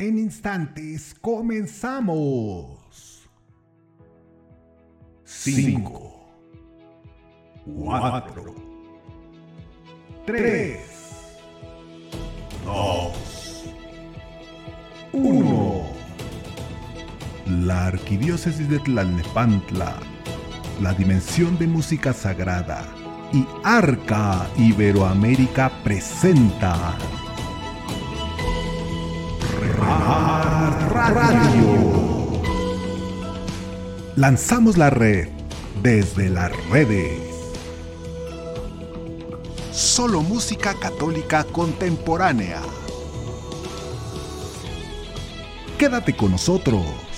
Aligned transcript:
En 0.00 0.18
instantes 0.18 1.14
comenzamos. 1.20 3.28
5, 5.24 6.26
4, 7.66 8.54
3, 10.24 10.80
2, 12.64 13.64
1. 15.12 15.82
La 17.66 17.88
Arquidiócesis 17.88 18.70
de 18.70 18.78
Tlalnepantla, 18.78 19.98
la 20.80 20.94
dimensión 20.94 21.58
de 21.58 21.66
música 21.66 22.14
sagrada 22.14 22.86
y 23.34 23.44
Arca 23.64 24.48
Iberoamérica 24.56 25.70
presenta 25.84 26.96
Radio. 31.14 32.40
Lanzamos 34.14 34.78
la 34.78 34.90
red 34.90 35.28
desde 35.82 36.28
las 36.30 36.52
redes. 36.68 37.18
Solo 39.72 40.22
música 40.22 40.74
católica 40.78 41.44
contemporánea. 41.44 42.60
Quédate 45.78 46.14
con 46.16 46.30
nosotros. 46.30 47.09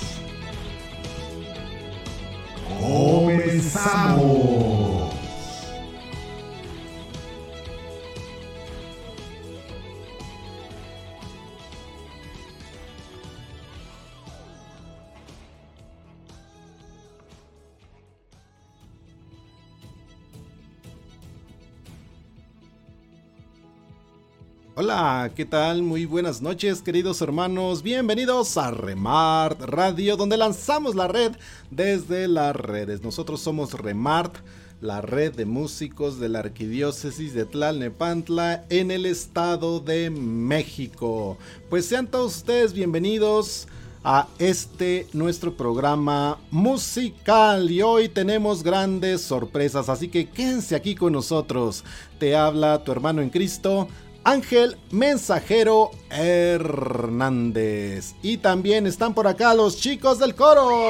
¿Qué 25.35 25.47
tal? 25.47 25.83
Muy 25.83 26.05
buenas 26.05 26.43
noches 26.43 26.83
queridos 26.83 27.23
hermanos, 27.23 27.83
bienvenidos 27.83 28.59
a 28.59 28.71
Remart 28.71 29.59
Radio, 29.63 30.19
donde 30.19 30.37
lanzamos 30.37 30.95
la 30.95 31.09
red 31.09 31.33
desde 31.71 32.29
las 32.29 32.55
redes. 32.55 33.03
Nosotros 33.03 33.41
somos 33.41 33.73
Remart, 33.73 34.37
la 34.83 35.01
red 35.01 35.35
de 35.35 35.47
músicos 35.47 36.21
de 36.21 36.29
la 36.29 36.41
Arquidiócesis 36.41 37.33
de 37.33 37.47
Tlalnepantla 37.47 38.67
en 38.69 38.91
el 38.91 39.07
Estado 39.07 39.81
de 39.81 40.11
México. 40.11 41.39
Pues 41.71 41.87
sean 41.87 42.07
todos 42.07 42.37
ustedes 42.37 42.75
bienvenidos 42.75 43.69
a 44.05 44.29
este 44.39 45.07
nuestro 45.15 45.57
programa 45.57 46.39
musical 46.51 47.71
y 47.71 47.81
hoy 47.81 48.11
tenemos 48.11 48.63
grandes 48.63 49.23
sorpresas, 49.23 49.89
así 49.89 50.09
que 50.09 50.29
quédense 50.29 50.75
aquí 50.75 50.95
con 50.95 51.15
nosotros. 51.15 51.83
Te 52.19 52.37
habla 52.37 52.85
tu 52.85 52.93
hermano 52.93 53.23
en 53.23 53.31
Cristo, 53.31 53.89
Ángel 54.25 54.77
Mensajero 54.91 55.91
Hernández. 56.11 58.15
Y 58.23 58.39
también 58.39 58.87
están 58.87 59.15
por 59.15 59.27
acá 59.27 59.55
los 59.55 59.79
chicos 59.79 60.19
del 60.19 60.35
coro. 60.35 60.69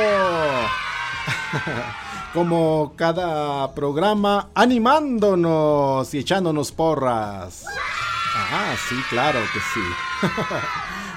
Como 2.34 2.94
cada 2.96 3.72
programa, 3.74 4.48
animándonos 4.54 6.12
y 6.14 6.18
echándonos 6.18 6.72
porras. 6.72 7.64
Ah, 8.34 8.74
sí, 8.88 8.96
claro 9.10 9.40
que 9.52 9.60
sí. 9.60 9.80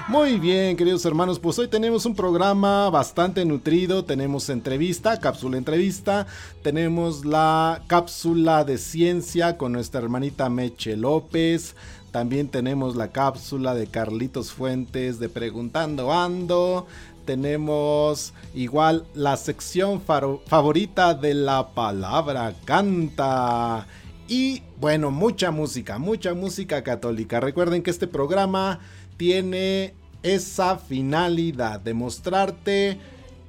Muy 0.08 0.38
bien, 0.38 0.76
queridos 0.76 1.04
hermanos, 1.04 1.40
pues 1.40 1.58
hoy 1.58 1.66
tenemos 1.66 2.06
un 2.06 2.14
programa 2.14 2.88
bastante 2.90 3.44
nutrido, 3.44 4.04
tenemos 4.04 4.48
entrevista, 4.50 5.18
cápsula 5.18 5.58
entrevista, 5.58 6.28
tenemos 6.62 7.24
la 7.24 7.82
cápsula 7.88 8.62
de 8.62 8.78
ciencia 8.78 9.58
con 9.58 9.72
nuestra 9.72 10.00
hermanita 10.00 10.48
Meche 10.48 10.96
López, 10.96 11.74
también 12.16 12.48
tenemos 12.48 12.96
la 12.96 13.08
cápsula 13.08 13.74
de 13.74 13.88
Carlitos 13.88 14.50
Fuentes 14.50 15.18
de 15.18 15.28
Preguntando 15.28 16.14
Ando. 16.14 16.86
Tenemos 17.26 18.32
igual 18.54 19.04
la 19.12 19.36
sección 19.36 20.00
favorita 20.00 21.12
de 21.12 21.34
la 21.34 21.74
palabra 21.74 22.54
canta. 22.64 23.86
Y 24.28 24.62
bueno, 24.80 25.10
mucha 25.10 25.50
música, 25.50 25.98
mucha 25.98 26.32
música 26.32 26.82
católica. 26.82 27.38
Recuerden 27.38 27.82
que 27.82 27.90
este 27.90 28.06
programa 28.06 28.80
tiene 29.18 29.92
esa 30.22 30.78
finalidad 30.78 31.80
de 31.80 31.92
mostrarte 31.92 32.98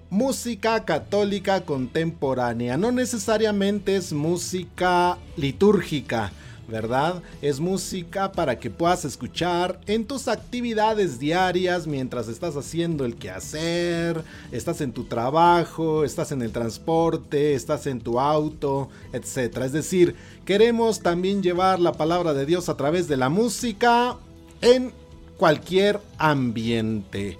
música 0.09 0.83
católica 0.83 1.61
contemporánea. 1.61 2.75
No 2.75 2.91
necesariamente 2.91 3.95
es 3.95 4.11
música 4.11 5.17
litúrgica 5.37 6.33
¿verdad? 6.67 7.21
Es 7.41 7.59
música 7.59 8.31
para 8.31 8.59
que 8.59 8.69
puedas 8.69 9.05
escuchar 9.05 9.79
en 9.87 10.05
tus 10.05 10.27
actividades 10.27 11.19
diarias 11.19 11.87
mientras 11.87 12.27
estás 12.27 12.55
haciendo 12.55 13.05
el 13.05 13.15
quehacer, 13.15 14.23
estás 14.51 14.81
en 14.81 14.91
tu 14.91 15.05
trabajo, 15.05 16.03
estás 16.03 16.31
en 16.31 16.41
el 16.41 16.51
transporte, 16.51 17.53
estás 17.53 17.87
en 17.87 18.01
tu 18.01 18.19
auto, 18.19 18.89
etc. 19.13 19.57
Es 19.63 19.71
decir, 19.71 20.15
queremos 20.45 21.01
también 21.01 21.41
llevar 21.41 21.79
la 21.79 21.93
palabra 21.93 22.33
de 22.33 22.45
Dios 22.45 22.69
a 22.69 22.77
través 22.77 23.07
de 23.07 23.17
la 23.17 23.29
música 23.29 24.17
en 24.61 24.91
cualquier 25.37 25.99
ambiente. 26.17 27.37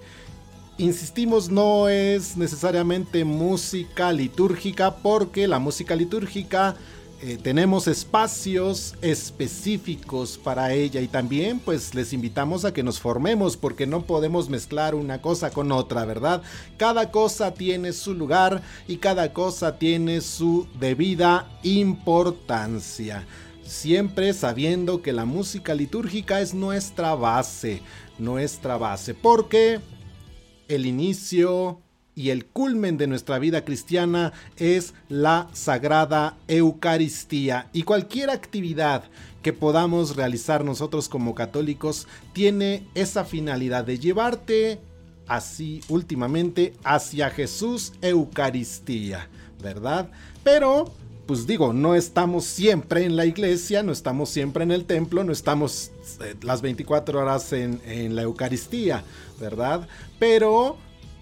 Insistimos, 0.78 1.50
no 1.50 1.88
es 1.88 2.36
necesariamente 2.36 3.24
música 3.24 4.12
litúrgica 4.12 4.94
porque 4.94 5.48
la 5.48 5.58
música 5.58 5.96
litúrgica 5.96 6.76
eh, 7.20 7.36
tenemos 7.42 7.88
espacios 7.88 8.94
específicos 9.02 10.38
para 10.38 10.72
ella 10.72 11.00
y 11.00 11.08
también 11.08 11.58
pues 11.58 11.92
les 11.96 12.12
invitamos 12.12 12.64
a 12.64 12.72
que 12.72 12.84
nos 12.84 13.00
formemos 13.00 13.56
porque 13.56 13.88
no 13.88 14.02
podemos 14.02 14.48
mezclar 14.48 14.94
una 14.94 15.20
cosa 15.20 15.50
con 15.50 15.72
otra, 15.72 16.04
¿verdad? 16.04 16.42
Cada 16.76 17.10
cosa 17.10 17.54
tiene 17.54 17.92
su 17.92 18.14
lugar 18.14 18.62
y 18.86 18.98
cada 18.98 19.32
cosa 19.32 19.78
tiene 19.78 20.20
su 20.20 20.68
debida 20.78 21.48
importancia. 21.64 23.26
Siempre 23.64 24.32
sabiendo 24.32 25.02
que 25.02 25.12
la 25.12 25.24
música 25.24 25.74
litúrgica 25.74 26.40
es 26.40 26.54
nuestra 26.54 27.16
base, 27.16 27.82
nuestra 28.20 28.76
base, 28.76 29.14
porque 29.14 29.80
el 30.68 30.86
inicio, 30.86 31.80
y 32.18 32.30
el 32.30 32.46
culmen 32.46 32.96
de 32.98 33.06
nuestra 33.06 33.38
vida 33.38 33.64
cristiana 33.64 34.32
es 34.56 34.92
la 35.08 35.48
Sagrada 35.52 36.36
Eucaristía. 36.48 37.68
Y 37.72 37.84
cualquier 37.84 38.30
actividad 38.30 39.04
que 39.40 39.52
podamos 39.52 40.16
realizar 40.16 40.64
nosotros 40.64 41.08
como 41.08 41.36
católicos 41.36 42.08
tiene 42.32 42.88
esa 42.96 43.24
finalidad 43.24 43.84
de 43.84 44.00
llevarte 44.00 44.80
así 45.28 45.80
últimamente 45.88 46.74
hacia 46.82 47.30
Jesús 47.30 47.92
Eucaristía, 48.02 49.28
¿verdad? 49.62 50.10
Pero 50.42 50.92
pues 51.26 51.46
digo, 51.46 51.72
no 51.72 51.94
estamos 51.94 52.46
siempre 52.46 53.04
en 53.04 53.14
la 53.14 53.26
iglesia, 53.26 53.84
no 53.84 53.92
estamos 53.92 54.28
siempre 54.28 54.64
en 54.64 54.72
el 54.72 54.86
templo, 54.86 55.22
no 55.22 55.30
estamos 55.30 55.92
eh, 56.24 56.34
las 56.42 56.62
24 56.62 57.20
horas 57.20 57.52
en, 57.52 57.80
en, 57.84 58.16
la 58.16 58.22
Eucaristía, 58.22 59.04
¿verdad? 59.38 59.86
Pero 60.18 60.78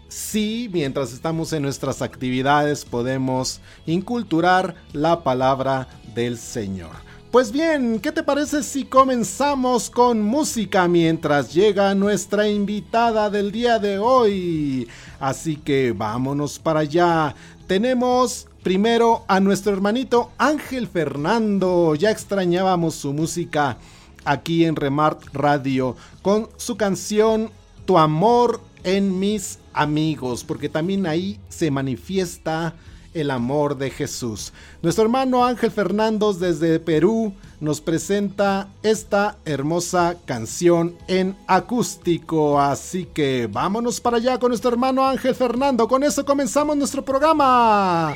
sí, 0.08 0.68
mientras 0.72 1.12
estamos 1.12 1.52
en 1.52 1.62
nuestras 1.62 2.02
actividades 2.02 2.84
podemos 2.84 3.60
inculturar 3.86 4.74
la 4.92 5.22
palabra 5.22 5.88
del 6.14 6.38
Señor. 6.38 7.06
Pues 7.30 7.52
bien, 7.52 8.00
¿qué 8.00 8.12
te 8.12 8.22
parece 8.22 8.62
si 8.62 8.84
comenzamos 8.84 9.90
con 9.90 10.22
música 10.22 10.88
mientras 10.88 11.52
llega 11.52 11.94
nuestra 11.94 12.48
invitada 12.48 13.28
del 13.28 13.52
día 13.52 13.78
de 13.78 13.98
hoy? 13.98 14.88
Así 15.20 15.56
que 15.56 15.92
vámonos 15.92 16.58
para 16.58 16.80
allá. 16.80 17.34
Tenemos 17.66 18.48
primero 18.62 19.24
a 19.28 19.40
nuestro 19.40 19.72
hermanito 19.72 20.30
Ángel 20.38 20.88
Fernando. 20.88 21.94
Ya 21.94 22.10
extrañábamos 22.10 22.94
su 22.94 23.12
música 23.12 23.76
aquí 24.24 24.64
en 24.64 24.76
Remart 24.76 25.22
Radio 25.34 25.96
con 26.22 26.48
su 26.56 26.76
canción 26.76 27.50
Tu 27.84 27.98
amor 27.98 28.60
en 28.82 29.18
mis 29.18 29.58
amigos, 29.76 30.42
porque 30.42 30.68
también 30.68 31.06
ahí 31.06 31.38
se 31.48 31.70
manifiesta 31.70 32.74
el 33.14 33.30
amor 33.30 33.78
de 33.78 33.90
Jesús. 33.90 34.52
Nuestro 34.82 35.04
hermano 35.04 35.44
Ángel 35.44 35.70
Fernández 35.70 36.38
desde 36.38 36.80
Perú 36.80 37.32
nos 37.60 37.80
presenta 37.80 38.68
esta 38.82 39.38
hermosa 39.44 40.16
canción 40.26 40.96
en 41.08 41.36
acústico. 41.46 42.60
Así 42.60 43.06
que 43.06 43.48
vámonos 43.50 44.00
para 44.00 44.18
allá 44.18 44.38
con 44.38 44.50
nuestro 44.50 44.70
hermano 44.70 45.06
Ángel 45.06 45.34
Fernando. 45.34 45.88
Con 45.88 46.02
eso 46.02 46.24
comenzamos 46.24 46.76
nuestro 46.76 47.04
programa. 47.04 48.14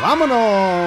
¡Vámonos! 0.00 0.84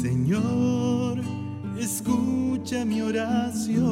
Señor, 0.00 1.20
escucha 1.76 2.84
mi 2.84 3.00
oración. 3.00 3.82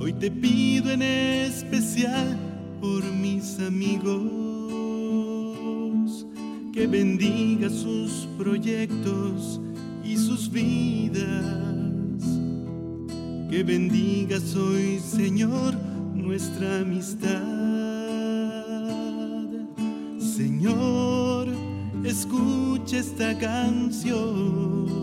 Hoy 0.00 0.12
te 0.14 0.32
pido 0.32 0.90
en 0.90 1.02
especial 1.02 2.36
por 2.80 3.04
mis 3.04 3.60
amigos, 3.60 4.26
que 6.72 6.88
bendiga 6.88 7.70
sus 7.70 8.26
proyectos 8.36 9.60
y 10.02 10.16
sus 10.16 10.50
vidas. 10.50 12.24
Que 13.48 13.62
bendigas 13.62 14.56
hoy, 14.56 14.98
Señor, 14.98 15.76
nuestra 16.14 16.80
amistad. 16.80 17.60
Señor, 20.18 21.09
escucha 22.04 22.98
esta 22.98 23.38
canción. 23.38 25.00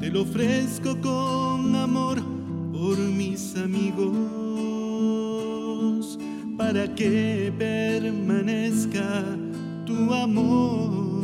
Te 0.00 0.10
lo 0.10 0.22
ofrezco 0.22 1.00
con 1.00 1.76
amor 1.76 2.20
por 2.72 2.98
mis 2.98 3.54
amigos, 3.56 4.16
para 6.56 6.92
que 6.94 7.52
permanezca 7.56 9.24
tu 9.86 10.12
amor, 10.12 11.14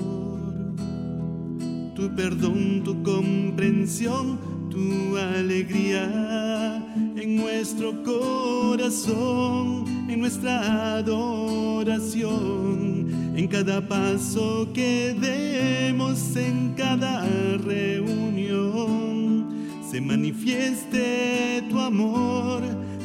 tu 1.95 2.09
perdón, 2.15 2.83
tu 2.85 3.03
comprensión, 3.03 4.39
tu 4.71 5.17
alegría 5.17 6.85
en 7.17 7.37
nuestro 7.37 8.01
corazón, 8.05 9.85
en 10.09 10.21
nuestra 10.21 10.99
adoración, 10.99 12.98
en 13.39 13.47
cada 13.47 13.81
paso 13.87 14.69
que 14.75 15.15
demos, 15.15 16.35
en 16.35 16.75
cada 16.77 17.25
reunión, 17.59 19.47
se 19.89 20.01
manifieste 20.01 21.63
tu 21.71 21.79
amor, 21.79 22.63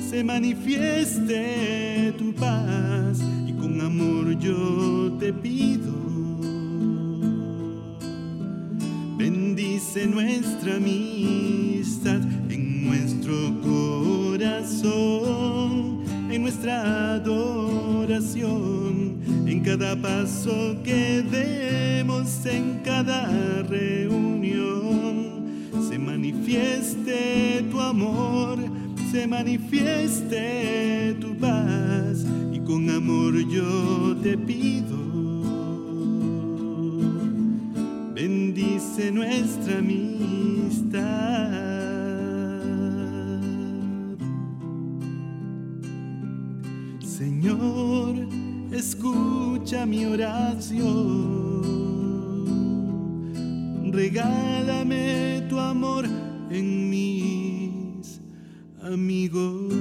se 0.09 0.23
manifieste 0.23 2.15
tu 2.17 2.33
paz, 2.33 3.21
y 3.47 3.53
con 3.53 3.79
amor 3.79 4.35
yo 4.39 5.15
te 5.19 5.31
pido. 5.31 5.93
Bendice 9.15 10.07
nuestra 10.07 10.77
amistad 10.77 12.21
en 12.49 12.87
nuestro 12.87 13.61
corazón, 13.61 13.72
cada 19.77 19.95
paso 19.95 20.75
que 20.83 21.23
demos, 21.23 22.45
en 22.45 22.81
cada 22.83 23.63
reunión. 23.63 25.31
Se 25.89 25.97
manifieste 25.97 27.65
tu 27.71 27.81
amor, 27.81 28.59
se 29.11 29.25
manifieste 29.25 31.15
tu 31.19 31.35
paz, 31.37 32.23
y 32.53 32.59
con 32.59 32.87
amor 32.91 33.33
yo 33.49 34.15
te 34.21 34.37
pido. 34.37 34.82
Oración. 50.13 51.23
Regálame 53.91 55.45
tu 55.49 55.59
amor 55.59 56.05
en 56.49 56.89
mis 56.89 58.21
amigos. 58.83 59.73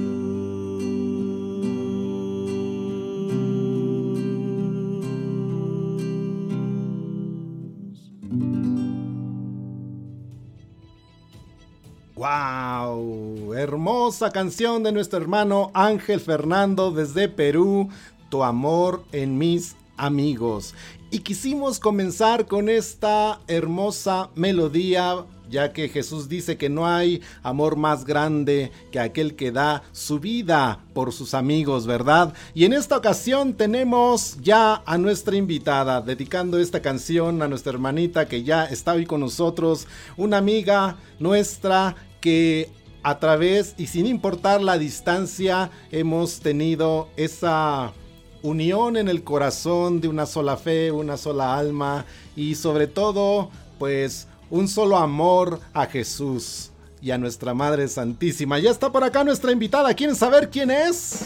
¡Wow! 12.15 13.53
Hermosa 13.53 14.31
canción 14.31 14.81
de 14.83 14.91
nuestro 14.91 15.19
hermano 15.19 15.69
Ángel 15.73 16.19
Fernando 16.19 16.91
desde 16.91 17.27
Perú, 17.29 17.89
Tu 18.29 18.43
amor 18.43 19.03
en 19.11 19.37
mis 19.37 19.75
amigos. 20.05 20.73
Y 21.11 21.19
quisimos 21.19 21.79
comenzar 21.79 22.47
con 22.47 22.69
esta 22.69 23.39
hermosa 23.47 24.31
melodía, 24.35 25.25
ya 25.47 25.71
que 25.71 25.87
Jesús 25.87 26.27
dice 26.27 26.57
que 26.57 26.69
no 26.69 26.87
hay 26.87 27.21
amor 27.43 27.75
más 27.75 28.03
grande 28.03 28.71
que 28.91 28.99
aquel 28.99 29.35
que 29.35 29.51
da 29.51 29.83
su 29.91 30.19
vida 30.19 30.79
por 30.93 31.13
sus 31.13 31.35
amigos, 31.35 31.85
¿verdad? 31.85 32.33
Y 32.55 32.65
en 32.65 32.73
esta 32.73 32.97
ocasión 32.97 33.53
tenemos 33.53 34.37
ya 34.41 34.81
a 34.87 34.97
nuestra 34.97 35.35
invitada, 35.35 36.01
dedicando 36.01 36.57
esta 36.57 36.81
canción 36.81 37.43
a 37.43 37.47
nuestra 37.47 37.73
hermanita 37.73 38.27
que 38.27 38.43
ya 38.43 38.65
está 38.65 38.93
hoy 38.93 39.05
con 39.05 39.19
nosotros, 39.19 39.87
una 40.17 40.37
amiga 40.37 40.97
nuestra 41.19 41.95
que 42.21 42.71
a 43.03 43.19
través 43.19 43.75
y 43.77 43.87
sin 43.87 44.07
importar 44.07 44.63
la 44.63 44.79
distancia 44.79 45.69
hemos 45.91 46.39
tenido 46.39 47.09
esa 47.17 47.93
unión 48.43 48.97
en 48.97 49.09
el 49.09 49.23
corazón 49.23 50.01
de 50.01 50.07
una 50.07 50.27
sola 50.27 50.57
fe, 50.57 50.91
una 50.91 51.17
sola 51.17 51.57
alma 51.57 52.05
y 52.35 52.55
sobre 52.55 52.87
todo 52.87 53.49
pues 53.79 54.27
un 54.51 54.67
solo 54.67 54.97
amor 54.97 55.59
a 55.73 55.87
Jesús 55.87 56.69
y 57.01 57.11
a 57.11 57.17
nuestra 57.17 57.53
Madre 57.53 57.87
Santísima. 57.87 58.59
Ya 58.59 58.69
está 58.69 58.91
por 58.91 59.03
acá 59.03 59.23
nuestra 59.23 59.51
invitada. 59.51 59.93
¿Quieren 59.93 60.15
saber 60.15 60.49
quién 60.49 60.69
es? 60.69 61.21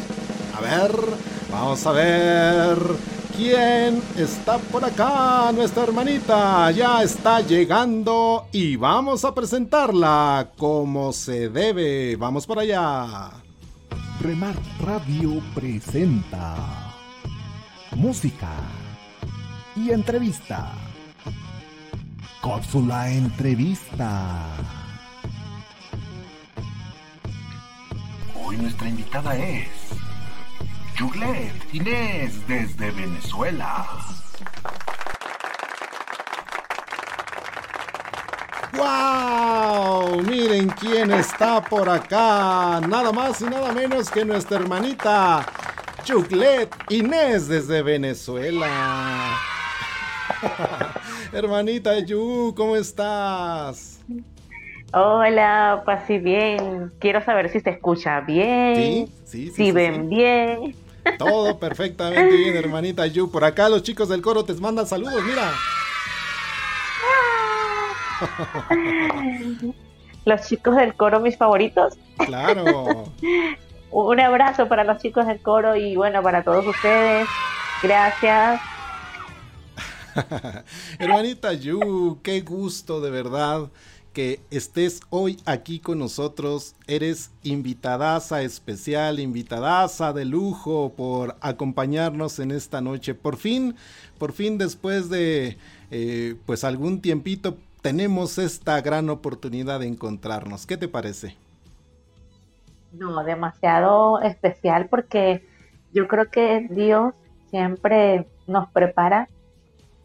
A 0.55 0.61
ver, 0.61 0.91
vamos 1.51 1.85
a 1.85 1.91
ver. 1.91 2.77
¿Quién 3.35 4.01
está 4.17 4.57
por 4.57 4.83
acá? 4.83 5.51
Nuestra 5.53 5.83
hermanita 5.83 6.71
ya 6.71 7.03
está 7.03 7.41
llegando 7.41 8.47
y 8.51 8.75
vamos 8.75 9.23
a 9.25 9.35
presentarla 9.35 10.49
como 10.57 11.13
se 11.13 11.49
debe. 11.49 12.15
Vamos 12.15 12.47
para 12.47 12.61
allá. 12.61 13.29
Remar 14.21 14.55
Radio 14.83 15.39
presenta 15.53 16.86
música 17.97 18.49
y 19.75 19.89
entrevista. 19.89 20.71
Cápsula 22.43 23.09
entrevista. 23.09 24.45
Hoy 28.35 28.57
nuestra 28.57 28.87
invitada 28.87 29.35
es 29.35 29.67
Juglet 30.97 31.73
Inés 31.73 32.47
desde 32.47 32.91
Venezuela. 32.91 33.87
¡Wow! 38.73 40.21
Miren 40.21 40.69
quién 40.69 41.11
está 41.11 41.61
por 41.61 41.89
acá. 41.89 42.79
Nada 42.87 43.11
más 43.11 43.41
y 43.41 43.45
nada 43.45 43.71
menos 43.71 44.11
que 44.11 44.23
nuestra 44.23 44.59
hermanita 44.59 45.43
Chuclet 46.07 46.73
Inés 46.87 47.49
desde 47.49 47.81
Venezuela. 47.81 49.37
Hermanita 51.33 51.99
Yu, 51.99 52.53
¿cómo 52.55 52.77
estás? 52.77 53.99
Hola, 54.93 55.83
Pasi, 55.85 56.17
bien. 56.19 56.93
Quiero 56.99 57.21
saber 57.25 57.49
si 57.49 57.59
se 57.59 57.71
escucha 57.71 58.21
bien. 58.21 58.75
Sí, 58.77 59.11
sí, 59.25 59.47
sí. 59.47 59.53
si 59.53 59.71
ven 59.73 60.07
bien. 60.07 60.73
Todo 61.17 61.59
perfectamente 61.59 62.37
bien, 62.37 62.55
hermanita 62.55 63.05
Yu. 63.05 63.29
Por 63.29 63.43
acá 63.43 63.67
los 63.67 63.83
chicos 63.83 64.07
del 64.07 64.21
coro 64.21 64.45
te 64.45 64.53
mandan 64.53 64.87
saludos, 64.87 65.21
mira. 65.25 65.51
Los 70.25 70.41
chicos 70.41 70.75
del 70.75 70.93
coro, 70.93 71.19
mis 71.21 71.37
favoritos. 71.37 71.97
Claro. 72.17 73.05
Un 73.91 74.19
abrazo 74.19 74.67
para 74.67 74.83
los 74.83 75.01
chicos 75.01 75.27
del 75.27 75.41
coro 75.41 75.75
y 75.75 75.95
bueno, 75.95 76.21
para 76.21 76.43
todos 76.43 76.65
ustedes. 76.65 77.27
Gracias. 77.81 78.61
Hermanita 80.99 81.53
Yu, 81.53 82.19
qué 82.23 82.41
gusto 82.41 83.01
de 83.01 83.11
verdad 83.11 83.69
que 84.13 84.41
estés 84.49 85.01
hoy 85.11 85.37
aquí 85.45 85.79
con 85.79 85.99
nosotros. 85.99 86.73
Eres 86.87 87.29
invitadaza 87.43 88.41
especial, 88.41 89.19
invitadaza 89.19 90.11
de 90.11 90.25
lujo 90.25 90.91
por 90.97 91.37
acompañarnos 91.39 92.39
en 92.39 92.49
esta 92.49 92.81
noche. 92.81 93.13
Por 93.13 93.37
fin, 93.37 93.75
por 94.17 94.33
fin 94.33 94.57
después 94.57 95.09
de 95.09 95.57
eh, 95.91 96.35
pues 96.47 96.63
algún 96.63 96.99
tiempito 96.99 97.57
tenemos 97.81 98.39
esta 98.39 98.81
gran 98.81 99.09
oportunidad 99.11 99.81
de 99.81 99.87
encontrarnos. 99.87 100.65
¿Qué 100.65 100.77
te 100.77 100.87
parece? 100.87 101.35
No, 102.91 103.23
demasiado 103.23 104.21
especial 104.21 104.87
porque 104.87 105.43
yo 105.93 106.07
creo 106.07 106.29
que 106.29 106.67
Dios 106.69 107.13
siempre 107.49 108.27
nos 108.47 108.69
prepara 108.69 109.29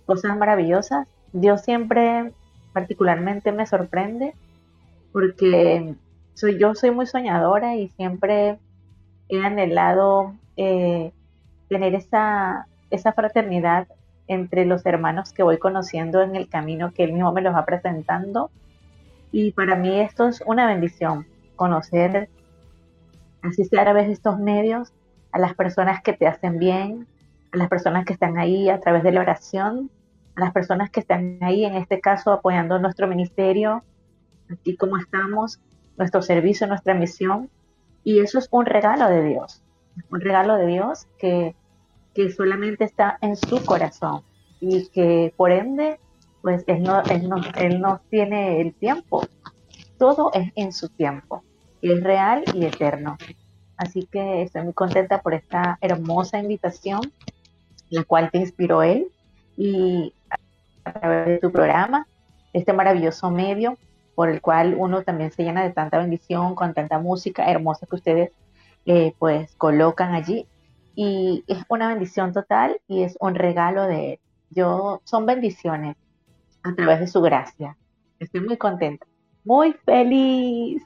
cosas 0.07 0.37
maravillosas. 0.37 1.07
Dios 1.33 1.63
siempre 1.63 2.33
particularmente 2.73 3.53
me 3.53 3.67
sorprende 3.67 4.35
porque 5.13 5.95
soy, 6.35 6.59
yo 6.59 6.75
soy 6.75 6.91
muy 6.91 7.07
soñadora 7.07 7.77
y 7.77 7.89
siempre 7.89 8.59
he 9.29 9.45
anhelado 9.45 10.35
eh, 10.57 11.13
tener 11.69 11.95
esa, 11.95 12.67
esa 12.91 13.13
fraternidad 13.13 13.89
entre 14.29 14.65
los 14.65 14.85
hermanos 14.87 15.33
que 15.33 15.43
voy 15.43 15.59
conociendo 15.59 16.23
en 16.23 16.37
el 16.37 16.49
camino 16.49 16.93
que 16.93 17.05
Él 17.05 17.13
mismo 17.13 17.33
me 17.33 17.43
los 17.43 17.55
va 17.55 17.65
presentando. 17.65 18.51
Y 19.31 19.53
para 19.53 19.77
mí 19.77 20.01
esto 20.01 20.29
es 20.29 20.43
una 20.47 20.67
bendición, 20.67 21.27
conocer, 21.57 22.29
así 23.43 23.65
sea 23.65 23.83
a 23.83 23.85
través 23.85 24.07
de 24.07 24.13
estos 24.13 24.39
medios, 24.39 24.93
a 25.33 25.39
las 25.39 25.55
personas 25.55 26.03
que 26.03 26.13
te 26.13 26.27
hacen 26.27 26.59
bien, 26.59 27.07
a 27.53 27.57
las 27.57 27.69
personas 27.69 28.05
que 28.05 28.13
están 28.13 28.39
ahí 28.39 28.69
a 28.69 28.81
través 28.81 29.03
de 29.03 29.13
la 29.13 29.21
oración, 29.21 29.91
a 30.37 30.41
las 30.41 30.53
personas 30.53 30.91
que 30.91 31.01
están 31.01 31.39
ahí, 31.43 31.65
en 31.65 31.75
este 31.75 32.01
caso, 32.01 32.33
apoyando 32.33 32.79
nuestro 32.79 33.07
ministerio, 33.07 33.83
aquí 34.51 34.77
como 34.77 34.97
estamos, 34.97 35.61
nuestro 35.97 36.23
servicio, 36.23 36.67
nuestra 36.67 36.95
misión. 36.95 37.51
Y 38.05 38.21
eso 38.21 38.39
es 38.39 38.49
un 38.51 38.67
regalo 38.67 39.09
de 39.09 39.23
Dios, 39.25 39.63
un 40.11 40.21
regalo 40.21 40.57
de 40.57 40.67
Dios 40.67 41.07
que, 41.19 41.55
que 42.15 42.31
solamente 42.31 42.85
está 42.85 43.19
en 43.21 43.37
su 43.37 43.65
corazón 43.65 44.23
y 44.61 44.89
que 44.89 45.33
por 45.37 45.53
ende, 45.53 46.01
pues 46.41 46.65
él 46.67 46.83
no, 46.83 47.03
él 47.03 47.29
no, 47.29 47.37
él 47.57 47.81
no 47.81 48.01
tiene 48.11 48.61
el 48.61 48.75
tiempo. 48.75 49.27
Todo 49.99 50.33
es 50.35 50.51
en 50.57 50.73
su 50.73 50.89
tiempo, 50.89 51.45
es 51.91 52.03
real 52.03 52.45
y 52.55 52.65
eterno. 52.65 53.17
Así 53.77 54.07
que 54.07 54.43
estoy 54.43 54.63
muy 54.63 54.73
contenta 54.73 55.21
por 55.21 55.35
esta 55.35 55.79
hermosa 55.81 56.39
invitación, 56.39 57.01
la 57.91 58.05
cual 58.05 58.31
te 58.31 58.39
inspiró 58.39 58.83
él 58.83 59.09
y 59.57 60.15
a 60.85 60.93
través 60.93 61.27
de 61.27 61.39
tu 61.39 61.51
programa, 61.51 62.07
este 62.53 62.73
maravilloso 62.73 63.31
medio 63.31 63.77
por 64.15 64.29
el 64.29 64.41
cual 64.41 64.75
uno 64.77 65.03
también 65.03 65.33
se 65.33 65.43
llena 65.43 65.63
de 65.63 65.71
tanta 65.71 65.99
bendición, 65.99 66.55
con 66.55 66.75
tanta 66.75 66.99
música 66.99 67.51
hermosa 67.51 67.87
que 67.87 67.97
ustedes 67.97 68.33
eh, 68.87 69.15
pues 69.19 69.55
colocan 69.57 70.15
allí. 70.15 70.47
Y 70.95 71.45
es 71.47 71.65
una 71.69 71.89
bendición 71.89 72.33
total 72.33 72.81
y 72.87 73.03
es 73.03 73.17
un 73.21 73.35
regalo 73.35 73.87
de 73.87 74.13
él. 74.13 74.21
Yo, 74.51 75.01
son 75.05 75.25
bendiciones 75.25 75.97
a 76.63 76.75
través 76.75 77.01
de 77.01 77.07
su 77.07 77.23
gracia. 77.23 77.77
Estoy 78.19 78.43
muy 78.43 78.59
contenta, 78.59 79.07
muy 79.45 79.73
feliz. 79.85 80.83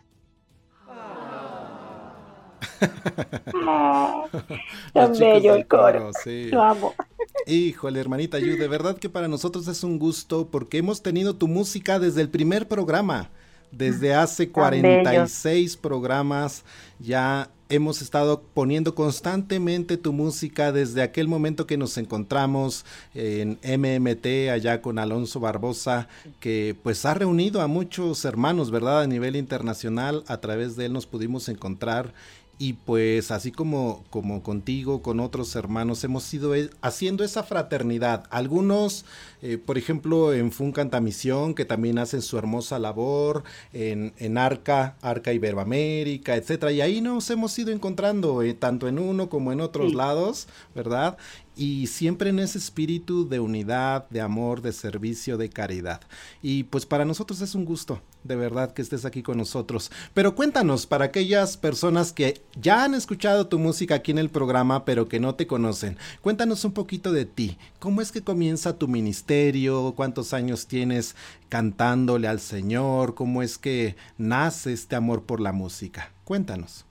tan 4.92 5.18
bello 5.18 5.54
el 5.54 5.66
coro. 5.66 6.10
Sí. 6.22 6.50
Lo 6.50 6.62
amo. 6.62 6.94
Híjole, 7.46 8.00
hermanita 8.00 8.38
Yu, 8.38 8.56
de 8.56 8.68
verdad 8.68 8.98
que 8.98 9.08
para 9.08 9.28
nosotros 9.28 9.68
es 9.68 9.84
un 9.84 9.98
gusto 9.98 10.48
porque 10.50 10.78
hemos 10.78 11.02
tenido 11.02 11.36
tu 11.36 11.48
música 11.48 11.98
desde 11.98 12.22
el 12.22 12.28
primer 12.28 12.68
programa. 12.68 13.30
Desde 13.70 14.14
hace 14.14 14.50
46 14.50 15.76
programas 15.76 16.64
ya 16.98 17.50
hemos 17.68 18.00
estado 18.00 18.42
poniendo 18.54 18.94
constantemente 18.94 19.96
tu 19.96 20.12
música 20.12 20.72
desde 20.72 21.02
aquel 21.02 21.28
momento 21.28 21.66
que 21.66 21.76
nos 21.76 21.98
encontramos 21.98 22.84
en 23.14 23.58
MMT 23.64 24.50
allá 24.52 24.80
con 24.80 24.98
Alonso 24.98 25.40
Barbosa, 25.40 26.08
que 26.38 26.76
pues 26.82 27.04
ha 27.04 27.14
reunido 27.14 27.60
a 27.60 27.66
muchos 27.66 28.25
hermanos, 28.25 28.70
¿verdad? 28.70 29.02
A 29.02 29.06
nivel 29.06 29.36
internacional, 29.36 30.22
a 30.28 30.38
través 30.38 30.76
de 30.76 30.86
él 30.86 30.92
nos 30.92 31.06
pudimos 31.06 31.48
encontrar 31.48 32.12
y 32.58 32.72
pues 32.75 33.30
así 33.30 33.52
como, 33.52 34.04
como 34.10 34.42
contigo, 34.42 35.02
con 35.02 35.20
otros 35.20 35.54
hermanos, 35.56 36.02
hemos 36.04 36.32
ido 36.32 36.54
e, 36.54 36.70
haciendo 36.80 37.22
esa 37.22 37.42
fraternidad. 37.42 38.25
Algunos, 38.30 39.04
eh, 39.42 39.58
por 39.58 39.76
ejemplo, 39.76 40.32
en 40.32 40.52
Funcanta 40.52 41.00
Misión, 41.00 41.54
que 41.54 41.66
también 41.66 41.98
hacen 41.98 42.22
su 42.22 42.38
hermosa 42.38 42.78
labor, 42.78 43.44
en, 43.75 44.14
en 44.18 44.38
Arca, 44.38 44.96
Arca 45.02 45.32
Iberoamérica, 45.34 46.36
etcétera. 46.36 46.72
Y 46.72 46.80
ahí 46.80 47.00
nos 47.02 47.28
hemos 47.30 47.58
ido 47.58 47.72
encontrando, 47.72 48.42
eh, 48.42 48.54
tanto 48.54 48.88
en 48.88 48.98
uno 48.98 49.28
como 49.28 49.52
en 49.52 49.60
otros 49.60 49.92
lados, 49.92 50.48
¿verdad? 50.75 51.18
Y 51.56 51.86
siempre 51.86 52.30
en 52.30 52.38
ese 52.38 52.58
espíritu 52.58 53.28
de 53.28 53.40
unidad, 53.40 54.08
de 54.10 54.20
amor, 54.20 54.60
de 54.60 54.72
servicio, 54.72 55.38
de 55.38 55.48
caridad. 55.48 56.02
Y 56.42 56.64
pues 56.64 56.84
para 56.84 57.04
nosotros 57.04 57.40
es 57.40 57.54
un 57.54 57.64
gusto, 57.64 58.02
de 58.25 58.36
verdad, 58.36 58.72
que 58.72 58.82
estés 58.82 59.04
aquí 59.04 59.22
con 59.22 59.38
nosotros. 59.38 59.90
Pero 60.12 60.34
cuéntanos, 60.34 60.86
para 60.86 61.06
aquellas 61.06 61.56
personas 61.56 62.12
que 62.12 62.42
ya 62.60 62.84
han 62.84 62.94
escuchado 62.94 63.46
tu 63.46 63.58
música 63.58 63.96
aquí 63.96 64.10
en 64.10 64.18
el 64.18 64.28
programa, 64.28 64.84
pero 64.84 65.08
que 65.08 65.18
no 65.18 65.34
te 65.34 65.46
conocen, 65.46 65.96
cuéntanos 66.20 66.64
un 66.64 66.72
poquito 66.72 67.10
de 67.12 67.25
ti. 67.25 67.56
¿Cómo 67.78 68.02
es 68.02 68.12
que 68.12 68.22
comienza 68.22 68.78
tu 68.78 68.86
ministerio? 68.86 69.94
¿Cuántos 69.96 70.34
años 70.34 70.66
tienes 70.66 71.16
cantándole 71.48 72.28
al 72.28 72.40
Señor? 72.40 73.14
¿Cómo 73.14 73.42
es 73.42 73.56
que 73.56 73.96
nace 74.18 74.72
este 74.75 74.94
amor 74.94 75.22
por 75.22 75.40
la 75.40 75.52
música? 75.52 76.12
Cuéntanos. 76.25 76.84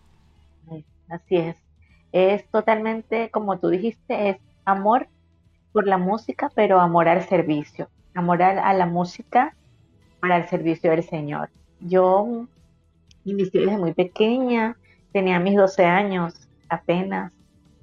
Así 1.08 1.36
es. 1.36 1.56
Es 2.12 2.50
totalmente, 2.50 3.30
como 3.30 3.60
tú 3.60 3.70
dijiste, 3.70 4.30
es 4.30 4.38
amor 4.66 5.08
por 5.72 5.88
la 5.88 5.98
música, 5.98 6.52
pero 6.56 6.80
amor 6.80 7.08
al 7.08 7.24
servicio, 7.24 7.90
amor 8.14 8.42
a, 8.42 8.74
la 8.74 8.86
música 8.86 9.56
para 10.20 10.38
el 10.38 10.48
servicio 10.48 10.92
del 10.92 11.04
Señor. 11.04 11.50
Yo 11.80 12.48
inicié 13.24 13.62
desde 13.62 13.78
muy 13.78 13.94
pequeña, 13.94 14.78
tenía 15.12 15.40
mis 15.40 15.56
12 15.56 15.86
años 15.86 16.34
apenas 16.70 17.34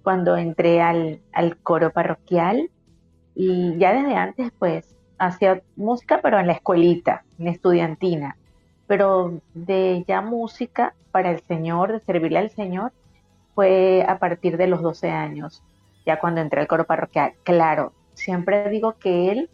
cuando 0.03 0.37
entré 0.37 0.83
al, 0.83 1.21
al 1.33 1.57
coro 1.59 1.91
parroquial 1.91 2.71
y 3.35 3.77
ya 3.79 3.93
desde 3.93 4.17
antes 4.17 4.51
pues 4.59 4.97
hacía 5.19 5.63
música 5.77 6.21
pero 6.23 6.41
en 6.41 6.49
la 6.49 6.55
escuelita, 6.55 7.25
en 7.39 7.49
estudiantina, 7.49 8.37
pero 8.87 9.41
de 9.55 10.05
ya 10.09 10.21
música 10.21 10.95
para 11.13 11.31
el 11.31 11.41
Señor, 11.41 11.93
de 11.93 12.01
servirle 12.01 12.39
al 12.39 12.51
Señor, 12.51 12.93
fue 13.55 14.05
a 14.09 14.19
partir 14.19 14.57
de 14.57 14.67
los 14.67 14.83
12 14.83 15.11
años 15.11 15.63
ya 16.05 16.19
cuando 16.19 16.41
entré 16.41 16.61
al 16.61 16.67
coro 16.67 16.85
parroquial. 16.85 17.35
Claro, 17.45 17.93
siempre 18.15 18.69
digo 18.71 18.95
que 18.99 19.31
él 19.31 19.51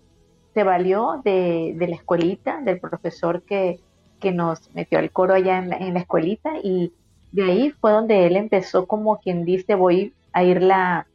se 0.55 0.64
valió 0.64 1.21
de, 1.25 1.75
la 1.78 1.95
escuelita, 1.95 2.61
del 2.61 2.81
profesor 2.81 3.43
que, 3.43 3.81
que, 4.21 4.33
nos 4.33 4.75
metió 4.75 4.99
al 4.99 5.11
coro 5.11 5.35
allá 5.35 5.59
en 5.59 5.95
la, 5.95 6.00
escuelita 6.00 6.59
y 6.62 6.93
de 7.33 7.45
ahí 7.45 7.71
fue 7.71 7.93
donde 7.93 8.26
él 8.26 8.37
empezó 8.37 8.87
como 8.87 9.19
quien 9.19 9.45
dice 9.45 9.75
voy 9.75 10.14
a 10.33 10.43
irla 10.43 11.07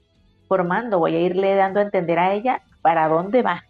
formando, 0.47 0.99
voy 0.99 1.15
a 1.15 1.19
irle 1.19 1.55
dando 1.55 1.79
a 1.79 1.83
entender 1.83 2.19
a 2.19 2.33
ella 2.33 2.61
para 2.81 3.07
dónde 3.07 3.41
va. 3.41 3.63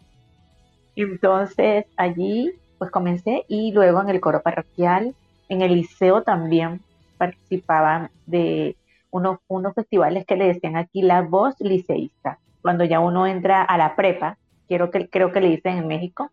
Entonces 0.95 1.85
allí 1.97 2.51
pues 2.77 2.91
comencé 2.91 3.45
y 3.47 3.71
luego 3.71 4.01
en 4.01 4.09
el 4.09 4.19
coro 4.19 4.41
parroquial, 4.41 5.15
en 5.49 5.61
el 5.61 5.73
liceo 5.73 6.23
también 6.23 6.81
participaba 7.17 8.11
de 8.25 8.75
unos, 9.13 9.37
unos 9.47 9.75
festivales 9.75 10.25
que 10.25 10.35
le 10.35 10.47
decían 10.47 10.75
aquí 10.75 11.03
la 11.03 11.21
voz 11.21 11.55
liceísta. 11.59 12.39
Cuando 12.63 12.83
ya 12.83 12.99
uno 12.99 13.27
entra 13.27 13.61
a 13.61 13.77
la 13.77 13.95
prepa, 13.95 14.39
quiero 14.67 14.89
que, 14.89 15.07
creo 15.07 15.31
que 15.31 15.39
le 15.39 15.49
dicen 15.49 15.77
en 15.77 15.87
México. 15.87 16.31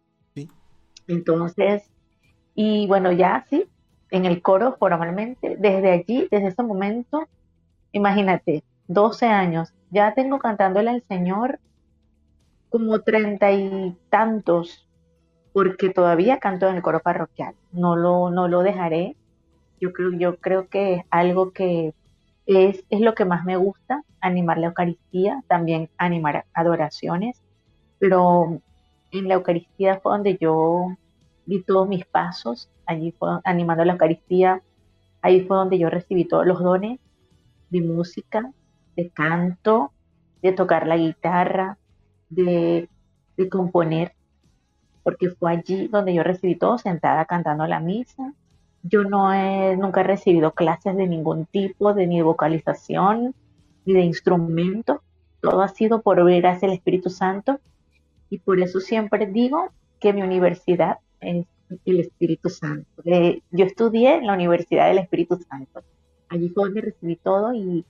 Entonces, 1.06 1.90
y 2.54 2.86
bueno, 2.86 3.12
ya 3.12 3.44
sí, 3.50 3.66
en 4.10 4.24
el 4.24 4.40
coro 4.40 4.76
formalmente, 4.78 5.56
desde 5.58 5.90
allí, 5.90 6.26
desde 6.30 6.48
ese 6.48 6.62
momento, 6.62 7.28
imagínate, 7.92 8.64
12 8.88 9.26
años, 9.26 9.74
ya 9.90 10.14
tengo 10.14 10.38
cantándole 10.38 10.88
al 10.88 11.02
Señor 11.02 11.60
como 12.70 13.00
treinta 13.00 13.52
y 13.52 13.94
tantos, 14.08 14.88
porque 15.52 15.90
todavía 15.90 16.38
canto 16.38 16.66
en 16.68 16.76
el 16.76 16.82
coro 16.82 17.00
parroquial, 17.00 17.54
no 17.72 17.96
lo, 17.96 18.30
no 18.30 18.48
lo 18.48 18.62
dejaré. 18.62 19.16
Yo 19.80 19.92
creo, 19.92 20.12
yo 20.12 20.36
creo 20.36 20.68
que 20.68 20.94
es 20.94 21.04
algo 21.10 21.52
que 21.52 21.92
es, 22.46 22.84
lo 22.90 23.14
que 23.14 23.24
más 23.24 23.44
me 23.44 23.56
gusta, 23.56 24.02
animar 24.20 24.58
la 24.58 24.68
Eucaristía, 24.68 25.42
también 25.48 25.90
animar 25.96 26.46
adoraciones, 26.54 27.42
pero 27.98 28.60
en 29.10 29.28
la 29.28 29.34
Eucaristía 29.34 30.00
fue 30.00 30.12
donde 30.12 30.36
yo 30.40 30.96
di 31.46 31.62
todos 31.62 31.88
mis 31.88 32.04
pasos, 32.06 32.70
allí 32.86 33.12
fue 33.12 33.40
animando 33.44 33.84
la 33.84 33.92
Eucaristía, 33.92 34.62
ahí 35.22 35.42
fue 35.42 35.56
donde 35.56 35.78
yo 35.78 35.90
recibí 35.90 36.24
todos 36.24 36.46
los 36.46 36.60
dones 36.60 37.00
de 37.70 37.80
música, 37.82 38.52
de 38.96 39.10
canto, 39.10 39.92
de 40.42 40.52
tocar 40.52 40.86
la 40.86 40.96
guitarra, 40.96 41.78
de, 42.28 42.88
de 43.36 43.48
componer, 43.48 44.14
porque 45.02 45.30
fue 45.30 45.52
allí 45.52 45.88
donde 45.88 46.14
yo 46.14 46.22
recibí 46.22 46.56
todo, 46.56 46.78
sentada 46.78 47.24
cantando 47.24 47.66
la 47.66 47.80
misa, 47.80 48.34
yo 48.82 49.04
no 49.04 49.32
he 49.32 49.76
nunca 49.76 50.00
he 50.00 50.04
recibido 50.04 50.52
clases 50.52 50.96
de 50.96 51.06
ningún 51.06 51.46
tipo, 51.46 51.94
de 51.94 52.06
ni 52.06 52.22
vocalización, 52.22 53.34
ni 53.84 53.92
de 53.92 54.00
instrumento. 54.00 55.02
Todo 55.40 55.62
ha 55.62 55.68
sido 55.68 56.02
por 56.02 56.24
ver 56.24 56.46
hacia 56.46 56.66
el 56.66 56.74
Espíritu 56.74 57.10
Santo. 57.10 57.60
Y 58.30 58.38
por 58.38 58.60
eso 58.60 58.80
siempre 58.80 59.26
digo 59.26 59.70
que 59.98 60.12
mi 60.12 60.22
universidad 60.22 60.98
es 61.20 61.46
el 61.84 62.00
Espíritu 62.00 62.48
Santo. 62.48 63.02
Eh, 63.04 63.42
yo 63.50 63.64
estudié 63.64 64.16
en 64.16 64.26
la 64.26 64.34
Universidad 64.34 64.88
del 64.88 64.98
Espíritu 64.98 65.36
Santo. 65.36 65.82
Allí 66.28 66.48
fue 66.48 66.64
donde 66.64 66.80
recibí 66.80 67.16
todo 67.16 67.52
y 67.52 67.84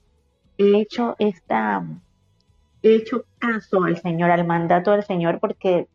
he 0.57 0.79
hecho 0.79 1.15
esta, 1.19 1.85
he 2.81 2.95
hecho 2.95 3.25
caso 3.39 3.83
al 3.83 3.97
Señor, 3.97 4.31
al 4.31 4.45
mandato 4.45 4.91
del 4.91 5.03
Señor, 5.03 5.39
porque 5.39 5.87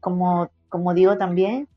como, 0.00 0.50
como 0.68 0.94
digo 0.94 1.16
también, 1.16 1.68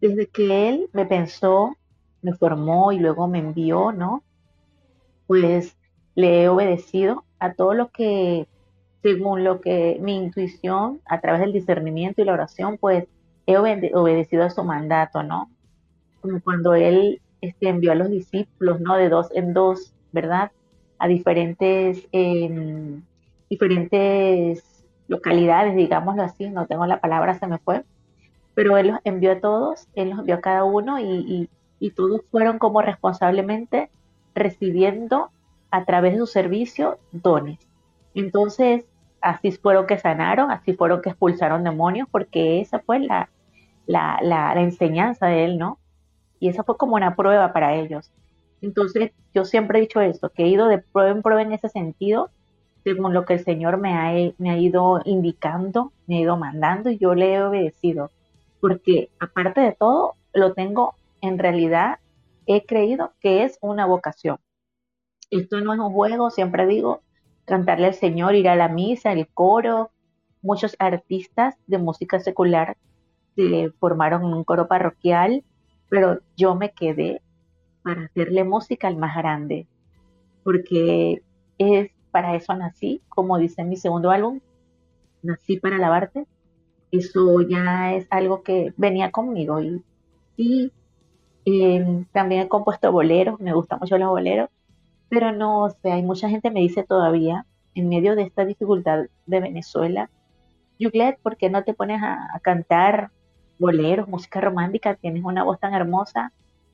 desde 0.00 0.26
que 0.26 0.68
Él 0.68 0.90
me 0.92 1.06
pensó, 1.06 1.76
me 2.22 2.34
formó 2.34 2.92
y 2.92 2.98
luego 2.98 3.28
me 3.28 3.38
envió, 3.38 3.92
¿no? 3.92 4.22
Pues 5.26 5.76
le 6.14 6.42
he 6.42 6.48
obedecido 6.48 7.24
a 7.38 7.54
todo 7.54 7.74
lo 7.74 7.88
que, 7.88 8.46
según 9.02 9.44
lo 9.44 9.60
que 9.60 9.98
mi 10.00 10.16
intuición, 10.16 11.00
a 11.06 11.20
través 11.20 11.40
del 11.40 11.52
discernimiento 11.52 12.20
y 12.20 12.24
la 12.24 12.34
oración, 12.34 12.78
pues 12.78 13.06
he 13.46 13.56
obedecido 13.56 14.44
a 14.44 14.50
su 14.50 14.62
mandato, 14.64 15.22
¿no? 15.22 15.50
Como 16.20 16.40
cuando 16.40 16.74
Él 16.74 17.20
este, 17.40 17.68
envió 17.68 17.92
a 17.92 17.96
los 17.96 18.10
discípulos, 18.10 18.80
¿no? 18.80 18.96
De 18.96 19.08
dos 19.08 19.28
en 19.34 19.54
dos, 19.54 19.92
¿verdad? 20.12 20.52
A 20.98 21.08
diferentes, 21.08 22.06
em, 22.12 23.02
diferentes 23.48 24.62
localidades, 25.08 25.74
digámoslo 25.74 26.22
así, 26.22 26.50
no 26.50 26.66
tengo 26.66 26.86
la 26.86 27.00
palabra, 27.00 27.38
se 27.38 27.46
me 27.46 27.58
fue, 27.58 27.84
pero 28.54 28.76
Él 28.76 28.88
los 28.88 29.00
envió 29.04 29.32
a 29.32 29.40
todos, 29.40 29.88
Él 29.94 30.10
los 30.10 30.20
envió 30.20 30.36
a 30.36 30.40
cada 30.40 30.64
uno 30.64 30.98
y, 31.00 31.04
y 31.04 31.48
todos 31.88 32.20
fueron 32.30 32.58
como 32.58 32.82
responsablemente 32.82 33.90
recibiendo 34.34 35.30
a 35.70 35.86
través 35.86 36.12
de 36.12 36.18
su 36.18 36.26
servicio 36.26 36.98
dones. 37.12 37.58
Entonces, 38.14 38.84
así 39.20 39.52
fueron 39.52 39.86
que 39.86 39.98
sanaron, 39.98 40.50
así 40.50 40.74
fueron 40.74 41.00
que 41.00 41.10
expulsaron 41.10 41.64
demonios, 41.64 42.08
porque 42.10 42.60
esa 42.60 42.80
fue 42.80 43.00
la, 43.00 43.30
la, 43.86 44.18
la, 44.22 44.60
enseñanza 44.60 45.26
de 45.26 45.44
él, 45.44 45.58
¿no? 45.58 45.78
Y 46.38 46.48
esa 46.48 46.64
fue 46.64 46.76
como 46.76 46.96
una 46.96 47.16
prueba 47.16 47.52
para 47.52 47.74
ellos. 47.74 48.10
Entonces, 48.62 49.12
yo 49.34 49.44
siempre 49.44 49.78
he 49.78 49.82
dicho 49.82 50.00
esto, 50.00 50.30
que 50.30 50.44
he 50.44 50.48
ido 50.48 50.68
de 50.68 50.78
prueba 50.78 51.10
en 51.10 51.22
prueba 51.22 51.42
en 51.42 51.52
ese 51.52 51.68
sentido, 51.68 52.30
según 52.84 53.14
lo 53.14 53.24
que 53.24 53.34
el 53.34 53.44
Señor 53.44 53.78
me 53.78 53.94
ha, 53.94 54.32
me 54.38 54.50
ha 54.50 54.58
ido 54.58 55.00
indicando, 55.04 55.92
me 56.06 56.16
ha 56.16 56.20
ido 56.20 56.36
mandando, 56.36 56.90
y 56.90 56.98
yo 56.98 57.14
le 57.14 57.34
he 57.34 57.42
obedecido. 57.42 58.10
Porque 58.60 59.10
aparte 59.18 59.60
de 59.60 59.72
todo, 59.72 60.14
lo 60.32 60.54
tengo 60.54 60.94
en 61.20 61.38
realidad, 61.38 61.98
he 62.46 62.64
creído 62.64 63.12
que 63.20 63.44
es 63.44 63.58
una 63.60 63.86
vocación. 63.86 64.38
Esto 65.30 65.60
no 65.60 65.72
es 65.72 65.78
un 65.78 65.92
juego, 65.92 66.30
siempre 66.30 66.66
digo, 66.66 67.02
cantarle 67.44 67.86
al 67.86 67.94
Señor, 67.94 68.34
ir 68.34 68.48
a 68.48 68.56
la 68.56 68.68
misa, 68.68 69.12
el 69.12 69.28
coro. 69.28 69.90
Muchos 70.42 70.74
artistas 70.78 71.56
de 71.66 71.78
música 71.78 72.18
secular 72.18 72.76
se 73.36 73.70
formaron 73.78 74.24
en 74.24 74.34
un 74.34 74.44
coro 74.44 74.68
parroquial, 74.68 75.44
pero 75.88 76.20
yo 76.36 76.54
me 76.54 76.72
quedé 76.72 77.22
para 77.82 78.04
hacerle 78.04 78.44
música 78.44 78.88
al 78.88 78.96
más 78.96 79.16
grande, 79.16 79.66
porque 80.42 81.22
es 81.58 81.90
para 82.10 82.34
eso 82.34 82.54
nací, 82.54 83.02
como 83.08 83.38
dice 83.38 83.64
mi 83.64 83.76
segundo 83.76 84.10
álbum, 84.10 84.40
nací 85.22 85.58
para 85.58 85.76
alabarte. 85.76 86.26
Eso 86.90 87.40
ya 87.42 87.94
es 87.94 88.06
algo 88.10 88.42
que 88.42 88.74
venía 88.76 89.12
conmigo 89.12 89.60
y 89.60 89.84
sí, 90.36 90.72
em, 91.44 92.04
también 92.12 92.42
he 92.42 92.48
compuesto 92.48 92.92
boleros, 92.92 93.40
me 93.40 93.52
gustan 93.52 93.78
mucho 93.80 93.98
los 93.98 94.08
boleros, 94.08 94.50
pero 95.08 95.32
no, 95.32 95.64
o 95.64 95.70
sea, 95.70 95.94
hay 95.94 96.02
mucha 96.02 96.28
gente 96.28 96.50
me 96.50 96.60
dice 96.60 96.84
todavía, 96.84 97.46
en 97.74 97.88
medio 97.88 98.16
de 98.16 98.22
esta 98.22 98.44
dificultad 98.44 99.06
de 99.26 99.40
Venezuela, 99.40 100.10
Yuglet, 100.80 101.18
¿por 101.20 101.36
qué 101.36 101.50
no 101.50 101.62
te 101.62 101.74
pones 101.74 102.02
a, 102.02 102.40
cantar 102.42 103.10
boleros, 103.58 104.08
música 104.08 104.40
romántica? 104.40 104.94
Tienes 104.94 105.22
una 105.24 105.44
voz 105.44 105.60
tan 105.60 105.74
hermosa 105.74 106.32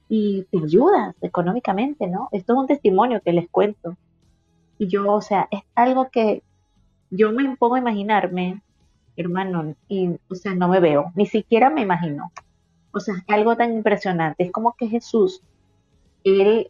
y 0.09 0.45
te 0.45 0.59
ayudas 0.59 1.17
económicamente, 1.23 2.07
¿no? 2.07 2.29
Esto 2.31 2.53
es 2.53 2.59
un 2.61 2.67
testimonio 2.69 3.21
que 3.21 3.33
les 3.33 3.49
cuento. 3.51 3.97
Y 4.79 4.87
yo, 4.87 5.13
o 5.13 5.21
sea, 5.21 5.49
es 5.51 5.63
algo 5.75 6.09
que 6.11 6.45
yo 7.11 7.33
me 7.33 7.57
pongo 7.57 7.75
a 7.75 7.81
imaginarme, 7.81 8.63
hermano, 9.17 9.75
y, 9.89 10.11
o 10.31 10.35
sea, 10.37 10.55
no 10.55 10.69
me 10.69 10.79
veo, 10.79 11.11
ni 11.17 11.27
siquiera 11.27 11.69
me 11.69 11.83
imagino. 11.83 12.31
O 12.97 13.01
sea, 13.01 13.15
algo 13.29 13.57
tan 13.57 13.73
impresionante. 13.73 14.45
Es 14.45 14.53
como 14.53 14.75
que 14.75 14.89
Jesús 14.89 15.43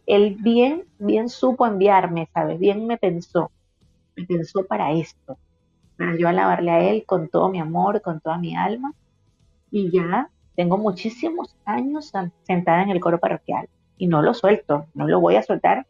él, 0.05 0.37
bien, 0.39 0.85
bien 0.99 1.29
supo 1.29 1.65
enviarme, 1.65 2.29
¿sabes? 2.33 2.59
Bien 2.59 2.85
me 2.85 2.97
pensó, 2.97 3.51
me 4.15 4.25
pensó 4.25 4.65
para 4.65 4.91
esto, 4.91 5.37
para 5.97 6.15
yo 6.15 6.27
alabarle 6.27 6.71
a 6.71 6.79
Él 6.79 7.05
con 7.05 7.27
todo 7.27 7.49
mi 7.49 7.59
amor, 7.59 8.01
con 8.01 8.19
toda 8.19 8.37
mi 8.37 8.55
alma. 8.55 8.93
Y 9.71 9.89
ya 9.91 10.29
tengo 10.55 10.77
muchísimos 10.77 11.55
años 11.65 12.13
sentada 12.43 12.83
en 12.83 12.89
el 12.89 12.99
coro 12.99 13.19
parroquial 13.19 13.67
y 13.97 14.07
no 14.07 14.21
lo 14.21 14.33
suelto, 14.35 14.85
no 14.93 15.07
lo 15.07 15.19
voy 15.19 15.37
a 15.37 15.43
soltar, 15.43 15.87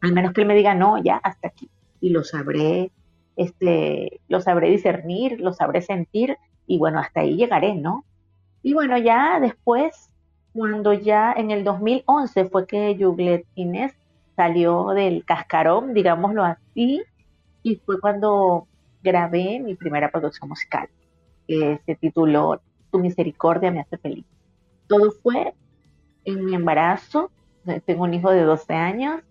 al 0.00 0.12
menos 0.12 0.32
que 0.32 0.40
Él 0.40 0.46
me 0.46 0.54
diga, 0.54 0.74
no, 0.74 0.96
ya 1.02 1.16
hasta 1.16 1.48
aquí. 1.48 1.68
Y 2.00 2.10
lo 2.10 2.24
sabré, 2.24 2.90
este, 3.36 4.20
lo 4.28 4.40
sabré 4.40 4.70
discernir, 4.70 5.40
lo 5.40 5.52
sabré 5.52 5.82
sentir 5.82 6.38
y 6.66 6.78
bueno, 6.78 6.98
hasta 6.98 7.20
ahí 7.20 7.36
llegaré, 7.36 7.74
¿no? 7.74 8.04
Y 8.66 8.74
bueno, 8.74 8.98
ya 8.98 9.38
después 9.38 10.12
cuando 10.52 10.92
ya 10.92 11.32
en 11.32 11.52
el 11.52 11.62
2011 11.62 12.46
fue 12.46 12.66
que 12.66 12.96
Juglet 12.98 13.46
Inés 13.54 13.94
salió 14.34 14.88
del 14.88 15.24
cascarón, 15.24 15.94
digámoslo 15.94 16.42
así, 16.42 17.04
y 17.62 17.76
fue 17.76 18.00
cuando 18.00 18.66
grabé 19.04 19.60
mi 19.60 19.76
primera 19.76 20.10
producción 20.10 20.48
musical, 20.48 20.88
que 21.46 21.80
se 21.86 21.94
tituló 21.94 22.60
Tu 22.90 22.98
misericordia 22.98 23.70
me 23.70 23.78
hace 23.78 23.98
feliz. 23.98 24.26
Todo 24.88 25.12
fue 25.12 25.54
en 26.24 26.44
mi 26.44 26.56
embarazo, 26.56 27.30
tengo 27.84 28.02
un 28.02 28.14
hijo 28.14 28.32
de 28.32 28.42
12 28.42 28.74
años, 28.74 29.22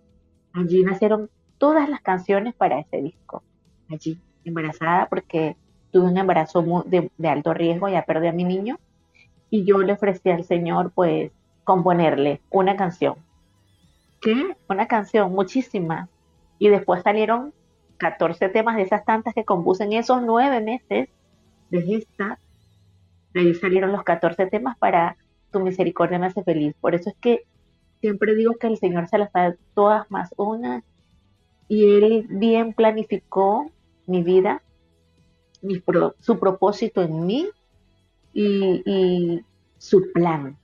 allí 0.53 0.81
nacieron 0.81 1.29
todas 1.57 1.89
las 1.89 1.99
canciones 1.99 2.55
para 2.55 2.79
ese 2.79 3.01
disco, 3.01 3.43
allí, 3.89 4.17
embarazada 4.45 5.09
porque 5.09 5.57
tuve 5.91 6.05
un 6.05 6.17
embarazo 6.17 6.63
de, 6.85 7.11
de 7.17 7.27
alto 7.27 7.53
riesgo, 7.53 7.89
ya 7.89 8.03
perdí 8.03 8.27
a 8.27 8.31
mi 8.31 8.45
niño, 8.45 8.79
y 9.49 9.63
yo 9.63 9.79
le 9.79 9.93
ofrecí 9.93 10.29
al 10.29 10.43
Señor 10.43 10.91
pues 10.93 11.31
componerle 11.63 12.41
una 12.49 12.75
canción. 12.75 13.15
¿Qué? 14.21 14.55
Una 14.69 14.87
canción, 14.87 15.31
muchísimas. 15.33 16.09
Y 16.57 16.69
después 16.69 17.03
salieron 17.03 17.53
14 17.97 18.49
temas 18.49 18.75
de 18.75 18.83
esas 18.83 19.05
tantas 19.05 19.33
que 19.33 19.45
compuse 19.45 19.83
en 19.83 19.93
esos 19.93 20.21
nueve 20.21 20.61
meses 20.61 21.09
de 21.69 21.95
esta. 21.95 22.39
De 23.33 23.41
ahí 23.41 23.53
salieron 23.53 23.91
los 23.91 24.03
14 24.03 24.47
temas 24.47 24.77
para 24.77 25.17
Tu 25.51 25.59
misericordia 25.59 26.19
me 26.19 26.27
hace 26.27 26.43
feliz. 26.43 26.75
Por 26.79 26.95
eso 26.95 27.09
es 27.09 27.15
que 27.17 27.45
siempre 28.01 28.35
digo 28.35 28.55
que 28.55 28.67
el 28.67 28.77
Señor 28.77 29.07
se 29.07 29.17
las 29.17 29.31
da 29.31 29.55
todas 29.73 30.09
más 30.11 30.33
una. 30.37 30.83
Y 31.67 31.95
Él 31.95 32.27
bien 32.29 32.73
planificó 32.73 33.71
mi 34.05 34.21
vida, 34.21 34.61
su 36.19 36.39
propósito 36.39 37.01
en 37.01 37.25
mí 37.25 37.49
y, 38.35 39.41
su 39.77 40.11
plan. 40.13 40.57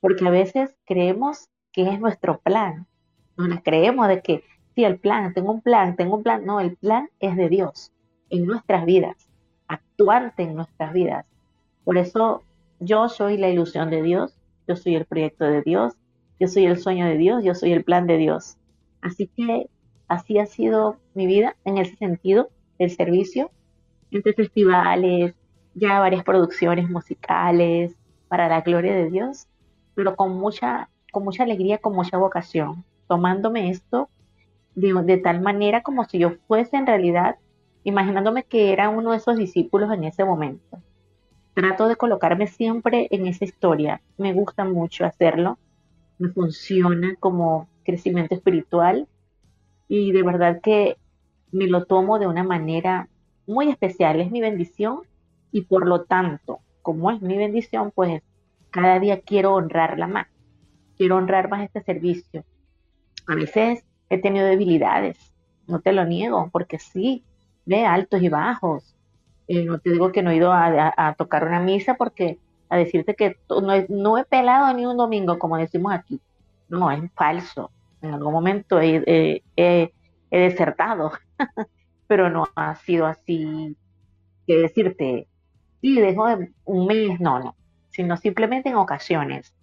Porque 0.00 0.26
a 0.26 0.30
veces 0.30 0.76
creemos 0.84 1.48
que 1.72 1.88
es 1.88 2.00
nuestro 2.00 2.38
plan. 2.38 2.86
No 3.36 3.48
nos 3.48 3.62
creemos 3.62 4.08
de 4.08 4.22
que, 4.22 4.44
sí, 4.74 4.84
el 4.84 4.98
plan, 4.98 5.32
tengo 5.34 5.52
un 5.52 5.60
plan, 5.60 5.96
tengo 5.96 6.16
un 6.16 6.22
plan. 6.22 6.44
No, 6.44 6.60
el 6.60 6.76
plan 6.76 7.08
es 7.20 7.36
de 7.36 7.48
Dios 7.48 7.92
en 8.30 8.46
nuestras 8.46 8.84
vidas, 8.84 9.28
actuante 9.66 10.42
en 10.42 10.54
nuestras 10.54 10.92
vidas. 10.92 11.26
Por 11.84 11.98
eso 11.98 12.42
yo 12.80 13.08
soy 13.08 13.36
la 13.38 13.48
ilusión 13.48 13.90
de 13.90 14.02
Dios, 14.02 14.34
yo 14.66 14.76
soy 14.76 14.94
el 14.94 15.04
proyecto 15.04 15.44
de 15.44 15.62
Dios, 15.62 15.94
yo 16.38 16.48
soy 16.48 16.66
el 16.66 16.78
sueño 16.78 17.06
de 17.06 17.16
Dios, 17.16 17.44
yo 17.44 17.54
soy 17.54 17.72
el 17.72 17.84
plan 17.84 18.06
de 18.06 18.18
Dios. 18.18 18.56
Así 19.00 19.28
que 19.28 19.68
así 20.08 20.38
ha 20.38 20.46
sido 20.46 20.96
mi 21.14 21.26
vida 21.26 21.56
en 21.64 21.78
ese 21.78 21.96
sentido 21.96 22.50
del 22.78 22.90
servicio, 22.90 23.50
entre 24.10 24.32
festivales, 24.32 25.34
ya 25.74 25.98
varias 26.00 26.24
producciones 26.24 26.88
musicales 26.88 27.94
para 28.28 28.48
la 28.48 28.60
gloria 28.62 28.94
de 28.94 29.10
Dios, 29.10 29.46
pero 29.94 30.16
con 30.16 30.36
mucha, 30.36 30.88
con 31.12 31.24
mucha 31.24 31.42
alegría, 31.42 31.78
con 31.78 31.94
mucha 31.94 32.16
vocación, 32.16 32.84
tomándome 33.08 33.70
esto 33.70 34.08
de, 34.74 34.92
de 35.04 35.18
tal 35.18 35.40
manera 35.40 35.82
como 35.82 36.04
si 36.04 36.18
yo 36.18 36.32
fuese 36.46 36.76
en 36.76 36.86
realidad, 36.86 37.36
imaginándome 37.84 38.44
que 38.44 38.72
era 38.72 38.88
uno 38.88 39.10
de 39.10 39.18
esos 39.18 39.36
discípulos 39.36 39.92
en 39.92 40.04
ese 40.04 40.24
momento. 40.24 40.78
Trato 41.54 41.86
de 41.86 41.96
colocarme 41.96 42.46
siempre 42.46 43.06
en 43.10 43.26
esa 43.26 43.44
historia, 43.44 44.00
me 44.16 44.32
gusta 44.32 44.64
mucho 44.64 45.04
hacerlo, 45.04 45.58
me 46.18 46.28
funciona 46.30 47.14
como 47.20 47.68
crecimiento 47.84 48.34
espiritual 48.34 49.06
y 49.88 50.12
de 50.12 50.22
verdad 50.22 50.60
que 50.60 50.96
me 51.52 51.66
lo 51.66 51.84
tomo 51.84 52.18
de 52.18 52.26
una 52.26 52.42
manera 52.42 53.08
muy 53.46 53.68
especial, 53.68 54.20
es 54.20 54.30
mi 54.30 54.40
bendición 54.40 55.02
y 55.54 55.62
por 55.62 55.86
lo 55.86 56.02
tanto, 56.02 56.58
como 56.82 57.12
es 57.12 57.22
mi 57.22 57.38
bendición, 57.38 57.92
pues 57.94 58.20
cada 58.70 58.98
día 58.98 59.20
quiero 59.20 59.54
honrarla 59.54 60.08
más, 60.08 60.26
quiero 60.96 61.16
honrar 61.16 61.48
más 61.48 61.62
este 61.62 61.80
servicio. 61.80 62.44
A 63.28 63.36
veces 63.36 63.84
he 64.10 64.18
tenido 64.18 64.46
debilidades, 64.46 65.32
no 65.68 65.80
te 65.80 65.92
lo 65.92 66.04
niego, 66.04 66.50
porque 66.52 66.80
sí, 66.80 67.22
de 67.66 67.86
altos 67.86 68.20
y 68.20 68.28
bajos. 68.28 68.96
Eh, 69.46 69.64
no 69.64 69.78
te 69.78 69.92
digo 69.92 70.10
que 70.10 70.24
no 70.24 70.32
he 70.32 70.36
ido 70.36 70.52
a, 70.52 71.14
tocar 71.16 71.46
una 71.46 71.60
misa 71.60 71.94
porque 71.94 72.40
a 72.68 72.76
decirte 72.76 73.14
que 73.14 73.36
no 73.88 74.18
he, 74.18 74.24
pelado 74.24 74.74
ni 74.74 74.86
un 74.86 74.96
domingo, 74.96 75.38
como 75.38 75.56
decimos 75.56 75.92
aquí. 75.94 76.20
No, 76.68 76.90
es 76.90 77.00
falso. 77.14 77.70
En 78.02 78.12
algún 78.12 78.32
momento 78.32 78.80
he, 78.80 79.40
he 79.54 79.92
desertado. 80.30 81.12
pero 82.08 82.28
no 82.28 82.48
ha 82.54 82.74
sido 82.74 83.06
así 83.06 83.76
que 84.46 84.58
decirte, 84.58 85.28
sí, 85.84 86.00
dejo 86.00 86.24
un 86.64 86.86
mes, 86.86 87.20
no, 87.20 87.40
no, 87.40 87.54
sino 87.90 88.16
simplemente 88.16 88.70
en 88.70 88.76
ocasiones. 88.76 89.54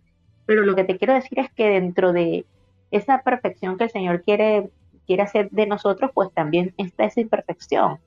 Pero 0.45 0.61
lo 0.61 0.75
que 0.75 0.83
te 0.83 0.99
quiero 0.99 1.15
decir 1.15 1.39
es 1.39 1.51
que 1.51 1.67
dentro 1.67 2.13
de 2.13 2.45
esa 2.91 3.23
perfección 3.23 3.75
que 3.75 3.85
el 3.85 3.89
Señor 3.89 4.21
quiere, 4.21 4.69
quiere 5.07 5.23
hacer 5.23 5.49
de 5.49 5.65
nosotros, 5.65 6.11
pues 6.13 6.31
también 6.31 6.75
está 6.77 7.05
esa 7.05 7.21
imperfección. 7.21 7.97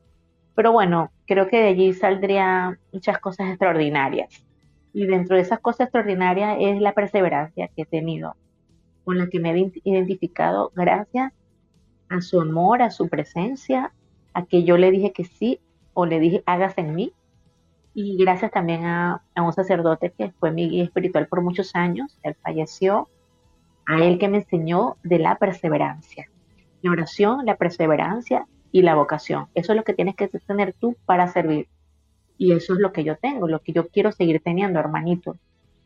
Pero 0.55 0.70
bueno, 0.70 1.11
creo 1.27 1.48
que 1.48 1.57
de 1.57 1.68
allí 1.70 1.92
saldrían 1.92 2.79
muchas 2.92 3.18
cosas 3.18 3.48
extraordinarias. 3.48 4.44
Y 4.92 5.07
dentro 5.07 5.35
de 5.35 5.42
esas 5.42 5.59
cosas 5.59 5.87
extraordinarias 5.87 6.59
es 6.61 6.81
la 6.81 6.92
perseverancia 6.92 7.68
que 7.74 7.83
he 7.83 7.87
tenido, 7.87 8.37
con 9.05 9.18
la 9.18 9.29
que 9.29 9.40
me 9.40 9.50
he 9.50 9.72
identificado 9.83 10.70
gracias 10.77 11.33
a 12.09 12.20
su 12.20 12.40
amor, 12.40 12.81
a 12.81 12.92
su 12.92 13.09
presencia, 13.09 13.92
a 14.35 14.44
que 14.44 14.62
yo 14.62 14.79
le 14.79 14.92
dije 14.92 15.12
que 15.12 15.24
sí 15.24 15.59
o 15.94 16.07
le 16.07 16.20
dije 16.20 16.44
hágase 16.46 16.83
en 16.83 16.94
mí. 16.94 17.12
Y 17.94 18.16
gracias 18.16 18.50
también 18.50 18.85
a, 18.85 19.22
un 19.37 19.52
sacerdote 19.52 20.12
que 20.16 20.33
fue 20.33 20.50
mi 20.50 20.68
guía 20.68 20.85
espiritual 20.85 21.28
por 21.28 21.42
muchos 21.42 21.74
años, 21.74 22.18
él 22.22 22.37
falleció, 22.42 23.09
a 23.87 24.02
él 24.02 24.18
que 24.18 24.28
me 24.28 24.38
enseñó 24.38 24.96
de 25.02 25.18
la 25.18 25.37
perseverancia. 25.37 26.28
La 26.83 26.90
oración, 26.90 27.46
la 27.46 27.57
perseverancia 27.57 28.46
y 28.72 28.83
la 28.83 28.94
vocación. 28.94 29.46
Eso 29.54 29.72
es 29.72 29.76
lo 29.76 29.85
que 29.85 29.94
tienes 29.94 30.16
que 30.16 30.28
tener 30.28 30.74
tú 30.74 30.96
para 31.07 31.28
servir. 31.28 31.68
Y 32.37 32.52
eso 32.52 32.74
es 32.74 32.80
lo 32.80 32.92
que 32.92 33.04
yo 33.04 33.16
tengo, 33.16 33.46
lo 33.46 33.61
que 33.61 33.72
yo 33.72 33.88
quiero 33.88 34.11
seguir 34.11 34.40
teniendo, 34.42 34.80
hermanito. 34.80 35.37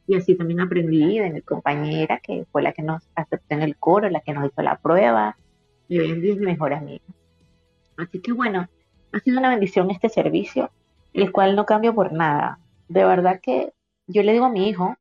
Y 0.07 0.17
así 0.17 0.35
también 0.35 0.61
aprendí 0.61 1.19
de 1.19 1.31
mi 1.31 1.43
compañera, 1.43 2.19
que 2.21 2.47
fue 2.51 2.63
la 2.63 2.73
que 2.73 2.83
nos 2.83 3.07
aceptó 3.15 3.55
en 3.55 3.63
el 3.63 3.77
coro, 3.77 4.09
la 4.09 4.21
que 4.21 4.33
nos 4.33 4.47
hizo 4.47 4.63
la 4.63 4.79
prueba, 4.79 5.37
y 5.89 5.99
hoy 5.99 6.11
en 6.11 6.21
día 6.21 6.33
es 6.33 6.39
mi 6.39 6.47
mejor 6.47 6.75
amiga. 6.75 7.05
Así 7.97 8.21
que 8.21 8.33
bueno, 8.33 8.69
ha 9.13 9.21
sido 9.21 9.39
una 9.39 9.51
bendición 9.51 9.91
este 9.91 10.09
servicio, 10.09 10.71
el 11.13 11.33
cual 11.33 11.57
no 11.57 11.67
cambio 11.67 11.95
por 11.95 12.13
nada. 12.13 12.59
De 12.89 13.05
verdad 13.05 13.41
que 13.43 13.73
yo 14.07 14.23
le 14.23 14.33
digo 14.33 14.47
a 14.47 14.51
mi 14.51 14.69
hijo, 14.69 14.97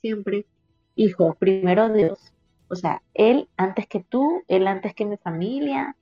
siempre, 0.00 0.46
hijo, 0.94 1.34
primero 1.34 1.92
Dios. 1.92 2.32
O 2.68 2.74
sea, 2.74 3.02
Él 3.14 3.48
antes 3.56 3.86
que 3.86 4.00
tú, 4.00 4.42
Él 4.48 4.66
antes 4.66 4.94
que 4.94 5.04
mi 5.04 5.16
familia, 5.16 5.96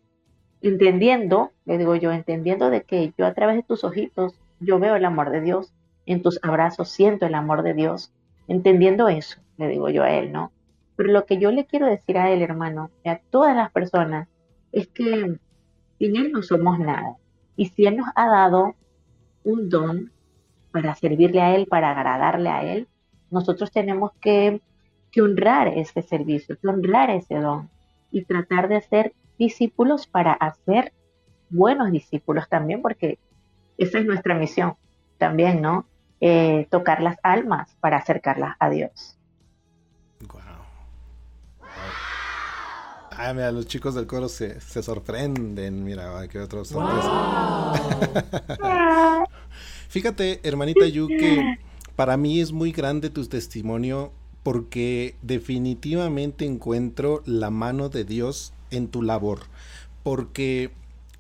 entendiendo, 0.63 1.53
le 1.65 1.79
digo 1.79 1.95
yo, 1.95 2.13
entendiendo 2.13 2.71
de 2.71 2.83
que 2.83 3.13
yo 3.19 3.27
a 3.27 3.35
través 3.35 3.57
de 3.57 3.63
tus 3.63 3.85
ojitos, 3.85 4.35
yo 4.61 4.79
veo 4.79 4.97
el 4.97 5.05
amor 5.05 5.31
de 5.31 5.41
Dios, 5.41 5.73
en 6.07 6.23
tus 6.23 6.39
abrazos 6.43 6.89
siento 6.89 7.27
el 7.27 7.35
amor 7.35 7.63
de 7.63 7.75
Dios, 7.75 8.13
entendiendo 8.49 9.09
eso, 9.09 9.41
le 9.59 9.69
digo 9.69 9.89
yo 9.89 10.03
a 10.03 10.13
Él, 10.13 10.33
¿no? 10.33 10.53
Pero 10.97 11.13
lo 11.13 11.27
que 11.27 11.39
yo 11.39 11.51
le 11.51 11.67
quiero 11.67 11.87
decir 11.87 12.19
a 12.19 12.31
Él, 12.31 12.43
hermano, 12.43 12.91
y 13.05 13.09
a 13.09 13.21
todas 13.31 13.55
las 13.57 13.71
personas, 13.73 14.29
es 14.73 14.89
que 14.89 15.39
sin 15.99 16.17
Él 16.17 16.33
no 16.33 16.43
somos 16.43 16.79
nada. 16.79 17.17
Y 17.57 17.67
si 17.67 17.87
Él 17.87 17.97
nos 17.97 18.09
ha 18.15 18.27
dado 18.29 18.75
un 19.45 19.69
don 19.69 20.11
para 20.73 20.95
servirle 20.95 21.41
a 21.41 21.55
Él, 21.55 21.67
para 21.67 21.91
agradarle 21.91 22.49
a 22.49 22.65
Él, 22.65 22.89
nosotros 23.31 23.71
tenemos 23.71 24.13
que, 24.21 24.61
honrar 25.17 25.69
ese 25.69 26.03
servicio, 26.03 26.59
que 26.61 26.67
honrar 26.67 27.09
ese 27.11 27.37
don 27.37 27.71
y 28.11 28.25
tratar 28.25 28.69
de 28.69 28.81
ser 28.81 29.13
discípulos 29.39 30.09
para 30.09 30.33
hacer 30.33 30.93
buenos 31.51 31.93
discípulos 31.93 32.49
también, 32.49 32.83
porque 32.83 33.21
esa 33.79 34.01
es 34.01 34.07
nuestra 34.07 34.35
misión 34.35 34.75
también, 35.19 35.63
¿no? 35.63 35.87
Eh, 36.21 36.67
tocar 36.69 37.01
las 37.01 37.17
almas 37.23 37.77
para 37.81 37.99
acercarlas 37.99 38.57
a 38.59 38.71
Dios. 38.71 39.14
Ah, 43.17 43.33
mira, 43.33 43.53
los 43.53 43.67
chicos 43.67 43.95
del 43.95 44.07
coro 44.07 44.29
se, 44.29 44.61
sorprenden. 44.61 45.85
Mira, 45.85 46.27
qué 46.29 46.41
otra 46.41 46.63
Fíjate, 49.89 50.41
hermanita 50.43 50.87
Yu, 50.87 51.09
que 51.09 51.59
para 51.97 52.17
mí 52.17 52.41
es 52.41 52.53
muy 52.53 52.73
grande 52.73 53.11
tu 53.11 53.25
testimonio 53.27 54.13
porque 54.43 55.17
definitivamente 55.23 56.45
encuentro 56.45 57.23
la 57.25 57.51
mano 57.51 57.89
de 57.89 58.05
Dios 58.05 58.53
en 58.71 58.89
tu 58.89 59.03
labor. 59.03 59.41
Porque, 60.03 60.73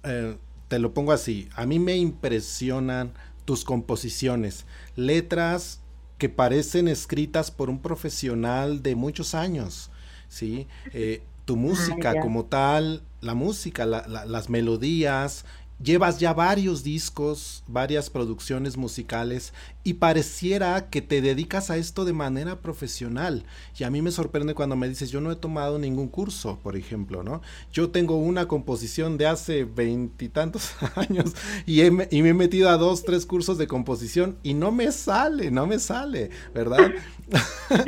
eh, 0.02 0.36
te 0.68 0.78
lo 0.78 0.92
pongo 0.92 1.12
así, 1.12 1.48
a 1.54 1.66
mí 1.66 1.78
me 1.78 1.96
impresionan 1.96 3.12
tus 3.44 3.64
composiciones, 3.64 4.66
letras 4.96 5.80
que 6.18 6.28
parecen 6.28 6.88
escritas 6.88 7.50
por 7.50 7.70
un 7.70 7.80
profesional 7.80 8.82
de 8.82 8.94
muchos 8.94 9.34
años, 9.34 9.90
¿sí? 10.28 10.66
Eh, 10.92 11.22
tu 11.44 11.56
música 11.56 12.20
como 12.20 12.46
tal, 12.46 13.02
la 13.20 13.34
música, 13.34 13.86
las 13.86 14.50
melodías, 14.50 15.44
llevas 15.82 16.18
ya 16.18 16.32
varios 16.32 16.84
discos, 16.84 17.64
varias 17.66 18.10
producciones 18.10 18.76
musicales 18.76 19.52
y 19.82 19.94
pareciera 19.94 20.88
que 20.88 21.02
te 21.02 21.20
dedicas 21.20 21.70
a 21.70 21.76
esto 21.76 22.04
de 22.04 22.12
manera 22.12 22.60
profesional. 22.60 23.44
Y 23.78 23.84
a 23.84 23.90
mí 23.90 24.00
me 24.00 24.10
sorprende 24.10 24.54
cuando 24.54 24.76
me 24.76 24.88
dices, 24.88 25.10
yo 25.10 25.20
no 25.20 25.30
he 25.30 25.36
tomado 25.36 25.78
ningún 25.78 26.08
curso, 26.08 26.58
por 26.62 26.76
ejemplo, 26.76 27.22
¿no? 27.22 27.42
Yo 27.72 27.90
tengo 27.90 28.16
una 28.16 28.46
composición 28.46 29.18
de 29.18 29.26
hace 29.26 29.64
veintitantos 29.64 30.74
años 30.96 31.34
y, 31.66 31.82
me 31.90 32.08
he 32.10 32.34
metido 32.34 32.70
a 32.70 32.78
dos, 32.78 33.04
tres 33.04 33.26
cursos 33.26 33.58
de 33.58 33.66
composición 33.66 34.38
y 34.42 34.54
no 34.54 34.72
me 34.72 34.90
sale, 34.92 35.50
no 35.50 35.66
me 35.66 35.78
sale, 35.78 36.30
¿verdad? 36.54 36.92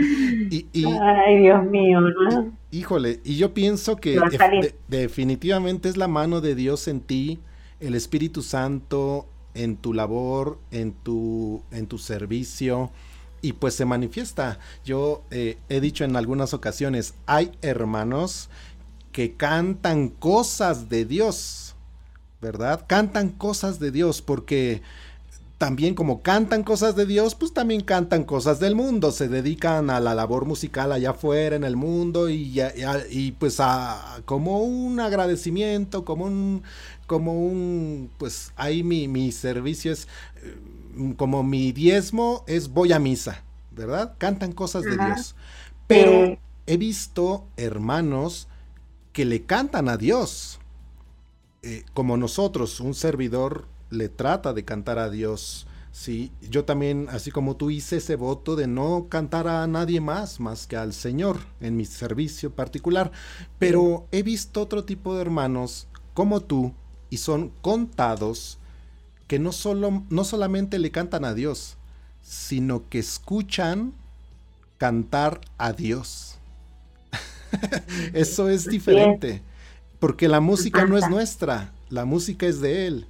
y, 0.51 0.67
Ay, 0.85 1.43
Dios 1.43 1.65
mío, 1.67 2.01
Híjole, 2.71 3.21
y 3.25 3.37
yo 3.37 3.55
pienso 3.55 3.97
que 3.97 4.21
definitivamente 4.89 5.89
es 5.89 5.97
la 5.97 6.09
mano 6.09 6.41
de 6.41 6.55
Dios 6.55 6.89
en 6.89 7.01
ti 7.01 7.41
el 7.81 7.95
Espíritu 7.95 8.43
Santo 8.43 9.27
en 9.55 9.77
tu 9.77 9.95
labor, 9.95 10.59
en 10.71 10.93
tu, 10.93 11.63
en 11.71 11.87
tu 11.87 11.99
servicio, 11.99 12.91
y 13.43 13.53
pues 13.55 13.75
se 13.75 13.85
manifiesta. 13.85 14.59
Yo 14.85 15.23
eh, 15.31 15.59
he 15.69 15.81
dicho 15.81 16.05
en 16.05 16.17
algunas 16.17 16.55
ocasiones, 16.55 17.15
hay 17.27 17.53
hermanos 17.63 18.49
que 19.13 19.35
cantan 19.35 20.09
cosas 20.09 20.89
de 20.89 21.05
Dios, 21.05 21.75
¿verdad? 22.41 22.85
Cantan 22.87 23.31
cosas 23.31 23.79
de 23.79 23.91
Dios 23.91 24.21
porque 24.21 24.83
también 25.59 25.95
como 25.95 26.21
cantan 26.21 26.63
cosas 26.63 26.97
de 26.97 27.07
Dios, 27.07 27.35
pues 27.35 27.55
también 27.55 27.81
cantan 27.81 28.25
cosas 28.25 28.61
del 28.61 28.75
mundo, 28.75 29.11
se 29.11 29.29
dedican 29.29 29.89
a 29.89 30.01
la 30.01 30.15
labor 30.15 30.45
musical 30.45 30.93
allá 30.93 31.11
afuera 31.11 31.57
en 31.57 31.65
el 31.65 31.77
mundo 31.77 32.29
y, 32.29 32.61
y 33.11 33.33
pues 33.33 33.59
a, 33.61 34.21
como 34.27 34.61
un 34.61 35.01
agradecimiento, 35.01 36.05
como 36.05 36.27
un, 36.27 36.63
como 37.07 37.47
un, 37.47 38.11
pues 38.19 38.53
ahí 38.57 38.83
mi, 38.83 39.09
mi 39.09 39.33
servicio 39.33 39.93
es, 39.93 40.09
eh, 40.43 40.57
como 41.17 41.43
mi 41.43 41.73
diezmo 41.73 42.45
es 42.47 42.69
voy 42.69 42.93
a 42.93 42.99
misa, 42.99 43.43
¿verdad? 43.71 44.15
Cantan 44.19 44.53
cosas 44.53 44.83
de 44.85 44.97
Dios. 44.97 45.35
Pero 45.87 46.39
he 46.67 46.77
visto 46.77 47.47
hermanos 47.57 48.49
que 49.13 49.25
le 49.25 49.45
cantan 49.45 49.89
a 49.89 49.97
Dios, 49.97 50.59
eh, 51.63 51.85
como 51.95 52.17
nosotros, 52.17 52.81
un 52.81 52.95
servidor 52.95 53.67
le 53.91 54.09
trata 54.09 54.53
de 54.53 54.65
cantar 54.65 54.99
a 54.99 55.11
Dios. 55.11 55.67
Sí, 55.93 56.31
yo 56.43 56.67
también, 56.67 57.09
así 57.11 57.31
como 57.31 57.57
tú 57.57 57.71
hice 57.71 57.97
ese 57.97 58.17
voto 58.17 58.55
de 58.55 58.67
no 58.67 59.07
cantar 59.09 59.49
a 59.49 59.67
nadie 59.67 60.03
más, 60.03 60.41
más 60.41 60.67
que 60.67 60.77
al 60.77 60.93
Señor 60.93 61.39
en 61.61 61.77
mi 61.77 61.87
servicio 61.87 62.55
particular. 62.55 63.13
Pero 63.59 64.07
he 64.13 64.23
visto 64.23 64.61
otro 64.61 64.85
tipo 64.85 65.15
de 65.15 65.23
hermanos 65.23 65.89
como 66.13 66.41
tú, 66.41 66.75
y 67.17 67.19
son 67.19 67.51
contados, 67.63 68.59
que 69.27 69.39
no, 69.39 69.51
solo, 69.51 70.05
no 70.11 70.23
solamente 70.23 70.79
le 70.79 70.91
cantan 70.91 71.25
a 71.25 71.33
Dios, 71.33 71.79
sino 72.21 72.91
que 72.91 72.99
escuchan 72.99 73.95
cantar 74.77 75.41
a 75.57 75.73
Dios. 75.73 76.37
Eso 78.13 78.51
es 78.51 78.67
diferente, 78.67 79.41
porque 79.99 80.29
la 80.29 80.41
música 80.41 80.85
no 80.85 80.99
es 80.99 81.09
nuestra, 81.09 81.73
la 81.89 82.05
música 82.05 82.45
es 82.47 82.61
de 82.61 82.87
Él. 82.87 83.07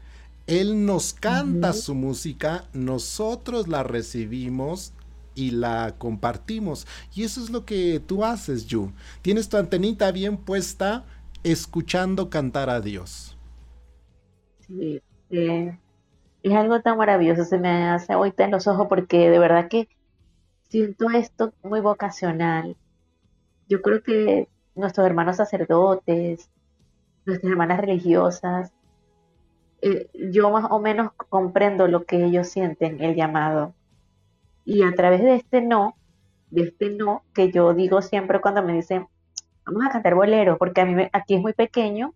Él 0.46 0.86
nos 0.86 1.12
canta 1.12 1.72
su 1.72 1.96
música, 1.96 2.64
nosotros 2.72 3.66
la 3.66 3.82
recibimos 3.82 4.92
y 5.34 5.50
la 5.50 5.96
compartimos. 5.98 6.86
Y 7.12 7.24
eso 7.24 7.42
es 7.42 7.50
lo 7.50 7.64
que 7.64 8.00
tú 8.06 8.24
haces, 8.24 8.66
Yu. 8.66 8.92
Tienes 9.22 9.48
tu 9.48 9.56
antenita 9.56 10.12
bien 10.12 10.36
puesta 10.36 11.04
escuchando 11.42 12.30
cantar 12.30 12.70
a 12.70 12.80
Dios. 12.80 13.35
Sí, 14.68 15.02
eh, 15.30 15.78
es 16.42 16.54
algo 16.54 16.80
tan 16.82 16.98
maravilloso, 16.98 17.44
se 17.44 17.58
me 17.58 17.88
hace 17.88 18.12
ahorita 18.12 18.44
en 18.44 18.52
los 18.52 18.66
ojos 18.66 18.86
porque 18.88 19.30
de 19.30 19.38
verdad 19.38 19.68
que 19.68 19.88
siento 20.68 21.10
esto 21.10 21.52
muy 21.62 21.80
vocacional. 21.80 22.76
Yo 23.68 23.82
creo 23.82 24.02
que 24.02 24.48
nuestros 24.74 25.06
hermanos 25.06 25.36
sacerdotes, 25.36 26.50
nuestras 27.26 27.50
hermanas 27.52 27.80
religiosas, 27.80 28.72
eh, 29.82 30.08
yo 30.32 30.50
más 30.50 30.66
o 30.70 30.80
menos 30.80 31.12
comprendo 31.28 31.88
lo 31.88 32.04
que 32.04 32.24
ellos 32.24 32.48
sienten, 32.48 33.02
el 33.02 33.14
llamado. 33.14 33.74
Y 34.64 34.82
a 34.82 34.92
través 34.94 35.22
de 35.22 35.36
este 35.36 35.62
no, 35.62 35.96
de 36.50 36.62
este 36.62 36.90
no, 36.90 37.24
que 37.34 37.52
yo 37.52 37.74
digo 37.74 38.02
siempre 38.02 38.40
cuando 38.40 38.62
me 38.62 38.74
dicen, 38.74 39.06
vamos 39.64 39.84
a 39.86 39.90
cantar 39.90 40.14
bolero, 40.14 40.58
porque 40.58 40.80
a 40.80 40.86
mí 40.86 41.08
aquí 41.12 41.34
es 41.36 41.40
muy 41.40 41.52
pequeño, 41.52 42.14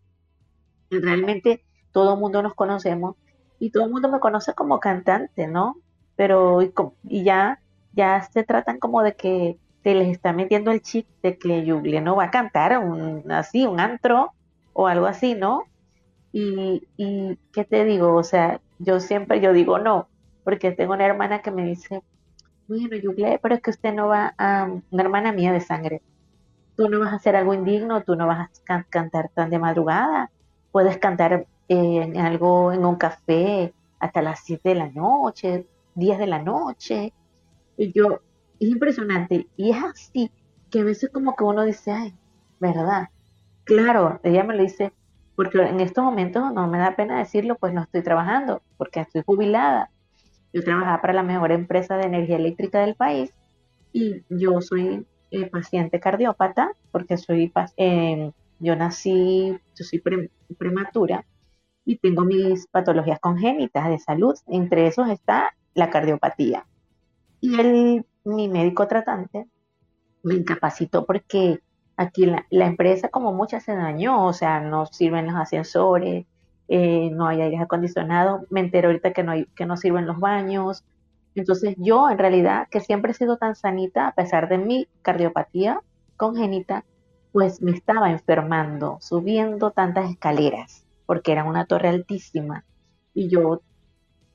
realmente 0.90 1.64
todo 1.92 2.14
el 2.14 2.20
mundo 2.20 2.42
nos 2.42 2.55
conocemos 2.55 3.16
y 3.59 3.70
todo 3.70 3.85
el 3.85 3.90
mundo 3.90 4.09
me 4.09 4.20
conoce 4.20 4.55
como 4.55 4.81
cantante, 4.81 5.46
¿no? 5.46 5.76
Pero 6.16 6.61
y, 6.62 7.24
ya, 7.24 7.61
ya 7.92 8.22
se 8.22 8.42
tratan 8.42 8.79
como 8.79 9.03
de 9.03 9.14
que 9.14 9.59
te 9.83 9.94
les 9.94 10.09
está 10.09 10.33
metiendo 10.33 10.70
el 10.70 10.83
chip 10.83 11.07
de 11.22 11.38
que 11.38 11.64
Julie 11.66 12.00
no 12.00 12.16
va 12.16 12.24
a 12.24 12.31
cantar 12.31 12.79
un, 12.79 13.31
así, 13.33 13.66
un 13.66 13.81
antro 13.81 14.33
o 14.72 14.87
algo 14.87 15.07
así, 15.07 15.35
¿no? 15.35 15.64
Y, 16.33 16.87
y, 16.96 17.38
¿qué 17.53 17.64
te 17.64 17.85
digo? 17.85 18.14
O 18.14 18.22
sea, 18.22 18.61
yo 18.79 19.00
siempre, 19.00 19.40
yo 19.40 19.53
digo 19.53 19.79
no, 19.79 20.09
porque 20.44 20.72
tengo 20.72 20.94
una 20.94 21.07
hermana 21.07 21.42
que 21.42 21.50
me 21.50 21.64
dice, 21.64 22.03
bueno, 22.68 22.96
Yugle, 22.96 23.38
pero 23.42 23.55
es 23.57 23.62
que 23.62 23.70
usted 23.70 23.92
no 23.92 24.09
va 24.09 24.35
a, 24.38 24.68
una 24.90 25.03
hermana 25.03 25.33
mía 25.33 25.53
de 25.53 25.61
sangre, 25.61 26.03
tú 26.76 26.88
no 26.88 27.00
vas 27.00 27.12
a 27.12 27.16
hacer 27.16 27.37
algo 27.37 27.53
indigno, 27.53 28.03
tú 28.03 28.16
no 28.16 28.26
vas 28.26 28.48
a 28.68 28.85
cantar 28.85 29.29
tan 29.35 29.50
de 29.50 29.59
madrugada, 29.59 30.31
puedes 30.72 30.98
cantar 30.98 31.46
en 31.70 32.16
algo, 32.18 32.72
en 32.72 32.85
un 32.85 32.96
café 32.96 33.72
hasta 34.00 34.22
las 34.22 34.40
7 34.40 34.70
de 34.70 34.74
la 34.74 34.88
noche, 34.88 35.66
10 35.94 36.18
de 36.18 36.26
la 36.26 36.42
noche. 36.42 37.12
Y 37.76 37.92
yo, 37.92 38.20
es 38.59 38.68
impresionante. 38.68 39.46
Y 39.56 39.70
es 39.70 39.76
así, 39.83 40.33
que 40.70 40.80
a 40.80 40.85
veces 40.85 41.11
como 41.11 41.37
que 41.37 41.44
uno 41.44 41.64
dice, 41.64 41.92
ay, 41.92 42.14
¿verdad? 42.59 43.09
Claro, 43.64 44.18
ella 44.24 44.42
me 44.42 44.56
lo 44.56 44.62
dice, 44.62 44.92
porque 45.37 45.59
en 45.62 45.78
estos 45.78 46.02
momentos 46.02 46.52
no 46.52 46.66
me 46.66 46.78
da 46.78 46.96
pena 46.96 47.18
decirlo, 47.18 47.56
pues 47.56 47.72
no 47.72 47.83
estoy 47.83 48.02
trabajando, 48.02 48.62
porque 48.76 49.00
estoy 49.00 49.22
jubilada. 49.24 49.90
Yo 50.52 50.64
trabajaba 50.64 51.00
para 51.00 51.12
la 51.12 51.22
mejor 51.22 51.52
empresa 51.52 51.96
de 51.96 52.06
energía 52.06 52.37
eléctrica 52.37 52.80
del 52.80 52.96
país 52.96 53.33
y 53.92 54.24
yo 54.28 54.61
soy 54.61 55.06
eh, 55.30 55.46
paciente 55.46 56.00
cardiópata, 56.00 56.72
porque 56.90 57.16
soy, 57.16 57.52
eh, 57.76 58.33
yo 58.59 58.74
nací, 58.74 59.56
yo 59.76 59.85
soy 59.85 60.02
prematura 60.59 61.24
y 61.90 61.96
tengo 61.98 62.24
mis 62.24 62.68
patologías 62.68 63.18
congénitas 63.18 63.88
de 63.88 63.98
salud, 63.98 64.37
entre 64.46 64.87
esos 64.87 65.09
está 65.09 65.57
la 65.74 65.90
cardiopatía. 65.90 66.64
Y 67.40 67.59
el, 67.59 68.07
mi 68.22 68.46
médico 68.46 68.87
tratante 68.87 69.48
me 70.22 70.35
incapacitó 70.35 71.05
porque 71.05 71.59
aquí 71.96 72.26
la, 72.26 72.66
empresa 72.66 73.09
como 73.09 73.33
muchas 73.33 73.64
se 73.64 73.74
dañó, 73.74 74.24
o 74.24 74.33
sea, 74.33 74.61
no 74.61 74.87
sirven 74.87 75.26
los 75.26 75.35
ascensores, 75.35 76.26
eh, 76.68 77.11
no 77.11 77.26
hay 77.26 77.40
aire 77.40 77.59
acondicionado, 77.59 78.46
me 78.50 78.61
entero 78.61 78.87
ahorita 78.87 79.12
que 79.12 79.24
no, 79.24 79.33
que 79.57 79.66
no 79.66 79.76
sirven 79.76 80.07
los 80.07 80.20
baños. 80.20 80.85
Entonces 81.35 81.74
yo 81.76 82.09
en 82.09 82.18
realidad, 82.18 82.68
que 82.70 82.79
siempre 82.79 83.11
he 83.11 83.14
sido 83.14 83.37
tan 83.37 83.57
sanita, 83.57 84.07
a 84.07 84.14
pesar 84.14 84.48
de 84.48 84.59
mi 84.59 84.87
cardiopatía 85.03 85.81
congénita, 86.16 86.85
pues 87.33 87.61
me 87.61 87.72
estaba 87.72 88.12
enfermando, 88.12 88.98
subiendo 89.00 89.72
tantas 89.72 90.09
escaleras, 90.09 90.87
porque 91.11 91.33
era 91.33 91.42
una 91.42 91.64
torre 91.64 91.88
altísima 91.88 92.64
y 93.14 93.29
yo 93.29 93.62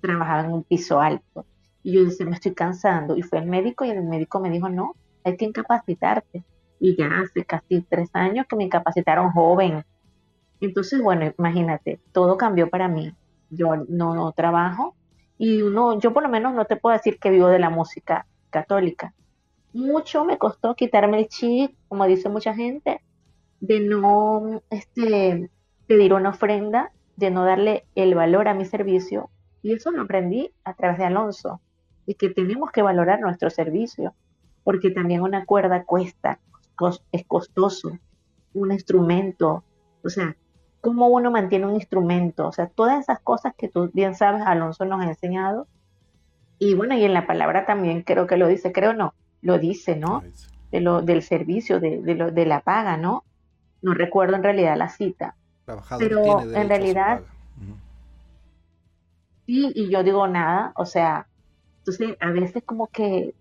trabajaba 0.02 0.44
en 0.44 0.52
un 0.52 0.64
piso 0.66 1.00
alto. 1.00 1.46
Y 1.82 1.94
yo 1.94 2.04
decía, 2.04 2.26
me 2.26 2.34
estoy 2.34 2.54
cansando. 2.54 3.16
Y 3.16 3.22
fue 3.22 3.40
el 3.40 3.46
médico 3.46 3.86
y 3.86 3.92
el 3.92 4.04
médico 4.04 4.42
me 4.42 4.50
dijo, 4.50 4.68
no, 4.68 4.94
hay 5.24 5.38
que 5.38 5.46
incapacitarte. 5.46 6.44
Y 6.82 6.98
ya 6.98 7.22
hace 7.22 7.46
casi 7.46 7.80
tres 7.80 8.10
años 8.12 8.46
que 8.50 8.58
me 8.58 8.66
incapacitaron 8.66 9.32
joven. 9.32 9.86
Entonces, 10.60 11.02
bueno, 11.02 11.34
imagínate, 11.40 12.02
todo 12.12 12.36
cambió 12.36 12.70
para 12.70 12.90
mí. 12.90 13.16
Yo 13.50 13.78
no, 13.88 14.34
trabajo 14.34 14.98
y 15.38 15.60
no, 15.60 15.98
yo 15.98 16.12
por 16.12 16.24
lo 16.24 16.30
menos 16.30 16.54
no 16.54 16.66
te 16.66 16.76
puedo 16.76 16.98
decir 16.98 17.20
que 17.20 17.30
vivo 17.30 17.48
de 17.48 17.60
la 17.60 17.70
música 17.70 18.28
católica. 18.50 19.14
Mucho 19.72 20.26
me 20.26 20.38
costó 20.38 20.76
quitarme 20.76 21.20
el 21.20 21.30
chip, 21.30 21.74
como 21.88 22.06
dice 22.06 22.28
mucha 22.28 22.54
gente, 22.54 23.00
de 23.62 23.80
no 23.80 24.62
este, 24.70 25.50
pedir 25.88 26.14
una 26.14 26.30
ofrenda, 26.30 26.92
de 27.16 27.32
no 27.32 27.46
darle 27.46 27.86
el 27.96 28.16
valor 28.16 28.48
a 28.48 28.54
mi 28.54 28.66
servicio. 28.66 29.30
Y 29.62 29.74
eso 29.74 29.92
lo 29.92 30.04
aprendí 30.04 30.52
a 30.64 30.74
través 30.74 30.98
de 30.98 31.06
Alonso 31.06 31.62
y 32.06 32.16
que 32.16 32.30
tenemos 32.30 32.72
que 32.72 32.82
valorar 32.82 33.20
nuestro 33.20 33.50
servicio, 33.50 34.14
porque 34.64 34.92
también 34.92 35.22
una 35.22 35.46
cuerda 35.46 35.84
cuesta, 35.84 36.40
es 37.12 37.26
costoso, 37.26 37.98
un 38.54 38.72
instrumento, 38.72 39.64
o 40.04 40.10
sea, 40.10 40.36
cómo 40.82 41.08
uno 41.08 41.32
mantiene 41.32 41.66
un 41.66 41.76
instrumento, 41.76 42.48
o 42.48 42.52
sea, 42.52 42.68
todas 42.68 43.00
esas 43.00 43.20
cosas 43.20 43.54
que 43.58 43.68
tú 43.68 43.90
bien 43.94 44.14
sabes, 44.14 44.44
Alonso 44.46 44.86
nos 44.86 45.02
ha 45.02 45.08
enseñado. 45.08 45.68
Y 46.60 46.76
bueno, 46.76 46.96
y 46.96 47.04
en 47.04 47.14
la 47.14 47.26
palabra 47.26 47.66
también 47.66 48.04
creo 48.04 48.28
que 48.28 48.38
lo 48.38 48.48
dice, 48.48 48.72
creo 48.72 48.94
no, 48.94 49.14
lo 49.42 49.58
dice, 49.58 49.96
¿no? 49.96 50.24
De 50.72 50.82
lo, 50.82 51.02
del 51.02 51.22
servicio, 51.22 51.80
de, 51.80 52.02
de, 52.02 52.16
lo, 52.16 52.32
de 52.32 52.46
la 52.46 52.62
paga, 52.62 52.98
¿no? 52.98 53.24
No 53.82 53.94
recuerdo 53.94 54.36
en 54.36 54.44
realidad 54.44 54.78
la 54.78 54.90
cita. 54.90 55.36
Pero 55.98 56.42
en 56.42 56.70
realidad, 56.70 57.22
sí, 59.46 59.72
y 59.74 59.90
yo 59.90 60.04
digo 60.04 60.28
nada, 60.28 60.74
o 60.76 60.86
sea, 60.86 61.28
entonces, 61.80 62.18
a 62.20 62.32
veces 62.32 62.64
como 62.64 62.88
que 62.88 63.36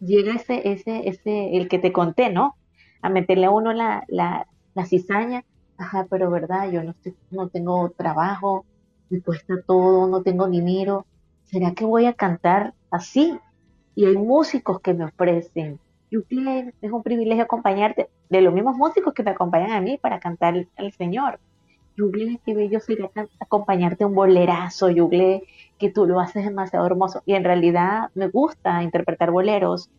llega 0.00 0.34
ese, 0.34 0.72
ese, 0.72 1.08
ese, 1.08 1.56
el 1.56 1.68
que 1.68 1.78
te 1.78 1.92
conté, 1.92 2.30
¿no? 2.30 2.56
A 3.02 3.08
meterle 3.08 3.46
a 3.46 3.50
uno 3.50 3.72
la, 3.72 4.04
la, 4.08 4.46
la 4.74 4.86
cizaña, 4.86 5.44
ajá, 5.78 6.06
pero 6.10 6.30
verdad, 6.30 6.70
yo 6.70 6.82
no, 6.82 6.90
estoy, 6.92 7.14
no 7.30 7.48
tengo 7.48 7.90
trabajo, 7.90 8.64
me 9.08 9.20
cuesta 9.20 9.54
todo, 9.66 10.08
no 10.08 10.22
tengo 10.22 10.48
dinero, 10.48 11.06
¿será 11.44 11.72
que 11.72 11.84
voy 11.84 12.06
a 12.06 12.14
cantar 12.14 12.74
así? 12.90 13.38
Y 13.94 14.06
hay 14.06 14.16
músicos 14.16 14.80
que 14.80 14.94
me 14.94 15.04
ofrecen, 15.04 15.80
es 16.10 16.92
un 16.92 17.02
privilegio 17.02 17.44
acompañarte 17.44 18.08
de 18.28 18.40
los 18.40 18.54
mismos 18.54 18.76
músicos 18.76 19.12
que 19.12 19.22
me 19.22 19.30
acompañan 19.32 19.72
a 19.72 19.80
mí 19.80 19.98
para 19.98 20.20
cantar 20.20 20.66
al 20.76 20.92
Señor. 20.92 21.40
Yugle, 21.96 22.40
qué 22.44 22.54
bello 22.54 22.78
sería 22.80 23.10
acompañarte 23.40 24.04
un 24.04 24.14
bolerazo, 24.14 24.90
Yugle, 24.90 25.44
que 25.78 25.90
tú 25.90 26.06
lo 26.06 26.20
haces 26.20 26.44
demasiado 26.44 26.84
hermoso. 26.84 27.22
Y 27.24 27.34
en 27.34 27.44
realidad 27.44 28.10
me 28.14 28.28
gusta 28.28 28.82
interpretar 28.82 29.30
boleros, 29.30 29.90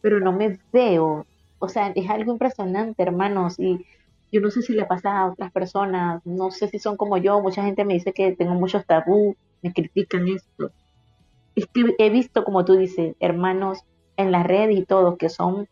pero 0.00 0.18
no 0.18 0.32
me 0.32 0.58
veo. 0.72 1.26
O 1.58 1.68
sea, 1.68 1.88
es 1.94 2.08
algo 2.08 2.32
impresionante, 2.32 3.02
hermanos. 3.02 3.58
Y 3.58 3.84
yo 4.32 4.40
no 4.40 4.50
sé 4.50 4.62
si 4.62 4.72
le 4.72 4.86
pasa 4.86 5.20
a 5.20 5.26
otras 5.30 5.52
personas, 5.52 6.24
no 6.24 6.50
sé 6.50 6.68
si 6.68 6.78
son 6.78 6.96
como 6.96 7.18
yo. 7.18 7.40
Mucha 7.40 7.62
gente 7.62 7.84
me 7.84 7.94
dice 7.94 8.12
que 8.12 8.32
tengo 8.32 8.54
muchos 8.54 8.86
tabú, 8.86 9.36
me 9.60 9.72
critican 9.72 10.28
esto. 10.28 10.70
Es 11.54 11.66
que 11.66 11.94
he 11.98 12.08
visto, 12.08 12.44
como 12.44 12.64
tú 12.64 12.76
dices, 12.76 13.14
hermanos 13.20 13.80
en 14.16 14.32
las 14.32 14.46
redes 14.46 14.76
y 14.78 14.84
todos 14.84 15.18
que 15.18 15.28
son 15.28 15.68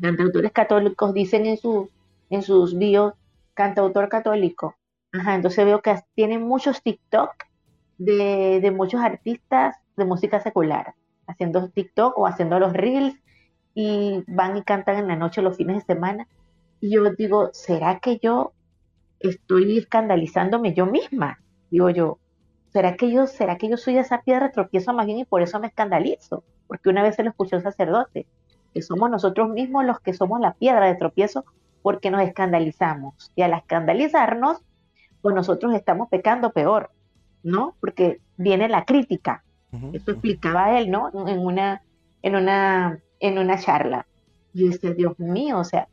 cantautores 0.00 0.52
católicos, 0.52 1.12
dicen 1.12 1.46
en, 1.46 1.56
sus 1.56 1.88
en 2.30 2.42
sus 2.42 2.76
bios 2.76 3.14
cantautor 3.54 4.08
católico 4.08 4.76
Ajá, 5.12 5.34
entonces 5.34 5.64
veo 5.66 5.82
que 5.82 5.94
tienen 6.14 6.42
muchos 6.42 6.82
TikTok 6.82 7.34
de, 7.98 8.72
muchos 8.74 9.00
artistas 9.02 9.76
de 9.96 10.06
música 10.06 10.40
secular, 10.40 10.94
haciendo 11.26 11.68
TikTok 11.68 12.16
o 12.18 12.26
haciendo 12.26 12.58
los 12.58 12.72
reels 12.72 13.14
y 13.74 14.24
van 14.26 14.56
y 14.56 14.62
cantan 14.62 14.96
en 14.96 15.08
la 15.08 15.16
noche 15.16 15.42
los 15.42 15.56
fines 15.56 15.76
de 15.76 15.94
semana. 15.94 16.28
Y 16.80 16.94
yo 16.94 17.10
digo, 17.10 17.50
¿será 17.52 18.00
que 18.00 18.18
yo 18.18 18.52
estoy 19.20 19.78
escandalizándome 19.78 20.72
yo 20.72 20.86
misma? 20.86 21.40
Digo 21.70 21.90
yo, 21.90 22.18
¿será 22.72 22.96
que 22.96 23.12
yo, 23.12 23.26
será 23.26 23.58
que 23.58 23.68
yo 23.68 23.76
soy 23.76 23.98
esa 23.98 24.22
piedra 24.22 24.50
tropiezo 24.50 24.94
más 24.94 25.04
bien 25.04 25.18
y 25.18 25.24
por 25.26 25.42
eso 25.42 25.60
me 25.60 25.66
escandalizo? 25.66 26.42
Porque 26.66 26.88
una 26.88 27.02
vez 27.02 27.16
se 27.16 27.22
lo 27.22 27.30
escuchó 27.30 27.56
el 27.56 27.62
sacerdote, 27.62 28.26
que 28.72 28.80
somos 28.80 29.10
nosotros 29.10 29.50
mismos 29.50 29.84
los 29.84 30.00
que 30.00 30.14
somos 30.14 30.40
la 30.40 30.54
piedra 30.54 30.86
de 30.86 30.94
tropiezo 30.94 31.44
porque 31.82 32.10
nos 32.10 32.22
escandalizamos. 32.22 33.30
Y 33.36 33.42
al 33.42 33.52
escandalizarnos, 33.52 34.62
pues 35.22 35.34
nosotros 35.34 35.74
estamos 35.74 36.08
pecando 36.10 36.52
peor, 36.52 36.90
¿no? 37.42 37.76
Porque 37.80 38.20
viene 38.36 38.68
la 38.68 38.84
crítica. 38.84 39.44
Esto 39.94 40.10
explicaba 40.10 40.78
él, 40.78 40.90
¿no? 40.90 41.10
En 41.26 41.38
una, 41.38 41.82
en 42.20 42.36
una, 42.36 42.98
en 43.20 43.38
una 43.38 43.58
charla. 43.58 44.06
Y 44.52 44.68
dice, 44.68 44.92
Dios 44.92 45.18
mío, 45.18 45.58
o 45.58 45.64
sea, 45.64 45.88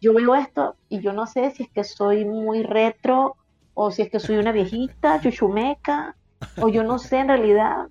yo 0.00 0.14
veo 0.14 0.34
esto 0.34 0.76
y 0.88 1.00
yo 1.00 1.12
no 1.12 1.26
sé 1.26 1.50
si 1.50 1.64
es 1.64 1.70
que 1.70 1.84
soy 1.84 2.24
muy 2.24 2.62
retro 2.62 3.36
o 3.74 3.90
si 3.90 4.02
es 4.02 4.10
que 4.10 4.20
soy 4.20 4.36
una 4.36 4.52
viejita, 4.52 5.20
chuchumeca, 5.20 6.16
o 6.60 6.68
yo 6.68 6.82
no 6.84 6.98
sé 6.98 7.18
en 7.18 7.28
realidad, 7.28 7.88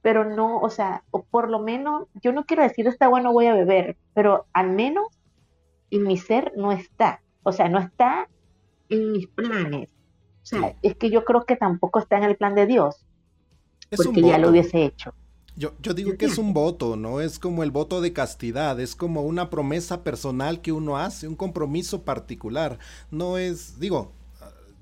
pero 0.00 0.24
no, 0.24 0.58
o 0.60 0.70
sea, 0.70 1.02
o 1.10 1.24
por 1.24 1.50
lo 1.50 1.58
menos, 1.58 2.06
yo 2.14 2.32
no 2.32 2.44
quiero 2.44 2.62
decir 2.62 2.86
está 2.86 3.08
bueno, 3.08 3.32
voy 3.32 3.46
a 3.46 3.54
beber, 3.54 3.98
pero 4.14 4.46
al 4.54 4.70
menos 4.70 5.06
en 5.90 6.04
mi 6.04 6.16
ser 6.16 6.52
no 6.56 6.72
está, 6.72 7.20
o 7.42 7.52
sea, 7.52 7.68
no 7.68 7.78
está 7.78 8.28
en 8.88 9.12
mis 9.12 9.26
planes. 9.26 9.88
O 10.46 10.48
sea, 10.48 10.76
es 10.82 10.96
que 10.96 11.10
yo 11.10 11.24
creo 11.24 11.44
que 11.44 11.56
tampoco 11.56 11.98
está 11.98 12.18
en 12.18 12.24
el 12.24 12.36
plan 12.36 12.54
de 12.54 12.66
Dios. 12.66 13.04
porque 13.96 14.22
ya 14.22 14.38
lo 14.38 14.50
hubiese 14.50 14.84
hecho. 14.84 15.12
Yo, 15.56 15.72
yo 15.80 15.92
digo 15.92 16.16
que 16.16 16.26
es 16.26 16.38
un 16.38 16.52
voto, 16.52 16.96
¿no? 16.96 17.20
Es 17.20 17.38
como 17.38 17.62
el 17.62 17.70
voto 17.70 18.00
de 18.00 18.12
castidad, 18.12 18.78
es 18.78 18.94
como 18.94 19.22
una 19.22 19.50
promesa 19.50 20.04
personal 20.04 20.60
que 20.60 20.70
uno 20.70 20.98
hace, 20.98 21.26
un 21.26 21.34
compromiso 21.34 22.02
particular. 22.02 22.78
No 23.10 23.38
es, 23.38 23.80
digo, 23.80 24.12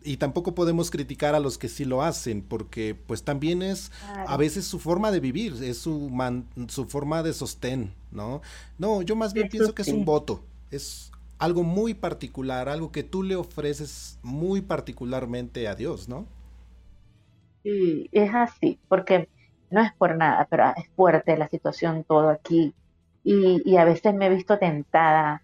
y 0.03 0.19
tampoco 0.19 0.55
podemos 0.55 0.91
criticar 0.91 1.35
a 1.35 1.41
los 1.41 1.57
que 1.57 1.69
sí 1.69 1.87
lo 1.87 2.03
hacen, 2.03 2.43
porque 2.43 2.95
pues 2.95 3.23
también 3.23 3.63
es 3.63 3.91
a 4.27 4.37
veces 4.37 4.67
su 4.67 4.79
forma 4.79 5.11
de 5.11 5.21
vivir, 5.21 5.55
es 5.63 5.79
su, 5.79 6.11
su 6.69 6.85
forma 6.85 7.23
de 7.23 7.33
sostén, 7.33 7.95
¿no? 8.11 8.43
No, 8.77 9.01
yo 9.01 9.17
más 9.17 9.33
bien 9.33 9.49
pienso 9.49 9.75
que 9.75 9.81
es 9.81 9.89
un 9.89 10.05
voto, 10.05 10.45
es 10.71 11.11
algo 11.39 11.63
muy 11.63 11.95
particular, 11.95 12.69
algo 12.69 12.93
que 12.93 13.03
tú 13.03 13.23
le 13.23 13.37
ofreces 13.37 14.19
muy 14.23 14.61
particularmente 14.61 15.69
a 15.69 15.75
Dios, 15.75 16.09
¿no? 16.09 16.27
Y 17.63 18.09
es 18.13 18.35
así, 18.35 18.79
porque 18.89 19.29
no 19.71 19.81
es 19.81 19.93
por 19.95 20.17
nada, 20.17 20.47
pero 20.51 20.65
es 20.77 20.89
fuerte 20.97 21.37
la 21.37 21.49
situación 21.49 22.05
todo 22.05 22.29
aquí. 22.29 22.75
Y, 23.25 23.63
y 23.65 23.77
a 23.79 23.85
veces 23.85 24.15
me 24.15 24.27
he 24.27 24.31
visto 24.31 24.59
tentada, 24.59 25.43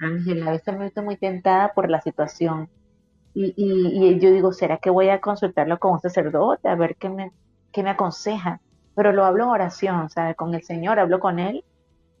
Ángela, 0.00 0.48
a 0.48 0.52
veces 0.52 0.74
me 0.74 0.80
he 0.80 0.84
visto 0.84 1.02
muy 1.02 1.16
tentada 1.16 1.72
por 1.74 1.90
la 1.90 2.00
situación. 2.00 2.68
Y, 3.34 3.54
y, 3.56 4.18
yo 4.18 4.30
digo, 4.30 4.52
¿será 4.52 4.78
que 4.78 4.90
voy 4.90 5.08
a 5.08 5.20
consultarlo 5.20 5.78
con 5.78 5.92
un 5.92 6.00
sacerdote 6.00 6.68
a 6.68 6.74
ver 6.74 6.96
qué 6.96 7.08
me, 7.08 7.32
qué 7.72 7.82
me 7.82 7.90
aconseja? 7.90 8.60
Pero 8.94 9.12
lo 9.12 9.24
hablo 9.24 9.44
en 9.44 9.50
oración, 9.50 10.10
¿sabes? 10.10 10.36
Con 10.36 10.54
el 10.54 10.62
Señor, 10.64 10.98
hablo 10.98 11.20
con 11.20 11.38
Él. 11.38 11.64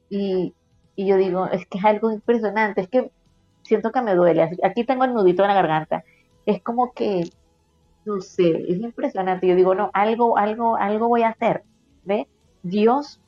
Y, 0.08 0.54
y 0.96 1.06
yo 1.06 1.16
digo, 1.16 1.46
es 1.46 1.66
que 1.66 1.78
es 1.78 1.84
algo 1.84 2.10
impresionante, 2.10 2.82
es 2.82 2.88
que 2.88 3.10
siento 3.62 3.92
que 3.92 4.02
me 4.02 4.14
duele. 4.14 4.50
Aquí 4.62 4.84
tengo 4.84 5.04
el 5.04 5.14
nudito 5.14 5.42
en 5.42 5.48
la 5.48 5.54
garganta. 5.54 6.04
Es 6.44 6.62
como 6.62 6.92
que 6.92 7.30
no 8.04 8.20
sé, 8.20 8.64
es 8.68 8.80
impresionante. 8.80 9.46
Yo 9.46 9.54
digo, 9.54 9.74
no, 9.74 9.90
algo, 9.92 10.36
algo, 10.38 10.76
algo 10.76 11.08
voy 11.08 11.22
a 11.22 11.30
hacer. 11.30 11.62
¿Ve? 12.04 12.28
Dios, 12.62 13.20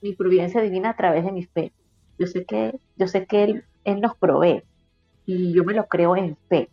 mi 0.00 0.14
providencia 0.14 0.60
divina 0.60 0.90
a 0.90 0.96
través 0.96 1.24
de 1.24 1.32
mi 1.32 1.44
fe. 1.44 1.72
Yo 2.18 2.26
sé 2.26 2.44
que, 2.44 2.78
yo 2.96 3.08
sé 3.08 3.26
que 3.26 3.44
Él, 3.44 3.64
Él 3.84 4.00
nos 4.00 4.16
provee 4.16 4.62
y 5.26 5.52
yo 5.52 5.64
me 5.64 5.74
lo 5.74 5.86
creo 5.86 6.16
en 6.16 6.36
fe. 6.48 6.70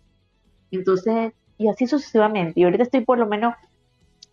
Entonces, 0.69 1.33
y 1.57 1.67
así 1.67 1.87
sucesivamente. 1.87 2.59
Y 2.59 2.63
ahorita 2.63 2.83
estoy 2.83 3.01
por 3.01 3.17
lo 3.17 3.25
menos 3.25 3.55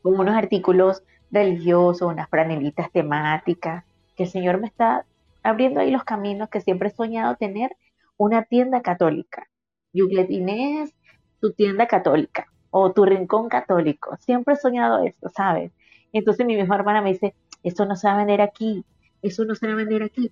con 0.03 0.19
unos 0.19 0.35
artículos 0.35 1.03
religiosos, 1.31 2.11
unas 2.11 2.29
franelitas 2.29 2.91
temáticas, 2.93 3.85
que 4.17 4.25
el 4.25 4.29
Señor 4.29 4.61
me 4.61 4.67
está 4.67 5.05
abriendo 5.43 5.81
ahí 5.81 5.91
los 5.91 6.05
caminos 6.05 6.49
que 6.49 6.61
siempre 6.61 6.89
he 6.89 6.93
soñado 6.93 7.37
tener 7.37 7.77
una 8.17 8.45
tienda 8.45 8.83
católica. 8.83 9.49
Yuglet 9.93 10.31
Inés, 10.31 10.95
tu 11.41 11.53
tienda 11.53 11.87
católica 11.87 12.47
o 12.71 12.93
tu 12.93 13.05
rincón 13.05 13.49
católico. 13.49 14.17
Siempre 14.19 14.55
he 14.55 14.57
soñado 14.57 15.03
esto, 15.05 15.31
¿sabes? 15.35 15.73
Entonces 16.13 16.47
mi 16.47 16.57
misma 16.57 16.77
hermana 16.77 17.01
me 17.01 17.13
dice, 17.13 17.35
eso 17.63 17.85
no 17.87 17.97
se 17.97 18.09
va 18.09 18.15
a 18.15 18.19
vender 18.19 18.41
aquí, 18.41 18.85
eso 19.23 19.45
no 19.45 19.55
se 19.55 19.67
va 19.67 19.73
a 19.73 19.77
vender 19.77 20.03
aquí. 20.03 20.31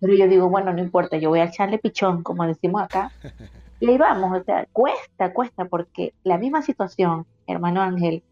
Pero 0.00 0.14
yo 0.14 0.28
digo, 0.28 0.48
bueno, 0.48 0.72
no 0.72 0.80
importa, 0.80 1.18
yo 1.18 1.28
voy 1.28 1.40
a 1.40 1.44
echarle 1.44 1.78
pichón, 1.78 2.22
como 2.22 2.46
decimos 2.46 2.82
acá. 2.82 3.12
Y 3.82 3.88
ahí 3.88 3.96
vamos, 3.96 4.38
o 4.38 4.44
sea, 4.44 4.66
cuesta, 4.74 5.32
cuesta, 5.32 5.64
porque 5.64 6.12
la 6.22 6.36
misma 6.36 6.60
situación, 6.60 7.24
hermano 7.46 7.80
Ángel, 7.80 8.22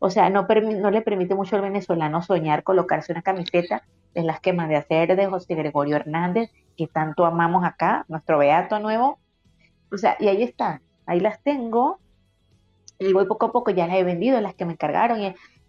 o 0.00 0.10
sea, 0.10 0.30
no, 0.30 0.48
no 0.48 0.90
le 0.90 1.00
permite 1.00 1.36
mucho 1.36 1.54
al 1.54 1.62
venezolano 1.62 2.22
soñar 2.22 2.64
colocarse 2.64 3.12
una 3.12 3.22
camiseta 3.22 3.84
de 4.16 4.22
las 4.22 4.40
que 4.40 4.54
de 4.54 4.76
hacer 4.76 5.14
de 5.14 5.26
José 5.26 5.54
Gregorio 5.54 5.96
Hernández, 5.96 6.50
que 6.74 6.86
tanto 6.86 7.26
amamos 7.26 7.66
acá, 7.66 8.06
nuestro 8.08 8.38
beato 8.38 8.78
nuevo. 8.80 9.18
O 9.92 9.98
sea, 9.98 10.16
y 10.18 10.28
ahí 10.28 10.42
están, 10.42 10.80
ahí 11.04 11.20
las 11.20 11.42
tengo, 11.42 12.00
y 12.98 13.12
voy 13.12 13.26
poco 13.26 13.46
a 13.46 13.52
poco 13.52 13.70
ya 13.72 13.86
las 13.86 13.96
he 13.96 14.04
vendido, 14.04 14.40
las 14.40 14.54
que 14.54 14.64
me 14.64 14.72
encargaron 14.72 15.20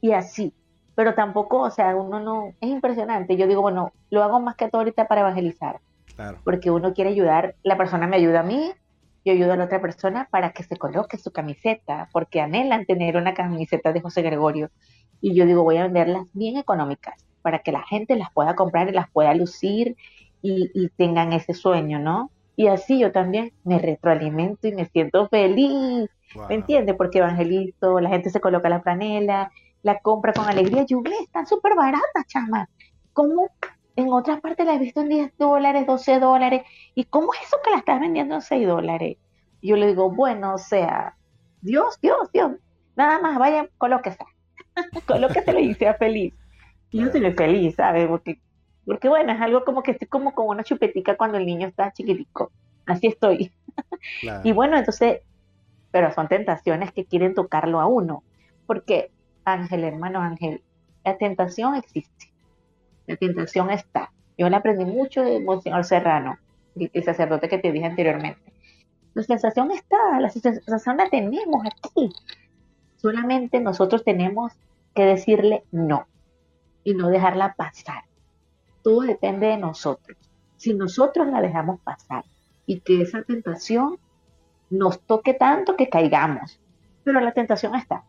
y, 0.01 0.11
así. 0.13 0.53
Pero 0.95 1.13
tampoco, 1.13 1.59
o 1.59 1.69
sea, 1.69 1.93
uno 1.97 2.21
no, 2.21 2.53
es 2.61 2.69
impresionante. 2.69 3.35
Yo 3.35 3.47
digo, 3.47 3.61
bueno, 3.61 3.91
lo 4.09 4.23
hago 4.23 4.39
más 4.39 4.55
que 4.55 4.69
todo 4.69 4.79
ahorita 4.79 5.09
para 5.09 5.21
evangelizar. 5.21 5.81
Claro. 6.15 6.39
Porque 6.45 6.71
uno 6.71 6.93
quiere 6.93 7.09
ayudar, 7.09 7.55
la 7.63 7.75
persona 7.75 8.07
me 8.07 8.15
ayuda 8.15 8.39
a 8.39 8.43
mí, 8.43 8.71
yo 9.25 9.33
ayudo 9.33 9.51
a 9.51 9.57
la 9.57 9.65
otra 9.65 9.81
persona 9.81 10.29
para 10.31 10.53
que 10.53 10.63
se 10.63 10.77
coloque 10.77 11.17
su 11.17 11.31
camiseta, 11.31 12.07
porque 12.13 12.39
anhelan 12.39 12.85
tener 12.85 13.17
una 13.17 13.33
camiseta 13.33 13.91
de 13.91 13.99
José 13.99 14.21
Gregorio. 14.21 14.71
Y 15.19 15.35
yo 15.35 15.45
digo, 15.45 15.63
voy 15.63 15.75
a 15.77 15.83
venderlas 15.83 16.27
bien 16.33 16.55
económicas, 16.55 17.26
para 17.47 17.59
que 17.59 17.71
la 17.71 17.83
gente 17.83 18.17
las 18.17 18.29
pueda 18.33 18.55
comprar 18.55 18.89
y 18.89 18.91
las 18.91 19.09
pueda 19.09 19.33
lucir 19.33 19.95
y, 20.41 20.69
y 20.73 20.89
tengan 20.89 21.31
ese 21.31 21.53
sueño, 21.53 21.97
¿no? 21.97 22.29
Y 22.57 22.67
así 22.67 22.99
yo 22.99 23.13
también 23.13 23.53
me 23.63 23.79
retroalimento 23.79 24.67
y 24.67 24.73
me 24.73 24.85
siento 24.85 25.29
feliz 25.29 26.09
¿Me 26.49 26.55
entiendes? 26.55 26.95
Porque 26.95 27.19
evangelizo, 27.19 27.99
la 27.99 28.09
gente 28.09 28.29
se 28.29 28.41
coloca 28.41 28.69
la 28.69 28.81
franela, 28.81 29.51
la 29.81 29.99
compra 29.99 30.33
con 30.33 30.47
alegría. 30.47 30.85
Yugle, 30.85 31.15
están 31.23 31.47
súper 31.47 31.75
baratas, 31.75 32.27
chama. 32.27 32.69
¿Cómo 33.13 33.49
en 33.95 34.11
otras 34.11 34.41
partes 34.41 34.65
la 34.65 34.75
he 34.75 34.79
visto 34.79 35.01
en 35.01 35.09
10 35.09 35.37
dólares, 35.37 35.87
12 35.87 36.19
dólares? 36.19 36.63
¿Y 36.95 37.05
cómo 37.05 37.33
es 37.33 37.47
eso 37.47 37.57
que 37.63 37.71
la 37.71 37.77
estás 37.77 37.99
vendiendo 37.99 38.35
en 38.35 38.41
6 38.41 38.67
dólares? 38.67 39.17
yo 39.59 39.75
le 39.75 39.87
digo, 39.87 40.11
bueno, 40.11 40.53
o 40.53 40.57
sea, 40.57 41.17
Dios, 41.61 41.99
Dios, 41.99 42.31
Dios, 42.31 42.51
nada 42.95 43.19
más 43.19 43.37
vaya, 43.39 43.67
colóquese. 43.77 44.23
colóquese 45.07 45.59
y 45.59 45.73
sea 45.73 45.95
feliz. 45.95 46.33
Y 46.91 47.01
yo 47.01 47.11
soy 47.11 47.31
feliz, 47.33 47.75
¿sabes? 47.75 48.07
Porque, 48.07 48.39
porque 48.85 49.09
bueno, 49.09 49.33
es 49.33 49.41
algo 49.41 49.65
como 49.65 49.83
que 49.83 49.91
estoy 49.91 50.07
como 50.07 50.33
con 50.33 50.47
una 50.47 50.63
chupetica 50.63 51.17
cuando 51.17 51.37
el 51.37 51.45
niño 51.45 51.67
está 51.67 51.91
chiquitico. 51.91 52.51
Así 52.85 53.07
estoy. 53.07 53.51
y 54.43 54.51
bueno, 54.53 54.77
entonces 54.77 55.21
pero 55.91 56.11
son 56.11 56.27
tentaciones 56.27 56.91
que 56.91 57.05
quieren 57.05 57.33
tocarlo 57.33 57.79
a 57.79 57.87
uno. 57.87 58.23
Porque, 58.65 59.11
Ángel, 59.45 59.83
hermano 59.83 60.19
Ángel, 60.19 60.61
la 61.03 61.17
tentación 61.17 61.75
existe. 61.75 62.31
La 63.05 63.15
tentación 63.15 63.69
está. 63.71 64.11
Yo 64.37 64.49
la 64.49 64.57
aprendí 64.57 64.85
mucho 64.85 65.23
de 65.23 65.39
Monseñor 65.39 65.85
Serrano, 65.85 66.37
el 66.75 67.03
sacerdote 67.03 67.49
que 67.49 67.57
te 67.57 67.71
dije 67.71 67.85
anteriormente. 67.85 68.53
La 69.13 69.23
sensación 69.23 69.71
está, 69.71 70.19
la 70.19 70.29
sensación 70.29 70.97
la 70.97 71.09
tenemos 71.09 71.65
aquí. 71.65 72.11
Solamente 72.97 73.59
nosotros 73.59 74.03
tenemos 74.03 74.53
que 74.93 75.03
decirle 75.03 75.63
no 75.71 76.05
y 76.87 76.93
no 76.93 77.09
dejarla 77.09 77.53
pasar. 77.53 78.05
Todo 78.81 79.01
depende 79.01 79.47
de 79.47 79.57
nosotros. 79.57 80.17
Si 80.55 80.73
nosotros 80.73 81.27
la 81.27 81.41
dejamos 81.41 81.81
pasar 81.81 82.23
y 82.65 82.79
que 82.79 83.01
esa 83.01 83.23
tentación 83.23 83.97
nos 84.69 85.01
toque 85.01 85.33
tanto 85.33 85.75
que 85.75 85.89
caigamos. 85.89 86.61
Pero 87.03 87.19
la 87.19 87.33
tentación 87.33 87.75
está. 87.75 88.05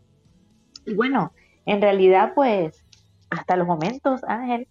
Y 0.87 0.95
bueno, 0.95 1.33
en 1.67 1.83
realidad, 1.83 2.35
pues, 2.37 2.85
hasta 3.31 3.57
los 3.57 3.67
momentos, 3.67 4.23
Ángel, 4.23 4.69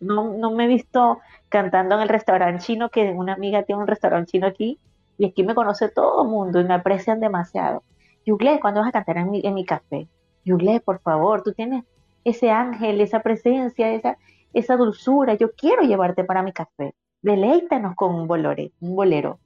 no, 0.00 0.32
no 0.38 0.52
me 0.52 0.64
he 0.64 0.68
visto 0.68 1.18
cantando 1.50 1.96
en 1.96 2.00
el 2.00 2.08
restaurante 2.08 2.64
chino, 2.64 2.88
que 2.88 3.10
una 3.10 3.34
amiga 3.34 3.64
tiene 3.64 3.82
un 3.82 3.86
restaurante 3.86 4.32
chino 4.32 4.46
aquí, 4.46 4.78
y 5.18 5.26
aquí 5.26 5.42
me 5.42 5.54
conoce 5.54 5.90
todo 5.90 6.22
el 6.22 6.30
mundo 6.30 6.58
y 6.58 6.64
me 6.64 6.72
aprecian 6.72 7.20
demasiado. 7.20 7.82
Yugle, 8.24 8.60
¿cuándo 8.60 8.80
vas 8.80 8.88
a 8.88 8.92
cantar 8.92 9.18
en 9.18 9.30
mi, 9.30 9.42
en 9.44 9.52
mi 9.52 9.66
café? 9.66 10.08
Yugle, 10.46 10.80
por 10.80 11.00
favor, 11.00 11.42
tú 11.42 11.52
tienes 11.52 11.84
ese 12.24 12.50
ángel, 12.50 13.00
esa 13.00 13.20
presencia, 13.20 13.92
esa, 13.92 14.18
esa 14.52 14.76
dulzura. 14.76 15.34
Yo 15.34 15.52
quiero 15.52 15.82
llevarte 15.82 16.24
para 16.24 16.42
mi 16.42 16.52
café. 16.52 16.94
Deleítanos 17.22 17.94
con 17.96 18.14
un 18.14 18.26
bolore, 18.26 18.72
un 18.80 18.96
bolero. 18.96 19.38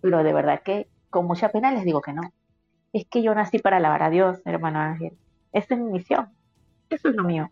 Pero 0.00 0.22
de 0.22 0.32
verdad 0.32 0.62
que 0.62 0.88
con 1.10 1.26
mucha 1.26 1.50
pena 1.50 1.72
les 1.72 1.84
digo 1.84 2.00
que 2.00 2.12
no. 2.12 2.22
Es 2.92 3.06
que 3.06 3.22
yo 3.22 3.34
nací 3.34 3.58
para 3.58 3.76
alabar 3.76 4.02
a 4.02 4.10
Dios, 4.10 4.40
hermano 4.44 4.80
Ángel. 4.80 5.16
Esa 5.52 5.74
es 5.74 5.80
mi 5.80 5.90
misión. 5.90 6.28
Eso 6.88 7.08
es 7.08 7.14
lo 7.14 7.24
mío. 7.24 7.50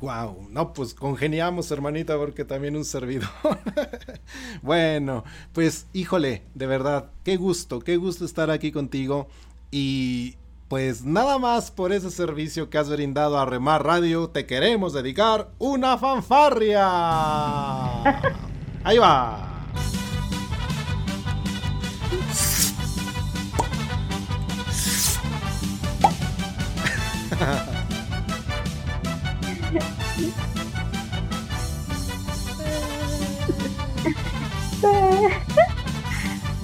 Wow, 0.00 0.46
no, 0.50 0.72
pues 0.72 0.94
congeniamos, 0.94 1.70
hermanita, 1.72 2.16
porque 2.16 2.44
también 2.44 2.76
un 2.76 2.84
servidor. 2.84 3.28
bueno, 4.62 5.24
pues 5.52 5.88
híjole, 5.92 6.42
de 6.54 6.66
verdad, 6.66 7.10
qué 7.24 7.36
gusto, 7.36 7.80
qué 7.80 7.96
gusto 7.96 8.24
estar 8.24 8.50
aquí 8.50 8.70
contigo. 8.70 9.28
Y 9.72 10.36
pues 10.68 11.04
nada 11.04 11.38
más 11.38 11.70
por 11.70 11.92
ese 11.92 12.10
servicio 12.10 12.68
que 12.68 12.78
has 12.78 12.90
brindado 12.90 13.38
a 13.38 13.46
Remar 13.46 13.84
Radio, 13.84 14.28
te 14.28 14.46
queremos 14.46 14.92
dedicar 14.92 15.48
una 15.58 15.96
fanfarria. 15.96 16.84
Ahí 18.84 18.98
va. 18.98 19.44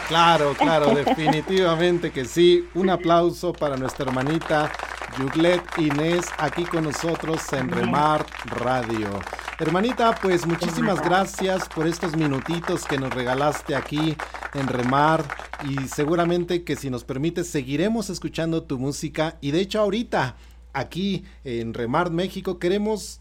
claro, 0.08 0.54
claro, 0.54 0.94
definitivamente 0.94 2.10
que 2.10 2.24
sí. 2.24 2.68
Un 2.74 2.90
aplauso 2.90 3.52
para 3.52 3.76
nuestra 3.76 4.06
hermanita 4.06 4.70
Yuglet 5.18 5.62
Inés 5.78 6.26
aquí 6.38 6.64
con 6.64 6.84
nosotros 6.84 7.40
en 7.52 7.70
Remar 7.70 8.26
Radio. 8.44 9.20
Hermanita, 9.58 10.14
pues 10.20 10.46
muchísimas 10.46 11.00
gracias 11.02 11.68
por 11.68 11.86
estos 11.86 12.14
minutitos 12.16 12.84
que 12.84 12.98
nos 12.98 13.12
regalaste 13.12 13.74
aquí 13.74 14.16
en 14.52 14.68
Remar 14.68 15.24
y 15.66 15.88
seguramente 15.88 16.62
que 16.64 16.76
si 16.76 16.90
nos 16.90 17.04
permites 17.04 17.48
seguiremos 17.48 18.10
escuchando 18.10 18.62
tu 18.62 18.78
música 18.78 19.38
y 19.40 19.52
de 19.52 19.60
hecho 19.60 19.80
ahorita 19.80 20.36
aquí 20.74 21.24
en 21.44 21.72
Remar 21.72 22.10
México 22.10 22.58
queremos 22.58 23.20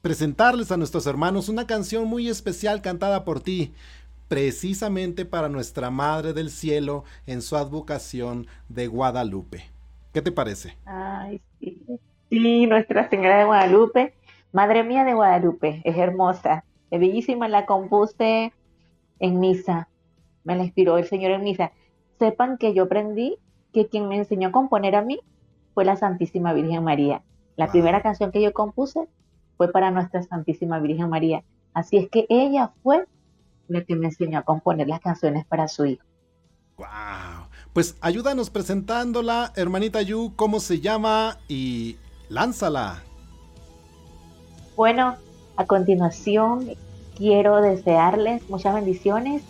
presentarles 0.00 0.72
a 0.72 0.76
nuestros 0.78 1.06
hermanos 1.06 1.50
una 1.50 1.66
canción 1.66 2.06
muy 2.06 2.28
especial 2.28 2.80
cantada 2.80 3.24
por 3.24 3.40
ti 3.40 3.74
precisamente 4.28 5.24
para 5.24 5.48
nuestra 5.48 5.90
Madre 5.90 6.32
del 6.32 6.50
Cielo 6.50 7.04
en 7.26 7.42
su 7.42 7.56
advocación 7.56 8.46
de 8.68 8.86
Guadalupe. 8.86 9.70
¿Qué 10.12 10.22
te 10.22 10.32
parece? 10.32 10.76
Ay, 10.84 11.40
sí. 11.60 11.82
Sí, 12.30 12.66
Nuestra 12.66 13.08
Señora 13.08 13.38
de 13.38 13.44
Guadalupe 13.44 14.14
Madre 14.56 14.84
mía 14.84 15.04
de 15.04 15.12
Guadalupe, 15.12 15.82
es 15.84 15.98
hermosa, 15.98 16.64
es 16.90 16.98
bellísima, 16.98 17.46
la 17.46 17.66
compuse 17.66 18.54
en 19.18 19.38
misa. 19.38 19.90
me 20.44 20.56
la 20.56 20.64
inspiró 20.64 20.96
el 20.96 21.04
Señor 21.04 21.32
en 21.32 21.42
misa. 21.42 21.72
Sepan 22.18 22.56
que 22.56 22.72
yo 22.72 22.84
aprendí 22.84 23.36
que 23.74 23.88
quien 23.88 24.08
me 24.08 24.16
enseñó 24.16 24.48
a 24.48 24.52
componer 24.52 24.96
a 24.96 25.02
mí 25.02 25.20
fue 25.74 25.84
la 25.84 25.96
Santísima 25.96 26.54
Virgen 26.54 26.84
María. 26.84 27.22
La 27.56 27.70
primera 27.70 28.00
canción 28.00 28.32
que 28.32 28.40
yo 28.40 28.54
compuse 28.54 29.06
fue 29.58 29.70
para 29.70 29.90
nuestra 29.90 30.22
Santísima 30.22 30.78
Virgen 30.78 31.10
María. 31.10 31.44
Así 31.74 31.98
es 31.98 32.08
que 32.08 32.24
ella 32.30 32.72
fue 32.82 33.04
la 33.68 33.82
que 33.84 33.96
me 33.96 34.06
enseñó 34.06 34.38
a 34.38 34.42
componer 34.42 34.88
las 34.88 35.00
canciones 35.00 35.44
para 35.46 35.68
su 35.68 35.86
hijo. 35.86 36.04
¡Wow! 36.76 37.48
Pues 37.72 37.96
ayúdanos 38.00 38.50
presentándola, 38.50 39.52
hermanita 39.56 40.02
Yu, 40.02 40.32
cómo 40.36 40.60
se 40.60 40.80
llama 40.80 41.38
y 41.48 41.96
lánzala. 42.28 43.02
Bueno, 44.76 45.16
a 45.56 45.64
continuación 45.64 46.70
quiero 47.16 47.60
desearles 47.60 48.48
muchas 48.50 48.74
bendiciones 48.74 49.42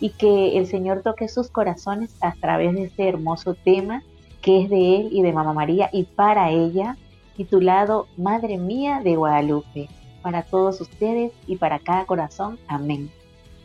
y 0.00 0.10
que 0.10 0.58
el 0.58 0.66
Señor 0.66 1.02
toque 1.02 1.28
sus 1.28 1.48
corazones 1.48 2.10
a 2.20 2.34
través 2.34 2.74
de 2.74 2.84
este 2.84 3.08
hermoso 3.08 3.54
tema 3.54 4.02
que 4.42 4.62
es 4.62 4.68
de 4.68 4.96
Él 4.96 5.08
y 5.12 5.22
de 5.22 5.32
Mamá 5.32 5.52
María 5.52 5.88
y 5.92 6.02
para 6.02 6.50
ella, 6.50 6.96
titulado 7.36 8.08
Madre 8.16 8.58
Mía 8.58 9.00
de 9.02 9.16
Guadalupe, 9.16 9.88
para 10.20 10.42
todos 10.42 10.80
ustedes 10.80 11.32
y 11.46 11.56
para 11.56 11.78
cada 11.78 12.04
corazón. 12.04 12.58
Amén. 12.66 13.10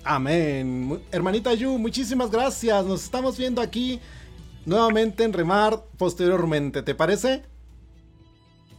Amén. 0.08 1.01
Hermanita 1.12 1.53
Yu, 1.53 1.78
muchísimas 1.78 2.32
gracias. 2.32 2.86
Nos 2.86 3.03
estamos 3.03 3.38
viendo 3.38 3.62
aquí 3.62 3.99
nuevamente 4.66 5.26
en 5.26 5.34
Remar 5.34 5.84
posteriormente, 5.97 6.82
¿te 6.82 6.95
parece? 6.95 7.43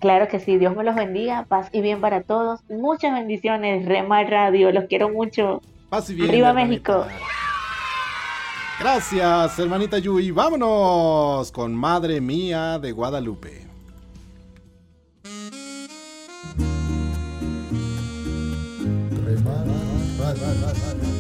Claro 0.00 0.28
que 0.28 0.40
sí, 0.40 0.56
Dios 0.56 0.74
me 0.74 0.84
los 0.84 0.94
bendiga, 0.94 1.44
paz 1.44 1.68
y 1.72 1.82
bien 1.82 2.00
para 2.00 2.22
todos. 2.22 2.60
Muchas 2.70 3.12
bendiciones, 3.12 3.84
Remar 3.84 4.30
Radio, 4.30 4.72
los 4.72 4.84
quiero 4.84 5.10
mucho. 5.10 5.60
Paz 5.90 6.08
y 6.08 6.14
bien. 6.14 6.30
Arriba 6.30 6.52
México. 6.54 7.06
Gracias, 8.80 9.58
hermanita 9.58 9.98
Yui. 9.98 10.30
Vámonos 10.30 11.52
con 11.52 11.74
Madre 11.74 12.22
Mía 12.22 12.78
de 12.78 12.92
Guadalupe. 12.92 13.68
Esto 20.28 20.44
es 20.44 21.02
el 21.02 21.17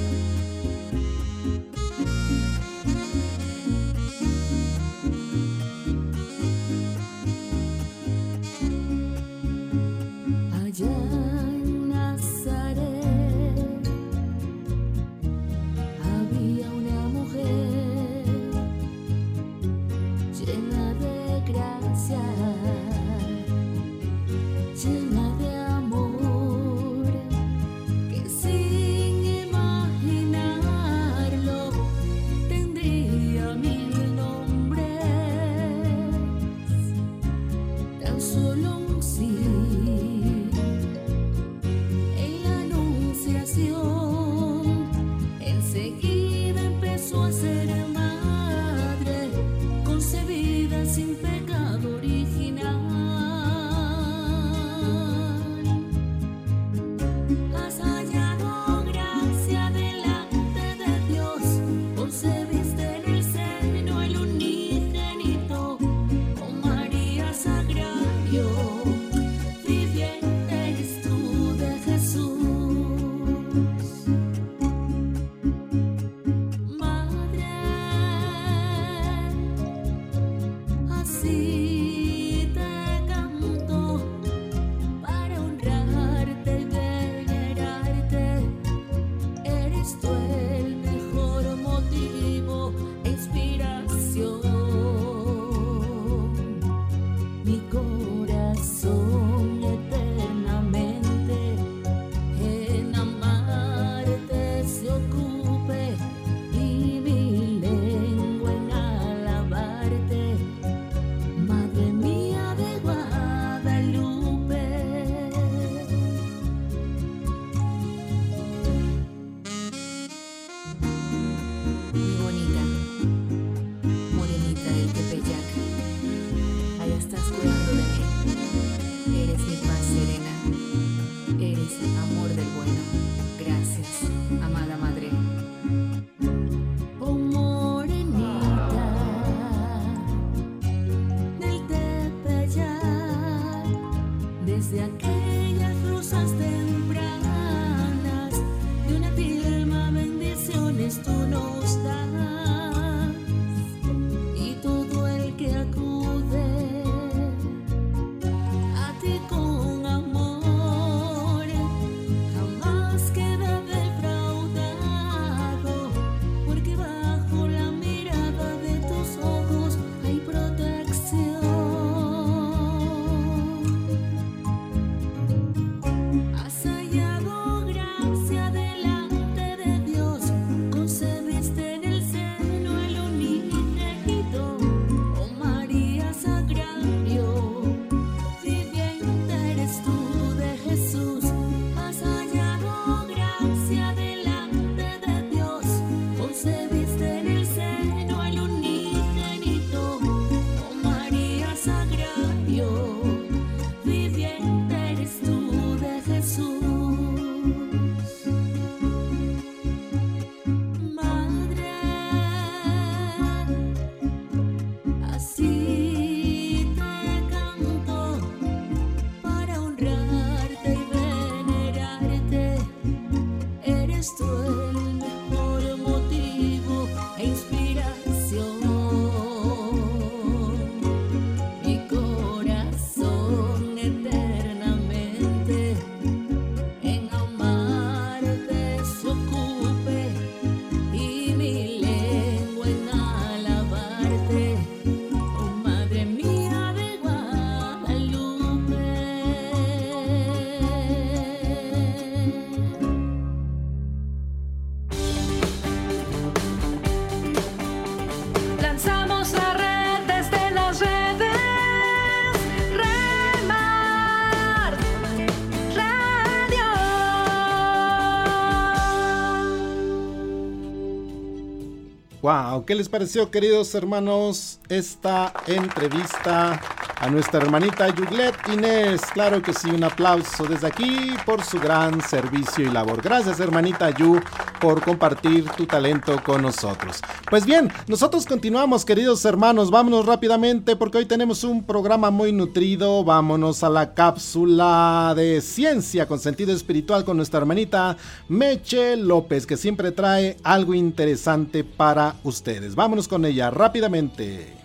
Wow, 272.28 272.66
¿qué 272.66 272.74
les 272.74 272.90
pareció, 272.90 273.30
queridos 273.30 273.74
hermanos, 273.74 274.60
esta 274.68 275.32
entrevista 275.46 276.60
a 277.00 277.08
nuestra 277.08 277.40
hermanita 277.40 277.88
Yuglet 277.88 278.34
Inés? 278.52 279.00
Claro 279.14 279.40
que 279.40 279.54
sí, 279.54 279.70
un 279.70 279.82
aplauso 279.82 280.44
desde 280.44 280.66
aquí 280.66 281.14
por 281.24 281.42
su 281.42 281.58
gran 281.58 282.02
servicio 282.02 282.66
y 282.66 282.70
labor. 282.70 283.00
Gracias, 283.00 283.40
hermanita 283.40 283.88
Yu, 283.96 284.20
por 284.60 284.82
compartir 284.82 285.48
tu 285.56 285.66
talento 285.66 286.22
con 286.22 286.42
nosotros. 286.42 287.00
Pues 287.30 287.44
bien, 287.44 287.70
nosotros 287.86 288.26
continuamos, 288.26 288.84
queridos 288.84 289.24
hermanos. 289.24 289.70
Vámonos 289.70 290.06
rápidamente 290.06 290.76
porque 290.76 290.98
hoy 290.98 291.06
tenemos 291.06 291.44
un 291.44 291.64
programa 291.64 292.10
muy 292.10 292.32
nutrido. 292.32 293.04
Vámonos 293.04 293.62
a 293.62 293.68
la 293.68 293.94
cápsula 293.94 295.12
de 295.16 295.40
ciencia 295.40 296.06
con 296.06 296.18
sentido 296.18 296.52
espiritual 296.52 297.04
con 297.04 297.16
nuestra 297.16 297.38
hermanita 297.38 297.96
Meche 298.28 298.96
López, 298.96 299.46
que 299.46 299.56
siempre 299.56 299.92
trae 299.92 300.36
algo 300.42 300.74
interesante 300.74 301.64
para 301.64 302.16
ustedes. 302.24 302.74
Vámonos 302.74 303.08
con 303.08 303.24
ella 303.24 303.50
rápidamente. 303.50 304.56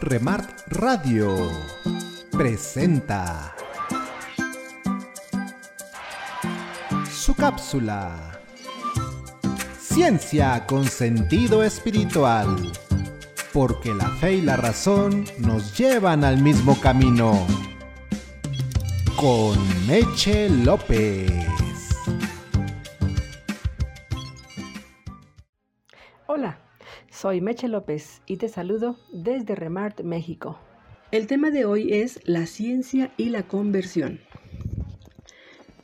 Remart 0.00 0.60
Radio 0.68 1.34
presenta 2.30 3.55
su 7.26 7.34
cápsula. 7.34 8.40
Ciencia 9.80 10.64
con 10.64 10.84
sentido 10.84 11.64
espiritual. 11.64 12.46
Porque 13.52 13.92
la 13.92 14.08
fe 14.20 14.34
y 14.34 14.42
la 14.42 14.56
razón 14.56 15.24
nos 15.38 15.76
llevan 15.76 16.22
al 16.22 16.40
mismo 16.40 16.80
camino. 16.80 17.44
Con 19.16 19.58
Meche 19.88 20.48
López. 20.48 21.32
Hola, 26.28 26.60
soy 27.10 27.40
Meche 27.40 27.66
López 27.66 28.22
y 28.26 28.36
te 28.36 28.48
saludo 28.48 29.00
desde 29.12 29.56
Remart, 29.56 30.02
México. 30.02 30.60
El 31.10 31.26
tema 31.26 31.50
de 31.50 31.64
hoy 31.64 31.92
es 31.92 32.20
la 32.22 32.46
ciencia 32.46 33.10
y 33.16 33.30
la 33.30 33.42
conversión. 33.48 34.20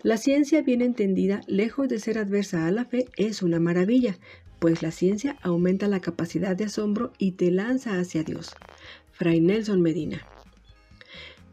La 0.02 0.16
ciencia 0.16 0.62
bien 0.62 0.82
entendida, 0.82 1.42
lejos 1.46 1.88
de 1.88 2.00
ser 2.00 2.18
adversa 2.18 2.66
a 2.66 2.72
la 2.72 2.84
fe, 2.84 3.06
es 3.16 3.40
una 3.40 3.60
maravilla, 3.60 4.18
pues 4.58 4.82
la 4.82 4.90
ciencia 4.90 5.36
aumenta 5.42 5.86
la 5.86 6.00
capacidad 6.00 6.56
de 6.56 6.64
asombro 6.64 7.12
y 7.18 7.32
te 7.32 7.52
lanza 7.52 8.00
hacia 8.00 8.24
Dios. 8.24 8.50
Fray 9.12 9.40
Nelson 9.40 9.80
Medina. 9.80 10.26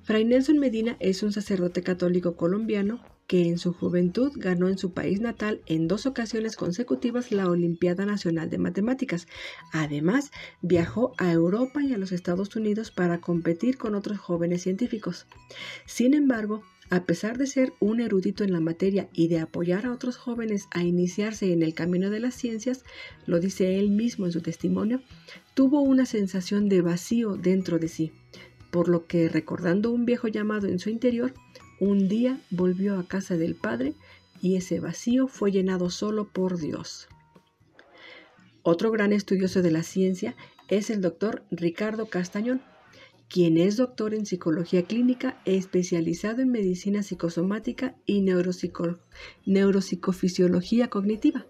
Fray 0.02 0.26
Nelson 0.26 0.58
Medina 0.58 0.98
es 1.00 1.22
un 1.22 1.32
sacerdote 1.32 1.84
católico 1.84 2.36
colombiano 2.36 3.00
que 3.28 3.48
en 3.48 3.60
su 3.60 3.74
juventud 3.74 4.32
ganó 4.36 4.68
en 4.68 4.80
su 4.80 4.92
país 4.94 5.22
natal 5.22 5.62
en 5.68 5.88
dos 5.88 6.08
ocasiones 6.08 6.56
consecutivas 6.56 7.32
la 7.32 7.48
Olimpiada 7.48 8.08
Nacional 8.08 8.50
de 8.50 8.58
Matemáticas. 8.58 9.28
Además, 9.72 10.32
viajó 10.64 11.14
a 11.20 11.32
Europa 11.32 11.84
y 11.84 11.94
a 11.94 12.00
los 12.00 12.12
Estados 12.12 12.56
Unidos 12.56 12.90
para 12.90 13.22
competir 13.22 13.78
con 13.78 13.94
otros 13.94 14.18
jóvenes 14.18 14.64
científicos. 14.64 15.28
Sin 15.86 16.16
embargo, 16.16 16.64
a 16.90 17.06
pesar 17.06 17.38
de 17.38 17.46
ser 17.46 17.74
un 17.80 18.00
erudito 18.00 18.44
en 18.44 18.52
la 18.52 18.60
materia 18.60 19.10
y 19.14 19.28
de 19.28 19.40
apoyar 19.40 19.86
a 19.86 19.92
otros 19.92 20.18
jóvenes 20.18 20.68
a 20.72 20.84
iniciarse 20.84 21.54
en 21.54 21.62
el 21.62 21.74
camino 21.74 22.10
de 22.10 22.20
las 22.20 22.36
ciencias, 22.36 22.84
lo 23.26 23.40
dice 23.40 23.78
él 23.78 23.92
mismo 23.92 24.26
en 24.26 24.32
su 24.32 24.42
testimonio, 24.42 25.02
tuvo 25.54 25.82
una 25.82 26.06
sensación 26.06 26.68
de 26.68 26.82
vacío 26.82 27.36
dentro 27.36 27.78
de 27.78 27.88
sí, 27.88 28.12
por 28.72 28.88
lo 28.88 29.06
que 29.06 29.30
recordando 29.30 29.92
un 29.92 30.06
viejo 30.06 30.28
llamado 30.28 30.68
en 30.68 30.80
su 30.80 30.90
interior, 30.90 31.34
un 31.80 32.08
día 32.08 32.40
volvió 32.50 32.98
a 32.98 33.08
casa 33.08 33.38
del 33.38 33.56
Padre 33.56 33.94
y 34.42 34.56
ese 34.56 34.80
vacío 34.80 35.28
fue 35.28 35.52
llenado 35.52 35.90
solo 35.90 36.28
por 36.28 36.58
Dios. 36.58 37.08
Otro 38.64 38.92
gran 38.92 39.14
estudioso 39.14 39.62
de 39.62 39.72
la 39.72 39.84
ciencia 39.84 40.36
es 40.68 40.90
el 40.90 41.02
doctor 41.02 41.44
Ricardo 41.52 42.08
Castañón, 42.08 42.62
quien 43.30 43.58
es 43.58 43.78
doctor 43.78 44.14
en 44.14 44.26
psicología 44.26 44.84
clínica 44.84 45.42
especializado 45.46 46.42
en 46.42 46.52
medicina 46.52 47.02
psicosomática 47.04 47.96
y 48.06 48.20
neuropsicofisiología 48.22 50.90
cognitiva, 50.90 51.46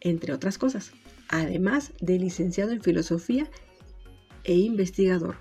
entre 0.00 0.34
otras 0.34 0.58
cosas, 0.58 0.92
además 1.28 1.92
de 2.00 2.18
licenciado 2.18 2.72
en 2.72 2.82
filosofía 2.82 3.48
e 4.44 4.56
investigador 4.56 5.36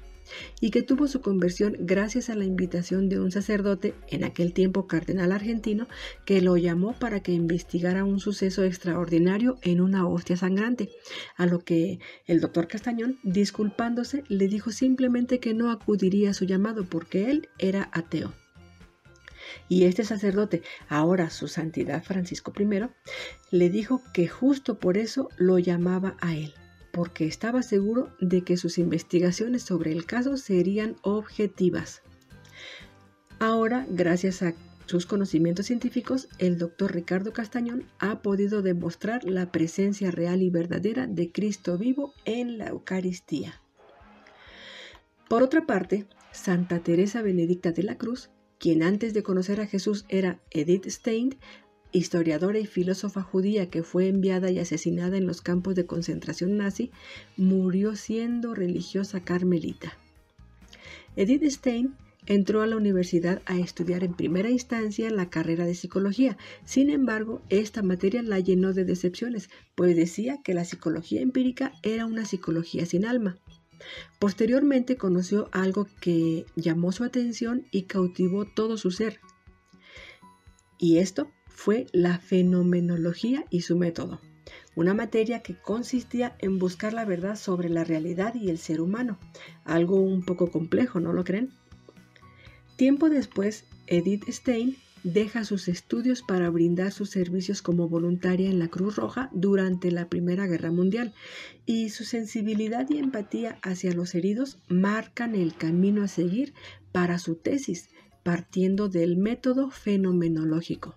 y 0.60 0.72
que 0.72 0.82
tuvo 0.82 1.08
su 1.08 1.22
conversión 1.22 1.76
gracias 1.80 2.30
a 2.30 2.36
la 2.36 2.46
invitación 2.46 3.10
de 3.10 3.20
un 3.20 3.32
sacerdote, 3.32 3.94
en 4.08 4.24
aquel 4.24 4.54
tiempo 4.54 4.88
cardenal 4.88 5.32
argentino, 5.32 5.88
que 6.26 6.42
lo 6.42 6.58
llamó 6.58 6.94
para 6.94 7.22
que 7.22 7.32
investigara 7.32 8.04
un 8.04 8.20
suceso 8.20 8.64
extraordinario 8.64 9.58
en 9.62 9.82
una 9.82 10.08
hostia 10.08 10.38
sangrante, 10.38 10.90
a 11.38 11.46
lo 11.46 11.60
que 11.60 12.00
el 12.26 12.42
doctor 12.42 12.68
Castañón, 12.68 13.20
disculpándose, 13.24 14.24
le 14.28 14.48
dijo 14.48 14.72
simplemente 14.72 15.40
que 15.40 15.54
no 15.54 15.72
acudiría 15.72 16.32
a 16.32 16.34
su 16.34 16.46
llamado 16.46 16.86
porque 16.86 17.32
él 17.32 17.50
era 17.58 17.90
ateo. 17.94 18.34
Y 19.68 19.86
este 19.86 20.04
sacerdote, 20.04 20.62
ahora 20.88 21.30
su 21.30 21.48
santidad 21.48 22.04
Francisco 22.04 22.54
I, 22.58 22.88
le 23.52 23.70
dijo 23.70 24.02
que 24.14 24.28
justo 24.28 24.78
por 24.78 24.98
eso 24.98 25.30
lo 25.38 25.60
llamaba 25.60 26.16
a 26.22 26.36
él 26.36 26.54
porque 26.92 27.26
estaba 27.26 27.64
seguro 27.64 28.10
de 28.20 28.44
que 28.44 28.58
sus 28.58 28.78
investigaciones 28.78 29.64
sobre 29.64 29.92
el 29.92 30.06
caso 30.06 30.38
serían 30.38 30.96
objetivas. 31.02 32.02
Ahora, 33.40 33.86
gracias 33.90 34.44
a 34.44 34.54
sus 34.86 35.06
conocimientos 35.06 35.68
científicos, 35.68 36.28
el 36.38 36.58
doctor 36.58 36.94
Ricardo 36.94 37.32
Castañón 37.32 37.86
ha 38.00 38.22
podido 38.22 38.62
demostrar 38.62 39.24
la 39.24 39.52
presencia 39.52 40.12
real 40.12 40.42
y 40.42 40.50
verdadera 40.50 41.08
de 41.08 41.32
Cristo 41.32 41.78
vivo 41.78 42.14
en 42.26 42.58
la 42.58 42.68
Eucaristía. 42.68 43.62
Por 45.30 45.44
otra 45.44 45.66
parte, 45.66 46.08
Santa 46.34 46.80
Teresa 46.80 47.22
Benedicta 47.22 47.72
de 47.72 47.84
la 47.84 47.98
Cruz, 47.98 48.32
quien 48.60 48.84
antes 48.84 49.14
de 49.14 49.24
conocer 49.24 49.62
a 49.62 49.66
Jesús 49.66 50.06
era 50.10 50.42
Edith 50.52 50.88
Stein, 50.88 51.38
historiadora 51.92 52.60
y 52.60 52.66
filósofa 52.66 53.22
judía 53.22 53.70
que 53.70 53.84
fue 53.84 54.08
enviada 54.08 54.52
y 54.52 54.60
asesinada 54.60 55.18
en 55.18 55.28
los 55.28 55.42
campos 55.42 55.76
de 55.76 55.86
concentración 55.86 56.58
nazi, 56.58 56.92
murió 57.38 57.96
siendo 57.96 58.56
religiosa 58.56 59.22
carmelita. 59.22 59.98
Edith 61.16 61.44
Stein 61.44 61.96
entró 62.26 62.62
a 62.62 62.68
la 62.68 62.78
universidad 62.78 63.42
a 63.46 63.58
estudiar 63.58 64.04
en 64.04 64.14
primera 64.14 64.50
instancia 64.50 65.10
la 65.10 65.30
carrera 65.30 65.66
de 65.66 65.76
psicología. 65.76 66.38
Sin 66.66 66.90
embargo, 66.90 67.42
esta 67.50 67.82
materia 67.82 68.22
la 68.22 68.40
llenó 68.40 68.74
de 68.74 68.86
decepciones, 68.86 69.50
pues 69.76 69.96
decía 69.96 70.40
que 70.44 70.54
la 70.54 70.66
psicología 70.66 71.22
empírica 71.22 71.74
era 71.84 72.06
una 72.06 72.26
psicología 72.26 72.86
sin 72.86 73.06
alma. 73.06 73.38
Posteriormente 74.20 74.96
conoció 74.96 75.50
algo 75.52 75.88
que 76.00 76.46
llamó 76.56 76.92
su 76.92 77.04
atención 77.04 77.66
y 77.72 77.84
cautivó 77.84 78.46
todo 78.46 78.78
su 78.78 78.92
ser. 78.92 79.20
Y 80.78 80.98
esto 80.98 81.32
fue 81.64 81.86
la 81.92 82.18
fenomenología 82.18 83.46
y 83.52 83.62
su 83.62 83.78
método, 83.78 84.20
una 84.76 84.96
materia 84.96 85.44
que 85.44 85.54
consistía 85.54 86.36
en 86.40 86.58
buscar 86.58 86.92
la 86.92 87.06
verdad 87.06 87.36
sobre 87.36 87.70
la 87.70 87.84
realidad 87.84 88.34
y 88.34 88.50
el 88.50 88.58
ser 88.58 88.82
humano, 88.82 89.20
algo 89.64 90.02
un 90.02 90.24
poco 90.24 90.50
complejo, 90.50 91.00
¿no 91.00 91.14
lo 91.14 91.24
creen? 91.24 91.52
Tiempo 92.78 93.12
después, 93.12 93.66
Edith 93.86 94.28
Stein 94.28 94.76
deja 95.04 95.44
sus 95.44 95.68
estudios 95.68 96.24
para 96.24 96.50
brindar 96.50 96.92
sus 96.92 97.12
servicios 97.12 97.62
como 97.62 97.88
voluntaria 97.88 98.50
en 98.50 98.58
la 98.58 98.70
Cruz 98.70 98.96
Roja 98.96 99.30
durante 99.32 99.92
la 99.92 100.10
Primera 100.10 100.48
Guerra 100.48 100.72
Mundial 100.72 101.14
y 101.68 101.90
su 101.90 102.06
sensibilidad 102.06 102.90
y 102.90 102.98
empatía 102.98 103.60
hacia 103.62 103.94
los 103.94 104.16
heridos 104.16 104.58
marcan 104.68 105.36
el 105.36 105.54
camino 105.54 106.02
a 106.02 106.08
seguir 106.08 106.56
para 106.92 107.20
su 107.20 107.36
tesis, 107.36 107.90
partiendo 108.24 108.90
del 108.90 109.16
método 109.16 109.70
fenomenológico. 109.70 110.96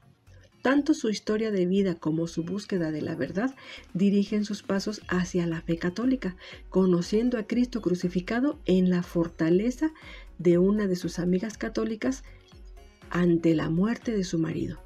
Tanto 0.64 0.94
su 0.94 1.10
historia 1.10 1.50
de 1.50 1.66
vida 1.66 1.94
como 1.94 2.26
su 2.26 2.42
búsqueda 2.42 2.90
de 2.90 3.02
la 3.02 3.14
verdad 3.14 3.54
dirigen 3.92 4.46
sus 4.46 4.62
pasos 4.62 5.02
hacia 5.08 5.46
la 5.46 5.60
fe 5.60 5.76
católica, 5.76 6.38
conociendo 6.70 7.36
a 7.36 7.46
Cristo 7.46 7.82
crucificado 7.82 8.58
en 8.64 8.88
la 8.88 9.02
fortaleza 9.02 9.92
de 10.38 10.56
una 10.56 10.86
de 10.86 10.96
sus 10.96 11.18
amigas 11.18 11.58
católicas 11.58 12.24
ante 13.10 13.54
la 13.54 13.68
muerte 13.68 14.16
de 14.16 14.24
su 14.24 14.38
marido. 14.38 14.80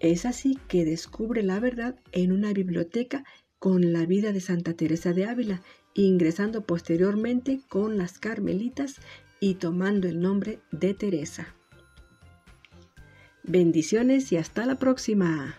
Es 0.00 0.26
así 0.26 0.58
que 0.66 0.84
descubre 0.84 1.44
la 1.44 1.60
verdad 1.60 1.94
en 2.10 2.32
una 2.32 2.52
biblioteca 2.52 3.22
con 3.60 3.92
la 3.92 4.04
vida 4.04 4.32
de 4.32 4.40
Santa 4.40 4.74
Teresa 4.74 5.12
de 5.12 5.26
Ávila, 5.26 5.62
ingresando 5.94 6.66
posteriormente 6.66 7.60
con 7.68 7.96
las 7.96 8.18
Carmelitas 8.18 8.96
y 9.38 9.54
tomando 9.54 10.08
el 10.08 10.18
nombre 10.18 10.58
de 10.72 10.94
Teresa. 10.94 11.54
Bendiciones 13.42 14.32
y 14.32 14.36
hasta 14.36 14.66
la 14.66 14.76
próxima. 14.76 15.56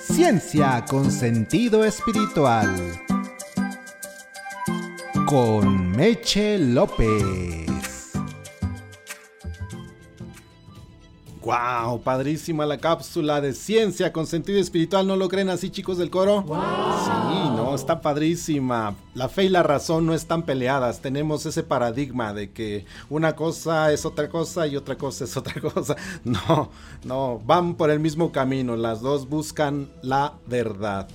Ciencia 0.00 0.84
con 0.88 1.10
sentido 1.10 1.84
espiritual. 1.84 2.74
Con 5.26 5.90
Meche 5.90 6.58
López. 6.58 7.63
¡Wow! 11.44 12.00
Padrísima 12.00 12.64
la 12.64 12.78
cápsula 12.78 13.42
de 13.42 13.52
ciencia 13.52 14.12
con 14.12 14.26
sentido 14.26 14.58
espiritual. 14.58 15.06
¿No 15.06 15.16
lo 15.16 15.28
creen 15.28 15.50
así, 15.50 15.68
chicos 15.68 15.98
del 15.98 16.08
coro? 16.08 16.42
Sí, 16.46 17.50
no, 17.54 17.74
está 17.74 18.00
padrísima. 18.00 18.94
La 19.14 19.28
fe 19.28 19.44
y 19.44 19.48
la 19.50 19.62
razón 19.62 20.06
no 20.06 20.14
están 20.14 20.44
peleadas. 20.44 21.00
Tenemos 21.00 21.44
ese 21.44 21.62
paradigma 21.62 22.32
de 22.32 22.50
que 22.52 22.86
una 23.10 23.36
cosa 23.36 23.92
es 23.92 24.06
otra 24.06 24.30
cosa 24.30 24.66
y 24.66 24.76
otra 24.76 24.96
cosa 24.96 25.24
es 25.24 25.36
otra 25.36 25.60
cosa. 25.74 25.96
No, 26.24 26.70
no, 27.04 27.40
van 27.44 27.74
por 27.74 27.90
el 27.90 28.00
mismo 28.00 28.32
camino. 28.32 28.76
Las 28.76 29.02
dos 29.02 29.28
buscan 29.28 29.90
la 30.02 30.32
verdad. 30.46 31.08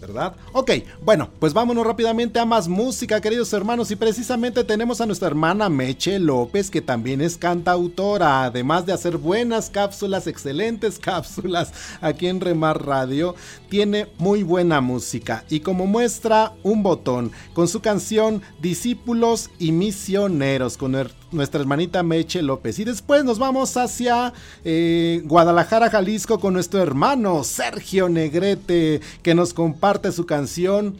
¿Verdad? 0.00 0.34
Ok, 0.52 0.70
bueno, 1.04 1.30
pues 1.38 1.52
vámonos 1.52 1.86
rápidamente 1.86 2.38
a 2.38 2.44
más 2.44 2.68
música, 2.68 3.20
queridos 3.20 3.52
hermanos, 3.52 3.90
y 3.90 3.96
precisamente 3.96 4.64
tenemos 4.64 5.00
a 5.00 5.06
nuestra 5.06 5.28
hermana 5.28 5.68
Meche 5.68 6.18
López, 6.18 6.70
que 6.70 6.80
también 6.80 7.20
es 7.20 7.36
cantautora, 7.36 8.44
además 8.44 8.86
de 8.86 8.92
hacer 8.92 9.16
buenas 9.16 9.70
cápsulas, 9.70 10.26
excelentes 10.26 10.98
cápsulas 11.00 11.72
aquí 12.00 12.26
en 12.26 12.40
Remar 12.40 12.84
Radio, 12.84 13.34
tiene 13.68 14.08
muy 14.18 14.42
buena 14.42 14.80
música 14.80 15.44
y 15.48 15.60
como 15.60 15.86
muestra 15.86 16.54
un 16.62 16.82
botón 16.82 17.32
con 17.52 17.68
su 17.68 17.80
canción 17.80 18.42
Discípulos 18.60 19.50
y 19.58 19.72
Misioneros 19.72 20.76
con 20.76 20.94
nuestra 21.32 21.60
hermanita 21.60 22.02
Meche 22.02 22.42
López. 22.42 22.78
Y 22.78 22.84
después 22.84 23.24
nos 23.24 23.38
vamos 23.38 23.76
hacia 23.76 24.32
eh, 24.64 25.22
Guadalajara, 25.24 25.90
Jalisco 25.90 26.40
con 26.40 26.54
nuestro 26.54 26.82
hermano 26.82 27.44
Sergio 27.44 28.08
Negrete 28.08 29.00
que 29.22 29.34
nos 29.34 29.54
comparte 29.54 30.12
su 30.12 30.26
canción 30.26 30.96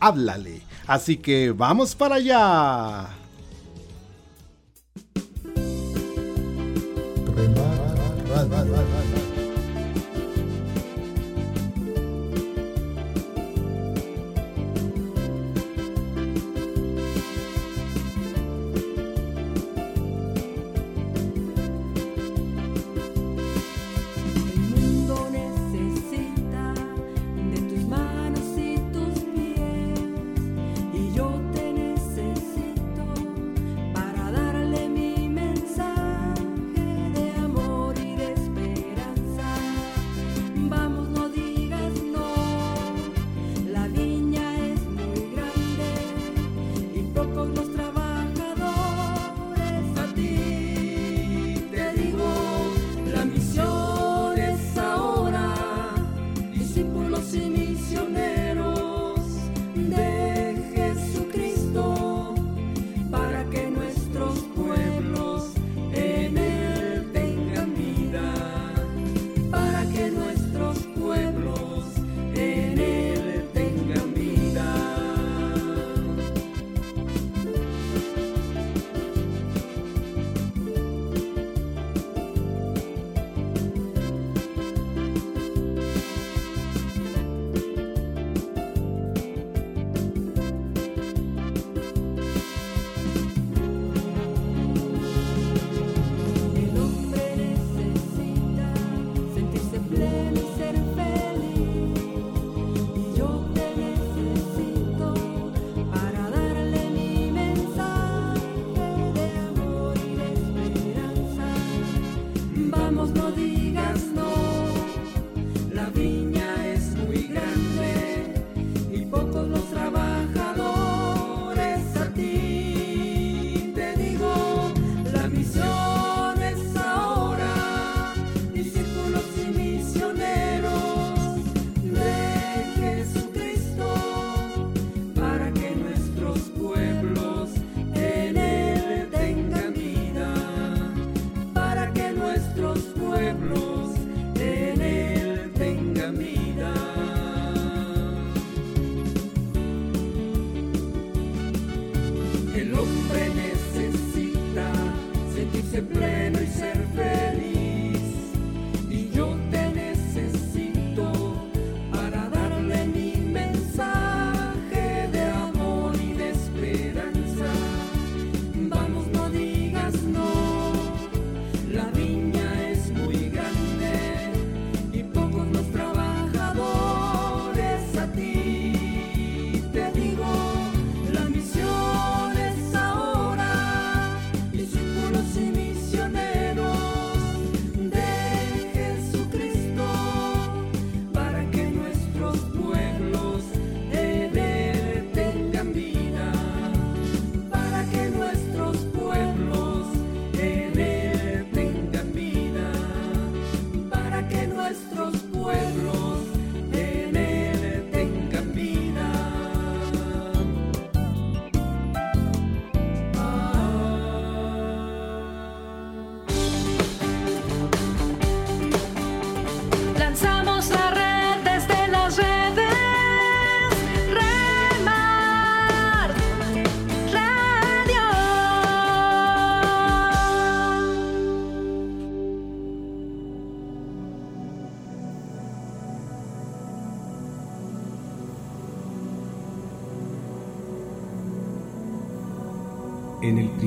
Háblale. 0.00 0.62
Así 0.86 1.16
que 1.16 1.50
vamos 1.50 1.94
para 1.94 2.16
allá. 2.16 3.08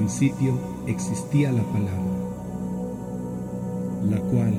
Principio 0.07 0.57
existía 0.87 1.51
la 1.51 1.63
palabra, 1.63 2.15
la 4.09 4.17
cual 4.19 4.53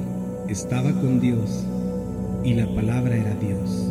estaba 0.46 0.92
con 0.92 1.20
Dios 1.20 1.64
y 2.44 2.52
la 2.52 2.66
palabra 2.74 3.16
era 3.16 3.34
Dios. 3.36 3.90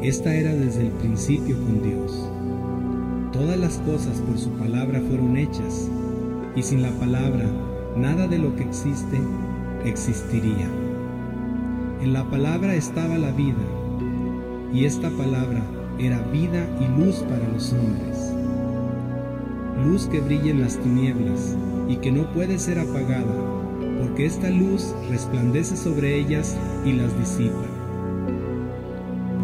Esta 0.00 0.32
era 0.32 0.54
desde 0.54 0.82
el 0.82 0.92
principio 0.92 1.56
con 1.56 1.82
Dios. 1.82 2.30
Todas 3.32 3.58
las 3.58 3.78
cosas 3.78 4.20
por 4.20 4.38
su 4.38 4.50
palabra 4.50 5.02
fueron 5.08 5.36
hechas, 5.36 5.88
y 6.54 6.62
sin 6.62 6.82
la 6.82 6.92
palabra 7.00 7.50
nada 7.96 8.28
de 8.28 8.38
lo 8.38 8.54
que 8.54 8.62
existe 8.62 9.18
existiría. 9.84 10.68
En 12.00 12.12
la 12.12 12.30
palabra 12.30 12.76
estaba 12.76 13.18
la 13.18 13.32
vida, 13.32 13.64
y 14.72 14.84
esta 14.84 15.10
palabra 15.10 15.64
era 15.98 16.20
vida 16.30 16.64
y 16.80 17.00
luz 17.00 17.16
para 17.28 17.48
los 17.48 17.72
hombres. 17.72 18.13
Luz 19.84 20.06
que 20.06 20.20
brilla 20.20 20.50
en 20.50 20.62
las 20.62 20.78
tinieblas 20.78 21.56
y 21.88 21.96
que 21.96 22.10
no 22.10 22.32
puede 22.32 22.58
ser 22.58 22.78
apagada, 22.78 23.34
porque 24.00 24.24
esta 24.24 24.48
luz 24.48 24.94
resplandece 25.10 25.76
sobre 25.76 26.18
ellas 26.18 26.56
y 26.86 26.92
las 26.92 27.16
disipa. 27.18 27.66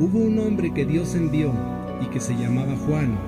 Hubo 0.00 0.18
un 0.18 0.38
hombre 0.38 0.72
que 0.72 0.86
Dios 0.86 1.14
envió 1.14 1.52
y 2.00 2.06
que 2.06 2.20
se 2.20 2.34
llamaba 2.34 2.74
Juan, 2.86 3.18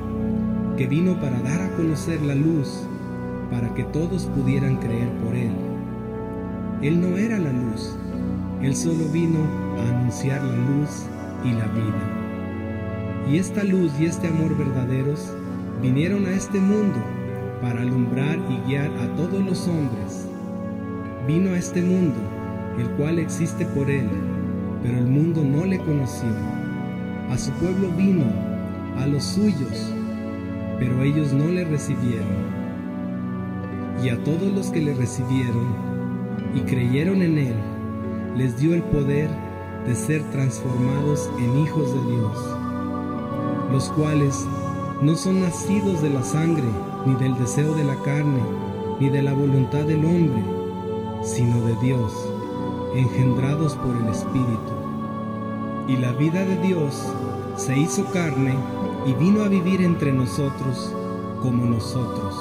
que 0.79 0.87
vino 0.87 1.21
para 1.21 1.39
dar 1.41 1.61
a 1.61 1.71
conocer 1.77 2.23
la 2.23 2.35
luz, 2.35 2.87
para 3.51 3.75
que 3.75 3.85
todos 3.85 4.25
pudieran 4.25 4.77
creer 4.77 5.11
por 5.23 5.35
él. 5.35 5.53
Él 6.81 6.99
no 6.99 7.19
era 7.19 7.39
la 7.39 7.53
luz, 7.53 7.95
él 8.63 8.75
solo 8.75 9.05
vino 9.13 9.41
a 9.79 9.89
anunciar 9.91 10.43
la 10.43 10.57
luz 10.57 11.05
y 11.45 11.53
la 11.53 11.67
vida. 11.67 13.29
Y 13.31 13.37
esta 13.37 13.65
luz 13.65 13.93
y 14.01 14.07
este 14.07 14.29
amor 14.29 14.57
verdaderos 14.57 15.35
vinieron 15.83 16.27
a 16.27 16.31
este 16.31 16.61
mundo 16.61 16.99
para 17.61 17.83
alumbrar 17.83 18.39
y 18.49 18.69
guiar 18.69 18.91
a 18.99 19.17
todos 19.17 19.45
los 19.45 19.67
hombres. 19.67 20.29
Vino 21.27 21.51
a 21.51 21.59
este 21.59 21.83
mundo, 21.83 22.19
el 22.79 22.89
cual 22.91 23.19
existe 23.19 23.67
por 23.67 23.91
él, 23.91 24.09
pero 24.83 24.97
el 24.97 25.07
mundo 25.07 25.43
no 25.45 25.67
le 25.67 25.79
conoció. 25.79 26.29
A 27.31 27.37
su 27.37 27.51
pueblo 27.53 27.89
vino, 27.97 28.25
a 28.97 29.07
los 29.07 29.25
suyos, 29.25 29.93
pero 30.79 31.03
ellos 31.03 31.33
no 31.33 31.49
le 31.49 31.65
recibieron. 31.65 32.53
Y 34.05 34.09
a 34.09 34.23
todos 34.23 34.53
los 34.55 34.71
que 34.71 34.83
le 34.83 34.95
recibieron 34.95 35.67
y 36.55 36.61
creyeron 36.61 37.23
en 37.23 37.39
él, 37.39 37.55
les 38.37 38.57
dio 38.57 38.75
el 38.75 38.83
poder 38.83 39.29
de 39.87 39.97
ser 39.97 40.23
transformados 40.31 41.29
en 41.41 41.59
hijos 41.59 41.93
de 41.93 42.13
Dios, 42.13 42.57
los 43.73 43.91
cuales 43.91 44.47
no 45.03 45.17
son 45.17 45.41
nacidos 45.41 46.01
de 46.01 46.11
la 46.11 46.23
sangre, 46.23 46.69
ni 47.05 47.17
del 47.17 47.37
deseo 47.37 47.75
de 47.75 47.83
la 47.83 47.97
carne, 47.97 48.41
ni 49.01 49.09
de 49.09 49.21
la 49.21 49.33
voluntad 49.33 49.83
del 49.83 50.05
hombre, 50.05 50.45
sino 51.25 51.61
de 51.63 51.75
Dios, 51.83 52.13
engendrados 52.95 53.75
por 53.75 53.97
el 53.97 54.07
Espíritu. 54.07 54.73
Y 55.89 55.97
la 55.97 56.13
vida 56.13 56.45
de 56.45 56.57
Dios 56.59 57.13
se 57.57 57.77
hizo 57.77 58.05
carne 58.13 58.55
y 59.05 59.13
vino 59.15 59.43
a 59.43 59.49
vivir 59.49 59.83
entre 59.83 60.13
nosotros 60.13 60.95
como 61.43 61.65
nosotros. 61.65 62.37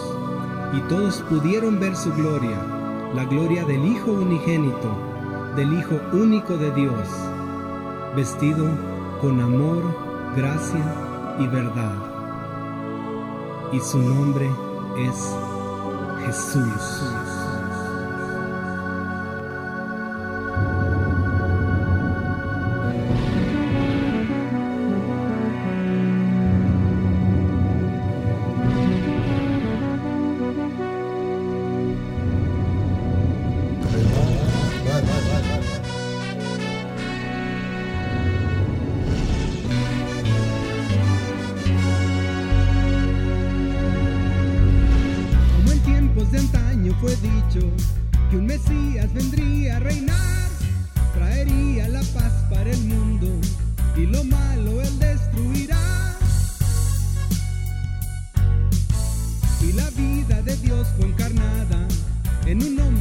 Y 0.78 0.82
todos 0.82 1.18
pudieron 1.30 1.80
ver 1.80 1.95
su 1.95 2.14
gloria, 2.14 2.64
la 3.16 3.26
gloria 3.26 3.66
del 3.66 3.84
Hijo 3.86 4.12
unigénito, 4.12 4.95
del 5.55 5.74
Hijo 5.74 5.99
único 6.14 6.55
de 6.57 6.72
Dios, 6.76 7.07
vestido 8.16 8.68
con 9.20 9.41
amor, 9.41 9.84
gracia 10.36 10.93
y 11.39 11.47
verdad 11.47 12.11
y 13.72 13.80
su 13.80 13.97
nombre 13.99 14.49
es 14.97 15.36
Jesús. 16.26 17.30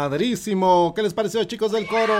¡Padrísimo! 0.00 0.94
¿Qué 0.96 1.02
les 1.02 1.12
pareció, 1.12 1.44
chicos 1.44 1.72
del 1.72 1.86
coro? 1.86 2.14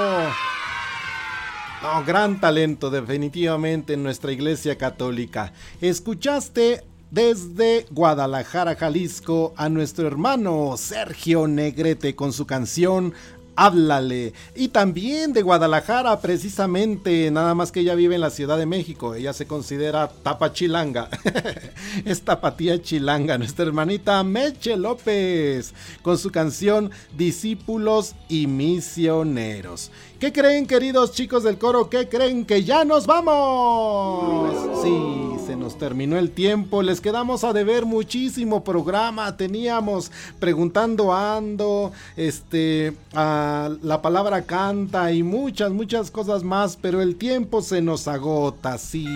No, 1.82 2.04
gran 2.04 2.38
talento 2.38 2.90
definitivamente 2.90 3.94
en 3.94 4.02
nuestra 4.02 4.32
iglesia 4.32 4.76
católica. 4.76 5.54
Escuchaste 5.80 6.84
desde 7.10 7.86
Guadalajara, 7.90 8.76
Jalisco, 8.76 9.54
a 9.56 9.70
nuestro 9.70 10.06
hermano 10.06 10.74
Sergio 10.76 11.48
Negrete 11.48 12.14
con 12.14 12.34
su 12.34 12.46
canción 12.46 13.14
Háblale. 13.62 14.32
Y 14.54 14.68
también 14.68 15.34
de 15.34 15.42
Guadalajara, 15.42 16.18
precisamente, 16.22 17.30
nada 17.30 17.54
más 17.54 17.70
que 17.70 17.80
ella 17.80 17.94
vive 17.94 18.14
en 18.14 18.22
la 18.22 18.30
Ciudad 18.30 18.56
de 18.56 18.64
México. 18.64 19.14
Ella 19.14 19.34
se 19.34 19.46
considera 19.46 20.08
tapa 20.08 20.54
chilanga. 20.54 21.10
es 22.06 22.22
tapatía 22.22 22.80
chilanga, 22.80 23.36
nuestra 23.36 23.66
hermanita 23.66 24.24
Meche 24.24 24.78
López, 24.78 25.74
con 26.00 26.16
su 26.16 26.30
canción 26.30 26.90
Discípulos 27.18 28.14
y 28.30 28.46
Misioneros. 28.46 29.90
¿Qué 30.20 30.34
creen, 30.34 30.66
queridos 30.66 31.12
chicos 31.12 31.44
del 31.44 31.56
coro? 31.56 31.88
¿Qué 31.88 32.06
creen 32.06 32.44
que 32.44 32.62
ya 32.62 32.84
nos 32.84 33.06
vamos? 33.06 34.82
Sí, 34.82 35.46
se 35.46 35.56
nos 35.56 35.78
terminó 35.78 36.18
el 36.18 36.30
tiempo. 36.30 36.82
Les 36.82 37.00
quedamos 37.00 37.42
a 37.42 37.54
deber 37.54 37.86
muchísimo 37.86 38.62
programa. 38.62 39.38
Teníamos 39.38 40.12
preguntando 40.38 41.14
ando, 41.14 41.92
este, 42.18 42.94
la 43.14 44.00
palabra 44.02 44.42
canta 44.42 45.10
y 45.10 45.22
muchas, 45.22 45.70
muchas 45.70 46.10
cosas 46.10 46.42
más, 46.42 46.76
pero 46.76 47.00
el 47.00 47.16
tiempo 47.16 47.62
se 47.62 47.80
nos 47.80 48.06
agota, 48.06 48.76
sí. 48.76 49.06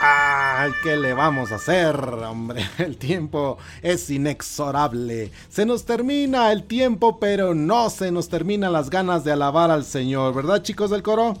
¡Ay, 0.00 0.72
qué 0.82 0.96
le 0.96 1.12
vamos 1.12 1.50
a 1.50 1.56
hacer, 1.56 1.96
hombre! 1.96 2.68
El 2.78 2.96
tiempo 2.96 3.58
es 3.82 4.08
inexorable. 4.10 5.32
Se 5.48 5.66
nos 5.66 5.84
termina 5.84 6.52
el 6.52 6.64
tiempo, 6.64 7.18
pero 7.18 7.52
no 7.54 7.90
se 7.90 8.12
nos 8.12 8.28
terminan 8.28 8.72
las 8.72 8.90
ganas 8.90 9.24
de 9.24 9.32
alabar 9.32 9.72
al 9.72 9.84
Señor, 9.84 10.34
¿verdad, 10.34 10.62
chicos 10.62 10.90
del 10.90 11.02
coro? 11.02 11.36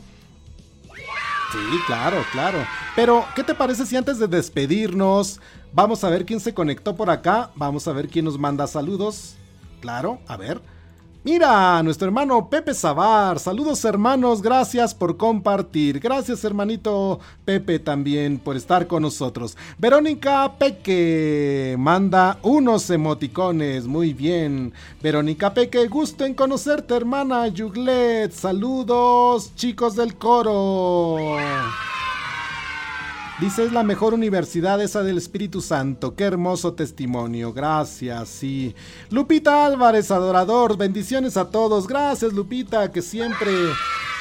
Sí, 1.52 1.58
claro, 1.86 2.24
claro. 2.32 2.58
Pero, 2.96 3.24
¿qué 3.36 3.44
te 3.44 3.54
parece 3.54 3.86
si 3.86 3.96
antes 3.96 4.18
de 4.18 4.26
despedirnos, 4.26 5.40
vamos 5.72 6.02
a 6.02 6.10
ver 6.10 6.26
quién 6.26 6.40
se 6.40 6.52
conectó 6.52 6.96
por 6.96 7.10
acá? 7.10 7.50
Vamos 7.54 7.86
a 7.86 7.92
ver 7.92 8.08
quién 8.08 8.24
nos 8.24 8.38
manda 8.38 8.66
saludos. 8.66 9.36
Claro, 9.80 10.18
a 10.26 10.36
ver. 10.36 10.60
Mira, 11.30 11.82
nuestro 11.82 12.06
hermano 12.06 12.48
Pepe 12.48 12.72
Zabar. 12.72 13.38
Saludos 13.38 13.84
hermanos, 13.84 14.40
gracias 14.40 14.94
por 14.94 15.18
compartir. 15.18 16.00
Gracias 16.00 16.42
hermanito 16.42 17.20
Pepe 17.44 17.78
también 17.78 18.38
por 18.38 18.56
estar 18.56 18.86
con 18.86 19.02
nosotros. 19.02 19.54
Verónica 19.76 20.50
Peque 20.58 21.76
manda 21.78 22.38
unos 22.40 22.88
emoticones. 22.88 23.86
Muy 23.86 24.14
bien. 24.14 24.72
Verónica 25.02 25.52
Peque, 25.52 25.86
gusto 25.88 26.24
en 26.24 26.32
conocerte 26.32 26.96
hermana 26.96 27.46
Yuglet. 27.48 28.32
Saludos 28.32 29.54
chicos 29.54 29.96
del 29.96 30.16
coro. 30.16 31.36
Dice, 33.40 33.64
es 33.64 33.72
la 33.72 33.84
mejor 33.84 34.14
universidad 34.14 34.82
esa 34.82 35.04
del 35.04 35.16
Espíritu 35.16 35.60
Santo. 35.60 36.16
Qué 36.16 36.24
hermoso 36.24 36.72
testimonio. 36.72 37.52
Gracias, 37.52 38.28
sí. 38.28 38.74
Lupita 39.10 39.64
Álvarez, 39.64 40.10
adorador. 40.10 40.76
Bendiciones 40.76 41.36
a 41.36 41.48
todos. 41.48 41.86
Gracias, 41.86 42.32
Lupita, 42.32 42.90
que 42.90 43.00
siempre... 43.00 43.52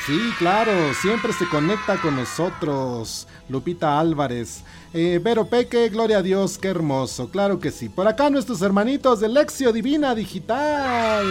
Sí, 0.05 0.19
claro, 0.37 0.71
siempre 1.01 1.33
se 1.33 1.49
conecta 1.49 1.99
con 1.99 2.15
nosotros. 2.15 3.27
Lupita 3.49 3.99
Álvarez. 3.99 4.63
Eh, 4.99 5.19
Vero 5.23 5.45
Peque, 5.45 5.89
gloria 5.89 6.17
a 6.17 6.21
Dios, 6.23 6.57
qué 6.57 6.69
hermoso, 6.69 7.29
claro 7.29 7.59
que 7.59 7.69
sí. 7.69 7.87
Por 7.87 8.07
acá 8.07 8.31
nuestros 8.31 8.63
hermanitos 8.63 9.19
de 9.19 9.29
Lexio 9.29 9.71
Divina 9.71 10.15
Digital. 10.15 11.23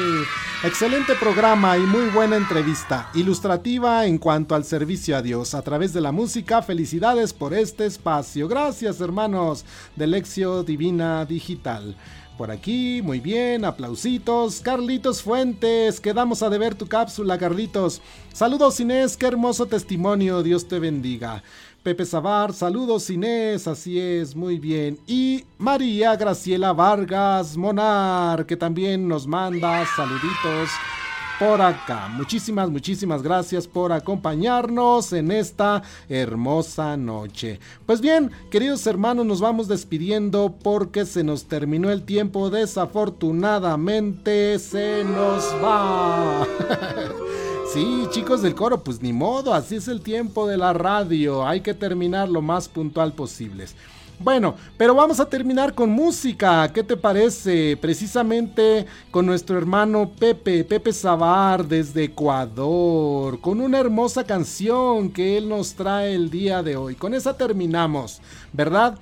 Excelente 0.62 1.16
programa 1.16 1.76
y 1.76 1.80
muy 1.80 2.06
buena 2.10 2.36
entrevista, 2.36 3.10
ilustrativa 3.12 4.06
en 4.06 4.18
cuanto 4.18 4.54
al 4.54 4.62
servicio 4.62 5.16
a 5.16 5.22
Dios 5.22 5.52
a 5.52 5.62
través 5.62 5.92
de 5.92 6.00
la 6.00 6.12
música. 6.12 6.62
Felicidades 6.62 7.32
por 7.32 7.54
este 7.54 7.86
espacio. 7.86 8.46
Gracias 8.46 9.00
hermanos 9.00 9.64
de 9.96 10.06
Lexio 10.06 10.62
Divina 10.62 11.24
Digital. 11.24 11.96
Por 12.38 12.52
aquí, 12.52 13.00
muy 13.02 13.18
bien, 13.18 13.64
aplausitos. 13.64 14.60
Carlitos 14.60 15.22
Fuentes, 15.22 16.00
quedamos 16.00 16.42
a 16.44 16.50
deber 16.50 16.76
tu 16.76 16.86
cápsula, 16.86 17.36
Carlitos. 17.36 18.00
Saludos 18.32 18.78
Inés, 18.78 19.16
qué 19.16 19.26
hermoso 19.26 19.66
testimonio, 19.66 20.44
Dios 20.44 20.68
te 20.68 20.78
bendiga. 20.78 21.42
Pepe 21.86 22.04
Zabar, 22.04 22.52
saludos 22.52 23.08
Inés, 23.10 23.68
así 23.68 24.00
es, 24.00 24.34
muy 24.34 24.58
bien. 24.58 24.98
Y 25.06 25.44
María 25.56 26.16
Graciela 26.16 26.72
Vargas 26.72 27.56
Monar, 27.56 28.44
que 28.44 28.56
también 28.56 29.06
nos 29.06 29.28
manda 29.28 29.86
saluditos 29.94 30.68
por 31.38 31.62
acá. 31.62 32.08
Muchísimas, 32.08 32.70
muchísimas 32.70 33.22
gracias 33.22 33.68
por 33.68 33.92
acompañarnos 33.92 35.12
en 35.12 35.30
esta 35.30 35.84
hermosa 36.08 36.96
noche. 36.96 37.60
Pues 37.86 38.00
bien, 38.00 38.32
queridos 38.50 38.84
hermanos, 38.88 39.24
nos 39.24 39.40
vamos 39.40 39.68
despidiendo 39.68 40.56
porque 40.60 41.04
se 41.04 41.22
nos 41.22 41.44
terminó 41.44 41.92
el 41.92 42.02
tiempo. 42.02 42.50
Desafortunadamente 42.50 44.58
se 44.58 45.04
nos 45.04 45.44
va. 45.62 46.48
Sí, 47.76 48.06
chicos 48.08 48.40
del 48.40 48.54
coro, 48.54 48.82
pues 48.82 49.02
ni 49.02 49.12
modo, 49.12 49.52
así 49.52 49.76
es 49.76 49.86
el 49.86 50.00
tiempo 50.00 50.46
de 50.46 50.56
la 50.56 50.72
radio, 50.72 51.46
hay 51.46 51.60
que 51.60 51.74
terminar 51.74 52.26
lo 52.26 52.40
más 52.40 52.70
puntual 52.70 53.12
posible. 53.12 53.66
Bueno, 54.18 54.54
pero 54.78 54.94
vamos 54.94 55.20
a 55.20 55.28
terminar 55.28 55.74
con 55.74 55.90
música, 55.90 56.72
¿qué 56.72 56.82
te 56.82 56.96
parece? 56.96 57.76
Precisamente 57.76 58.86
con 59.10 59.26
nuestro 59.26 59.58
hermano 59.58 60.10
Pepe, 60.18 60.64
Pepe 60.64 60.90
Zabar 60.90 61.66
desde 61.68 62.04
Ecuador, 62.04 63.42
con 63.42 63.60
una 63.60 63.78
hermosa 63.78 64.24
canción 64.24 65.10
que 65.10 65.36
él 65.36 65.46
nos 65.46 65.74
trae 65.74 66.14
el 66.14 66.30
día 66.30 66.62
de 66.62 66.78
hoy. 66.78 66.94
Con 66.94 67.12
esa 67.12 67.36
terminamos, 67.36 68.22
¿verdad? 68.54 68.98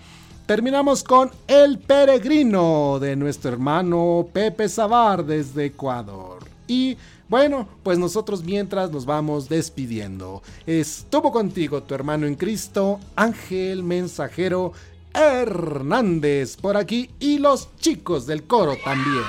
Terminamos 0.47 1.05
con 1.05 1.31
El 1.47 1.79
Peregrino 1.79 2.99
de 2.99 3.15
nuestro 3.15 3.53
hermano 3.53 4.27
Pepe 4.33 4.69
Zabar 4.69 5.25
desde 5.25 5.67
Ecuador. 5.67 6.53
Y 6.67 6.97
bueno, 7.29 7.69
pues 7.83 7.99
nosotros 7.99 8.45
mientras 8.45 8.91
nos 8.91 9.07
vamos 9.07 9.49
despidiendo. 9.49 10.43
Estuvo 10.67 11.33
contigo 11.33 11.83
tu 11.83 11.95
hermano 11.95 12.27
en 12.27 12.35
Cristo, 12.35 13.01
Ángel 13.17 13.83
Mensajero 13.83 14.73
Hernández 15.15 16.57
por 16.57 16.77
aquí 16.77 17.11
y 17.21 17.39
los 17.39 17.69
chicos 17.79 18.27
del 18.27 18.45
coro 18.45 18.77
también. 18.85 19.25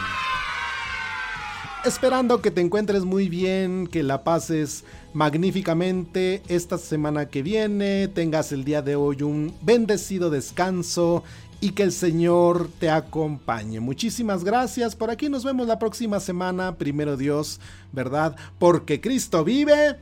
Esperando 1.85 2.41
que 2.41 2.49
te 2.49 2.61
encuentres 2.61 3.03
muy 3.03 3.29
bien, 3.29 3.85
que 3.85 4.01
la 4.01 4.23
pases 4.23 4.83
magníficamente 5.13 6.41
esta 6.47 6.79
semana 6.79 7.29
que 7.29 7.43
viene, 7.43 8.07
tengas 8.07 8.51
el 8.51 8.63
día 8.65 8.81
de 8.81 8.95
hoy 8.95 9.21
un 9.21 9.53
bendecido 9.61 10.31
descanso 10.31 11.23
y 11.65 11.71
que 11.71 11.81
el 11.81 11.91
Señor 11.91 12.69
te 12.79 12.91
acompañe. 12.91 13.79
Muchísimas 13.79 14.43
gracias. 14.43 14.95
Por 14.95 15.09
aquí 15.09 15.29
nos 15.29 15.43
vemos 15.43 15.65
la 15.65 15.79
próxima 15.79 16.19
semana, 16.19 16.75
primero 16.77 17.17
Dios, 17.17 17.59
¿verdad? 17.91 18.35
Porque 18.59 19.01
Cristo 19.01 19.43
vive 19.43 19.97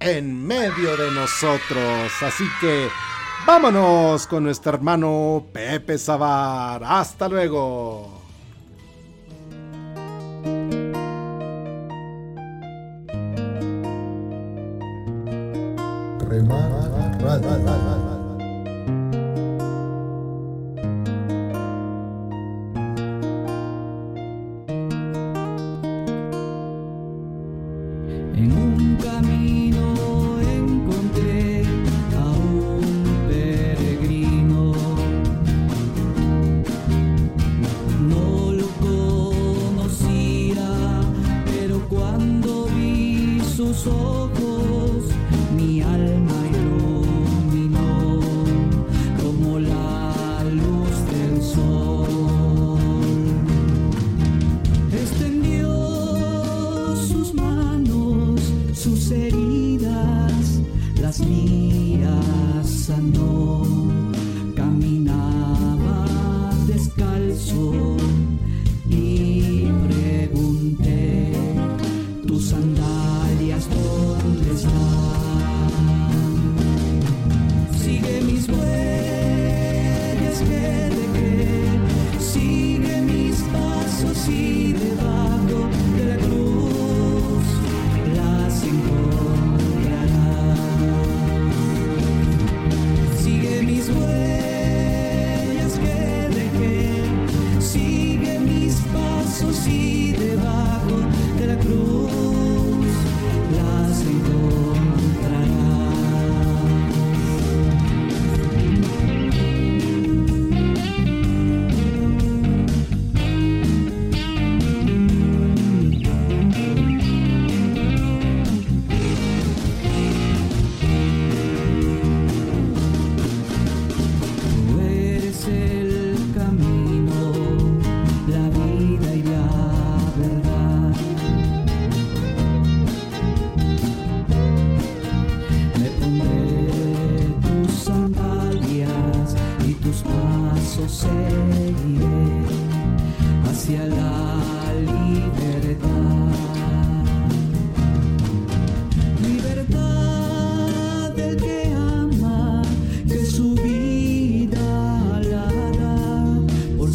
en 0.00 0.46
medio 0.46 0.96
de 0.96 1.10
nosotros. 1.10 2.10
Así 2.22 2.44
que 2.62 2.88
Vámonos 3.44 4.28
con 4.28 4.44
nuestro 4.44 4.72
hermano 4.72 5.44
Pepe 5.52 5.98
Sabar. 5.98 6.82
Hasta 6.84 7.28
luego. 7.28 8.22
camino. 29.22 29.71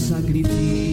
sacrifício. 0.08 0.86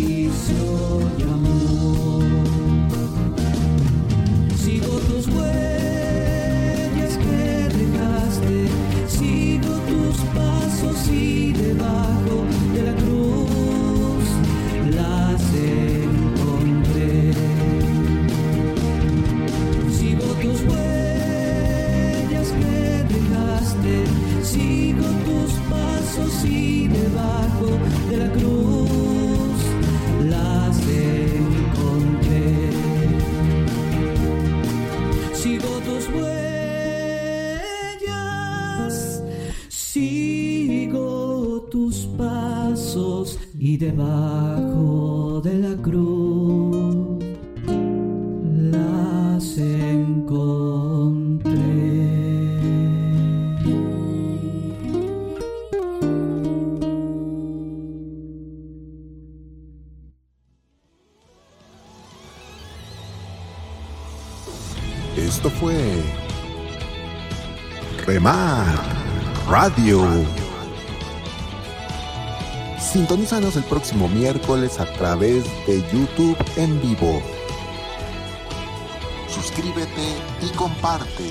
Radio. 69.64 70.04
Sintonízanos 72.78 73.56
el 73.56 73.64
próximo 73.64 74.10
miércoles 74.10 74.78
a 74.78 74.84
través 74.92 75.42
de 75.66 75.80
YouTube 75.90 76.36
en 76.56 76.82
vivo. 76.82 77.22
Suscríbete 79.26 80.18
y 80.42 80.54
comparte. 80.54 81.30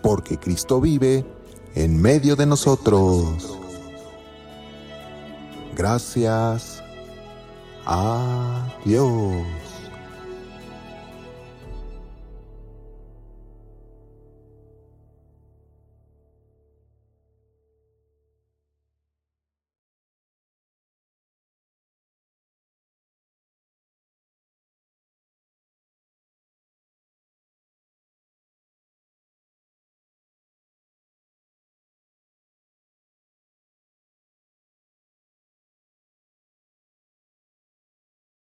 Porque 0.00 0.38
Cristo 0.38 0.80
vive 0.80 1.26
en 1.74 2.00
medio 2.00 2.36
de 2.36 2.46
nosotros. 2.46 3.58
Gracias. 5.74 6.80
Adiós. 7.84 9.67